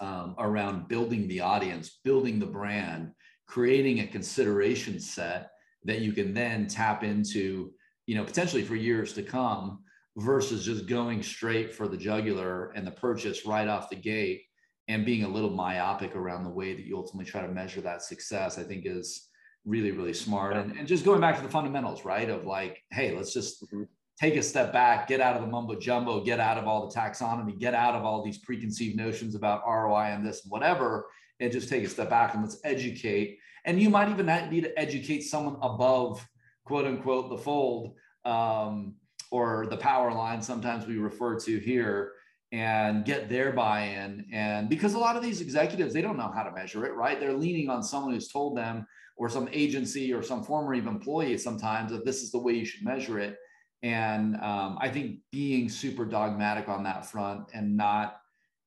um, 0.00 0.34
around 0.38 0.88
building 0.88 1.26
the 1.28 1.40
audience, 1.40 1.98
building 2.04 2.38
the 2.38 2.46
brand, 2.46 3.12
creating 3.46 4.00
a 4.00 4.06
consideration 4.06 5.00
set 5.00 5.50
that 5.84 6.00
you 6.00 6.12
can 6.12 6.34
then 6.34 6.66
tap 6.66 7.02
into, 7.02 7.72
you 8.06 8.14
know, 8.14 8.24
potentially 8.24 8.62
for 8.62 8.74
years 8.74 9.12
to 9.14 9.22
come 9.22 9.82
versus 10.16 10.64
just 10.64 10.86
going 10.86 11.22
straight 11.22 11.74
for 11.74 11.88
the 11.88 11.96
jugular 11.96 12.72
and 12.72 12.86
the 12.86 12.90
purchase 12.90 13.46
right 13.46 13.68
off 13.68 13.90
the 13.90 13.96
gate 13.96 14.45
and 14.88 15.04
being 15.04 15.24
a 15.24 15.28
little 15.28 15.50
myopic 15.50 16.14
around 16.14 16.44
the 16.44 16.50
way 16.50 16.74
that 16.74 16.84
you 16.84 16.96
ultimately 16.96 17.30
try 17.30 17.42
to 17.42 17.52
measure 17.52 17.80
that 17.80 18.02
success, 18.02 18.58
I 18.58 18.62
think 18.62 18.86
is 18.86 19.28
really, 19.64 19.90
really 19.90 20.14
smart. 20.14 20.56
And, 20.56 20.76
and 20.76 20.86
just 20.86 21.04
going 21.04 21.20
back 21.20 21.36
to 21.36 21.42
the 21.42 21.48
fundamentals, 21.48 22.04
right? 22.04 22.30
Of 22.30 22.44
like, 22.44 22.82
hey, 22.92 23.16
let's 23.16 23.32
just 23.32 23.64
mm-hmm. 23.64 23.82
take 24.20 24.36
a 24.36 24.42
step 24.42 24.72
back, 24.72 25.08
get 25.08 25.20
out 25.20 25.34
of 25.34 25.42
the 25.42 25.48
mumbo 25.48 25.74
jumbo, 25.74 26.24
get 26.24 26.38
out 26.38 26.56
of 26.56 26.68
all 26.68 26.88
the 26.88 26.94
taxonomy, 26.94 27.58
get 27.58 27.74
out 27.74 27.96
of 27.96 28.04
all 28.04 28.24
these 28.24 28.38
preconceived 28.38 28.96
notions 28.96 29.34
about 29.34 29.62
ROI 29.66 30.12
and 30.12 30.24
this 30.24 30.44
and 30.44 30.52
whatever, 30.52 31.06
and 31.40 31.50
just 31.50 31.68
take 31.68 31.82
a 31.82 31.88
step 31.88 32.08
back 32.08 32.34
and 32.34 32.42
let's 32.44 32.60
educate. 32.64 33.38
And 33.64 33.82
you 33.82 33.90
might 33.90 34.08
even 34.08 34.26
need 34.50 34.62
to 34.62 34.78
educate 34.78 35.22
someone 35.22 35.56
above 35.60 36.24
quote 36.64 36.86
unquote 36.86 37.30
the 37.30 37.38
fold 37.38 37.94
um, 38.24 38.94
or 39.30 39.66
the 39.66 39.76
power 39.76 40.12
line, 40.12 40.42
sometimes 40.42 40.86
we 40.86 40.98
refer 40.98 41.38
to 41.40 41.58
here 41.58 42.12
and 42.52 43.04
get 43.04 43.28
their 43.28 43.52
buy-in. 43.52 44.24
And 44.32 44.68
because 44.68 44.94
a 44.94 44.98
lot 44.98 45.16
of 45.16 45.22
these 45.22 45.40
executives 45.40 45.92
they 45.92 46.02
don't 46.02 46.16
know 46.16 46.30
how 46.32 46.42
to 46.42 46.52
measure 46.52 46.86
it 46.86 46.94
right? 46.94 47.18
They're 47.18 47.32
leaning 47.32 47.68
on 47.68 47.82
someone 47.82 48.14
who's 48.14 48.28
told 48.28 48.56
them 48.56 48.86
or 49.16 49.28
some 49.28 49.48
agency 49.52 50.12
or 50.12 50.22
some 50.22 50.44
former 50.44 50.74
employee 50.74 51.38
sometimes 51.38 51.90
that 51.90 52.04
this 52.04 52.22
is 52.22 52.30
the 52.30 52.38
way 52.38 52.52
you 52.52 52.64
should 52.64 52.84
measure 52.84 53.18
it. 53.18 53.36
And 53.82 54.36
um, 54.36 54.78
i 54.80 54.88
think 54.88 55.18
being 55.32 55.68
super 55.68 56.04
dogmatic 56.04 56.68
on 56.68 56.82
that 56.84 57.04
front 57.06 57.48
and 57.52 57.76
not 57.76 58.20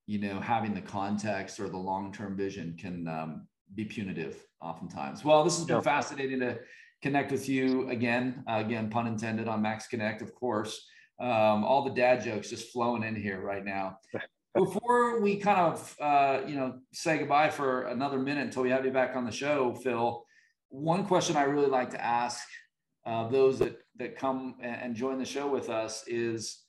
you 0.05 0.19
know 0.19 0.39
having 0.39 0.73
the 0.73 0.82
context 0.82 1.59
or 1.59 1.69
the 1.69 1.77
long-term 1.77 2.36
vision 2.36 2.75
can 2.80 3.07
um, 3.07 3.47
be 3.75 3.86
punitive 3.86 4.43
oftentimes. 4.61 5.23
Well 5.23 5.43
this 5.43 5.57
has 5.57 5.65
been 5.65 5.82
fascinating 5.82 6.39
to 6.41 6.59
connect 7.01 7.32
with 7.32 7.47
you 7.47 7.89
again 7.89 8.43
uh, 8.49 8.57
again 8.65 8.89
pun 8.89 9.07
intended 9.07 9.47
on 9.47 9.61
max 9.61 9.88
connect 9.88 10.21
of 10.21 10.36
course 10.36 10.86
um, 11.20 11.63
all 11.63 11.84
the 11.84 11.93
dad 11.93 12.24
jokes 12.24 12.49
just 12.49 12.72
flowing 12.72 13.03
in 13.03 13.15
here 13.15 13.41
right 13.41 13.65
now. 13.65 13.97
Before 14.55 15.22
we 15.22 15.38
kind 15.38 15.59
of, 15.59 15.95
uh, 16.01 16.41
you 16.47 16.55
know, 16.55 16.80
say 16.91 17.20
goodbye 17.20 17.49
for 17.49 17.84
another 17.84 18.17
minute 18.17 18.45
until 18.45 18.63
we 18.63 18.72
have 18.72 18.84
you 18.84 18.91
back 18.91 19.15
on 19.15 19.26
the 19.26 19.32
show, 19.32 19.76
Phil, 19.76 20.26
one 20.70 21.05
question 21.05 21.36
I 21.36 21.43
really 21.43 21.67
like 21.67 21.91
to 21.91 22.03
ask 22.03 22.47
uh, 23.05 23.28
those 23.28 23.59
that, 23.59 23.78
that 23.97 24.17
come 24.17 24.55
and 24.61 24.95
join 24.95 25.20
the 25.20 25.26
show 25.26 25.47
with 25.47 25.70
us 25.70 26.03
is 26.07 26.63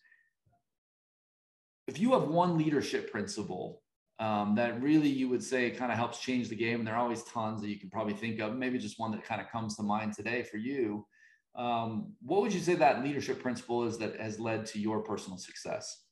if 1.86 1.98
you 1.98 2.12
have 2.12 2.28
one 2.28 2.59
leadership 2.59 3.11
principle 3.11 3.82
um, 4.18 4.55
that 4.57 4.80
really 4.82 5.09
you 5.09 5.28
would 5.28 5.42
say 5.42 5.70
kind 5.70 5.90
of 5.90 5.96
helps 5.96 6.20
change 6.20 6.48
the 6.48 6.55
game, 6.55 6.80
and 6.80 6.86
there 6.86 6.94
are 6.94 7.01
always 7.01 7.22
tons 7.24 7.62
that 7.62 7.68
you 7.68 7.80
can 7.80 7.88
probably 7.88 8.12
think 8.12 8.40
of, 8.40 8.55
maybe 8.55 8.78
just 8.78 9.01
one 9.01 9.11
that 9.12 9.24
kind 9.24 9.40
of 9.40 9.48
comes 9.48 9.76
to 9.76 9.82
mind 9.82 10.12
today 10.12 10.42
for 10.42 10.59
you 10.59 11.07
Um, 11.57 12.12
what 12.22 12.42
would 12.42 12.53
you 12.53 12.61
say 12.61 12.74
that 12.76 13.03
leadership 13.03 13.42
principle 13.42 13.84
is 13.86 13.98
that 13.98 14.20
has 14.20 14.38
led 14.38 14.66
to 14.66 14.78
your 14.78 15.01
personal 15.01 15.38
success? 15.38 16.05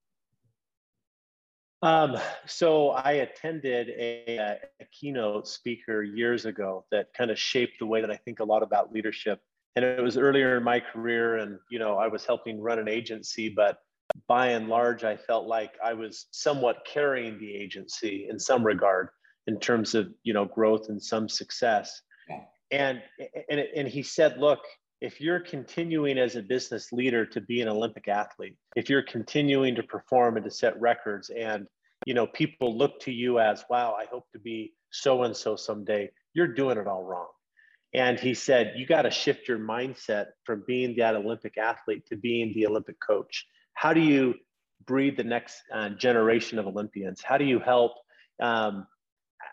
Um, 1.80 2.16
so 2.45 2.91
I 2.91 3.12
attended 3.12 3.91
a, 3.91 4.59
a, 4.80 4.84
keynote 4.91 5.47
speaker 5.47 6.03
years 6.03 6.45
ago 6.45 6.84
that 6.91 7.14
kind 7.16 7.30
of 7.30 7.39
shaped 7.39 7.78
the 7.78 7.86
way 7.86 8.01
that 8.01 8.11
I 8.11 8.16
think 8.16 8.41
a 8.41 8.45
lot 8.45 8.64
about 8.64 8.93
leadership. 8.93 9.41
And 9.76 9.84
it 9.84 10.03
was 10.03 10.16
earlier 10.16 10.57
in 10.57 10.64
my 10.64 10.80
career, 10.80 11.36
and 11.36 11.57
you 11.70 11.78
know, 11.78 11.97
I 11.97 12.09
was 12.09 12.24
helping 12.24 12.61
run 12.61 12.80
an 12.80 12.89
agency, 12.89 13.49
but 13.49 13.78
by 14.26 14.49
and 14.49 14.68
large, 14.68 15.05
I 15.05 15.16
felt 15.16 15.47
like 15.47 15.72
I 15.84 15.93
was 15.93 16.26
somewhat 16.32 16.84
carrying 16.84 17.39
the 17.39 17.55
agency 17.55 18.26
in 18.28 18.41
some 18.41 18.64
regard 18.64 19.11
in 19.47 19.61
terms 19.61 19.95
of 19.95 20.09
you 20.24 20.32
know 20.32 20.47
growth 20.47 20.89
and 20.89 21.01
some 21.01 21.28
success. 21.28 22.03
Yeah. 22.28 22.41
And 22.72 23.03
and 23.49 23.61
and 23.61 23.86
he 23.86 24.03
said, 24.03 24.39
look, 24.39 24.61
if 25.01 25.20
you're 25.20 25.40
continuing 25.40 26.18
as 26.18 26.34
a 26.34 26.42
business 26.42 26.92
leader 26.92 27.24
to 27.24 27.40
be 27.40 27.61
an 27.61 27.68
olympic 27.68 28.09
athlete 28.09 28.57
if 28.76 28.88
you're 28.90 29.03
continuing 29.03 29.74
to 29.74 29.82
perform 29.82 30.36
and 30.36 30.44
to 30.44 30.51
set 30.51 30.78
records 30.80 31.30
and 31.30 31.66
you 32.07 32.14
know 32.14 32.26
people 32.26 32.76
look 32.76 33.01
to 33.01 33.12
you 33.12 33.38
as 33.38 33.64
wow 33.70 33.96
i 33.99 34.05
hope 34.07 34.26
to 34.32 34.38
be 34.38 34.72
so 34.90 35.22
and 35.24 35.36
so 35.36 35.57
someday 35.57 36.11
you're 36.34 36.55
doing 36.55 36.78
it 36.78 36.86
all 36.86 37.05
wrong. 37.05 37.28
And 37.94 38.18
he 38.20 38.34
said 38.34 38.74
you 38.76 38.86
got 38.86 39.03
to 39.03 39.11
shift 39.11 39.49
your 39.49 39.59
mindset 39.59 40.26
from 40.44 40.62
being 40.66 40.94
that 40.96 41.14
olympic 41.14 41.57
athlete 41.59 42.07
to 42.07 42.16
being 42.16 42.53
the 42.55 42.66
olympic 42.66 42.96
coach. 43.01 43.46
How 43.74 43.92
do 43.92 44.01
you 44.01 44.34
breed 44.86 45.16
the 45.16 45.24
next 45.24 45.62
uh, 45.72 45.90
generation 45.90 46.59
of 46.59 46.66
olympians? 46.66 47.22
How 47.22 47.38
do 47.38 47.44
you 47.44 47.59
help 47.59 47.92
um, 48.40 48.86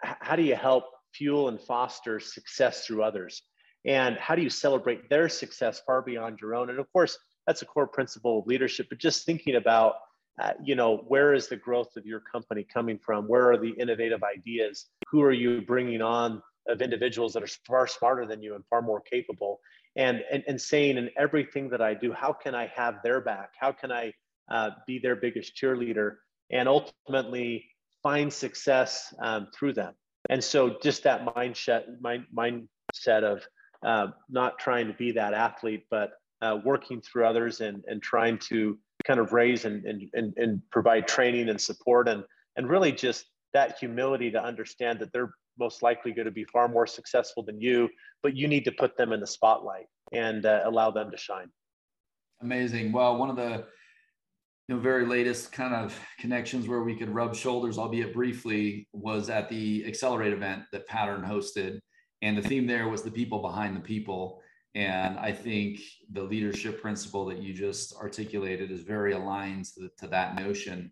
how 0.01 0.35
do 0.35 0.43
you 0.43 0.55
help 0.55 0.85
fuel 1.13 1.47
and 1.47 1.59
foster 1.59 2.19
success 2.19 2.85
through 2.85 3.01
others 3.03 3.41
and 3.85 4.17
how 4.17 4.35
do 4.35 4.41
you 4.41 4.49
celebrate 4.49 5.09
their 5.09 5.29
success 5.29 5.81
far 5.85 6.01
beyond 6.01 6.39
your 6.41 6.55
own? 6.55 6.69
And 6.69 6.79
of 6.79 6.91
course 6.91 7.17
that's 7.47 7.61
a 7.61 7.65
core 7.65 7.87
principle 7.87 8.39
of 8.39 8.47
leadership 8.47 8.87
but 8.89 8.97
just 8.97 9.25
thinking 9.25 9.55
about 9.55 9.95
uh, 10.41 10.51
you 10.63 10.75
know 10.75 10.97
where 11.07 11.33
is 11.33 11.47
the 11.47 11.55
growth 11.55 11.95
of 11.95 12.05
your 12.05 12.19
company 12.19 12.63
coming 12.63 12.99
from? 12.99 13.25
Where 13.27 13.51
are 13.51 13.57
the 13.57 13.69
innovative 13.69 14.21
ideas? 14.23 14.87
Who 15.09 15.21
are 15.21 15.31
you 15.31 15.61
bringing 15.61 16.01
on 16.01 16.41
of 16.67 16.81
individuals 16.81 17.33
that 17.33 17.43
are 17.43 17.47
far 17.65 17.87
smarter 17.87 18.25
than 18.25 18.41
you 18.41 18.55
and 18.55 18.63
far 18.69 18.81
more 18.81 18.99
capable? 18.99 19.61
And 19.95 20.23
and, 20.29 20.43
and 20.47 20.59
saying 20.59 20.97
in 20.97 21.09
everything 21.17 21.69
that 21.69 21.81
i 21.81 21.93
do 21.93 22.11
how 22.11 22.33
can 22.33 22.53
i 22.53 22.69
have 22.75 22.95
their 23.03 23.21
back? 23.21 23.51
How 23.57 23.71
can 23.71 23.91
i 23.91 24.11
uh, 24.51 24.71
be 24.85 24.99
their 24.99 25.15
biggest 25.15 25.55
cheerleader 25.55 26.17
and 26.51 26.67
ultimately 26.67 27.65
find 28.03 28.31
success 28.31 29.13
um, 29.19 29.47
through 29.55 29.73
them? 29.73 29.93
And 30.29 30.43
so 30.43 30.77
just 30.81 31.03
that 31.03 31.25
mindset 31.25 32.01
mind, 32.01 32.25
mindset 32.35 33.23
of 33.23 33.47
uh, 33.83 34.07
not 34.29 34.59
trying 34.59 34.87
to 34.87 34.93
be 34.93 35.11
that 35.11 35.33
athlete, 35.33 35.85
but 35.89 36.11
uh, 36.41 36.57
working 36.63 37.01
through 37.01 37.25
others 37.25 37.61
and, 37.61 37.83
and 37.87 38.01
trying 38.01 38.37
to 38.37 38.77
kind 39.05 39.19
of 39.19 39.33
raise 39.33 39.65
and, 39.65 39.85
and, 39.85 40.03
and, 40.13 40.33
and 40.37 40.61
provide 40.71 41.07
training 41.07 41.49
and 41.49 41.59
support 41.59 42.07
and, 42.07 42.23
and 42.55 42.69
really 42.69 42.91
just 42.91 43.25
that 43.53 43.77
humility 43.79 44.31
to 44.31 44.43
understand 44.43 44.99
that 44.99 45.11
they're 45.13 45.33
most 45.57 45.81
likely 45.81 46.11
going 46.11 46.25
to 46.25 46.31
be 46.31 46.43
far 46.45 46.67
more 46.67 46.85
successful 46.85 47.43
than 47.43 47.59
you, 47.59 47.89
but 48.21 48.35
you 48.35 48.47
need 48.47 48.65
to 48.65 48.71
put 48.71 48.97
them 48.97 49.13
in 49.13 49.19
the 49.19 49.27
spotlight 49.27 49.85
and 50.11 50.45
uh, 50.45 50.61
allow 50.65 50.91
them 50.91 51.09
to 51.11 51.17
shine. 51.17 51.49
Amazing. 52.41 52.91
Well, 52.91 53.17
one 53.17 53.29
of 53.29 53.37
the 53.37 53.65
you 54.67 54.75
know 54.75 54.81
very 54.81 55.05
latest 55.05 55.51
kind 55.51 55.73
of 55.73 55.97
connections 56.19 56.67
where 56.67 56.83
we 56.83 56.95
could 56.95 57.09
rub 57.09 57.35
shoulders, 57.35 57.77
albeit 57.77 58.13
briefly, 58.13 58.87
was 58.93 59.29
at 59.29 59.47
the 59.47 59.85
Accelerate 59.85 60.33
event 60.33 60.63
that 60.71 60.87
Pattern 60.87 61.21
hosted 61.21 61.79
and 62.25 62.35
the 62.35 62.41
theme 62.41 62.65
there 62.65 62.87
was 62.87 63.03
the 63.03 63.11
people 63.11 63.37
behind 63.39 63.75
the 63.75 63.81
people. 63.81 64.41
And 64.73 65.19
I 65.19 65.31
think 65.31 65.79
the 66.11 66.23
leadership 66.23 66.81
principle 66.81 67.23
that 67.25 67.37
you 67.37 67.53
just 67.53 67.95
articulated 67.95 68.71
is 68.71 68.81
very 68.81 69.13
aligned 69.13 69.65
to, 69.75 69.91
to 69.99 70.07
that 70.07 70.35
notion 70.35 70.91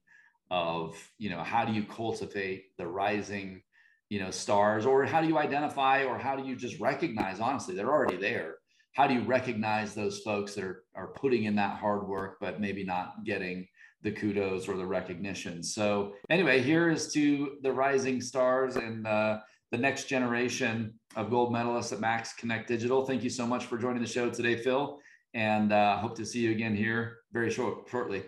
of, 0.52 0.96
you 1.18 1.32
know, 1.32 1.42
how 1.42 1.66
do 1.66 1.74
you 1.74 1.84
cultivate 1.86 2.78
the 2.78 2.86
rising, 2.86 3.64
you 4.10 4.20
know, 4.20 4.30
stars, 4.30 4.86
or 4.86 5.06
how 5.06 5.22
do 5.22 5.28
you 5.28 5.40
identify, 5.40 6.04
or 6.04 6.20
how 6.20 6.36
do 6.36 6.48
you 6.48 6.56
just 6.56 6.80
recognize, 6.80 7.40
honestly, 7.40 7.74
they're 7.74 7.92
already 7.92 8.18
there. 8.18 8.58
How 8.92 9.08
do 9.08 9.16
you 9.16 9.24
recognize 9.24 9.96
those 9.96 10.20
folks 10.20 10.54
that 10.54 10.64
are, 10.64 10.84
are 10.94 11.08
putting 11.08 11.46
in 11.46 11.56
that 11.56 11.80
hard 11.80 12.08
work, 12.08 12.38
but 12.40 12.62
maybe 12.62 12.84
not 12.84 13.26
getting 13.26 13.68
the 14.04 14.12
kudos 14.12 14.68
or 14.68 14.78
the 14.78 14.86
recognition? 14.86 15.64
So 15.64 16.14
anyway, 16.30 16.62
here 16.62 16.92
is 16.92 17.12
to 17.14 17.58
the 17.64 17.72
rising 17.72 18.22
stars 18.22 18.76
and, 18.76 19.08
uh, 19.08 19.40
the 19.74 19.80
next 19.80 20.04
generation 20.04 20.94
of 21.16 21.32
gold 21.32 21.52
medalists 21.52 21.92
at 21.92 22.00
Max 22.00 22.32
Connect 22.34 22.68
Digital. 22.68 23.04
Thank 23.08 23.24
you 23.24 23.30
so 23.32 23.48
much 23.48 23.66
for 23.66 23.76
joining 23.76 24.04
the 24.04 24.08
show 24.08 24.30
today, 24.30 24.56
Phil, 24.56 25.00
and 25.34 25.74
uh, 25.74 25.98
hope 25.98 26.16
to 26.18 26.28
see 26.28 26.42
you 26.42 26.52
again 26.52 26.76
here 26.76 27.18
very 27.32 27.50
short, 27.50 27.90
shortly. 27.90 28.22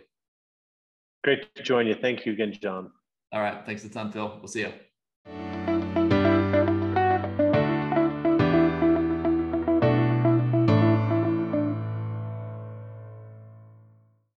Great 1.23 1.53
to 1.53 1.61
join 1.61 1.85
you. 1.85 1.93
Thank 1.93 2.25
you 2.25 2.33
again, 2.33 2.51
John. 2.59 2.91
All 3.31 3.41
right. 3.41 3.63
Thanks 3.63 3.83
a 3.85 3.89
ton, 3.89 4.11
Phil. 4.11 4.37
We'll 4.39 4.47
see 4.47 4.61
you. 4.61 4.73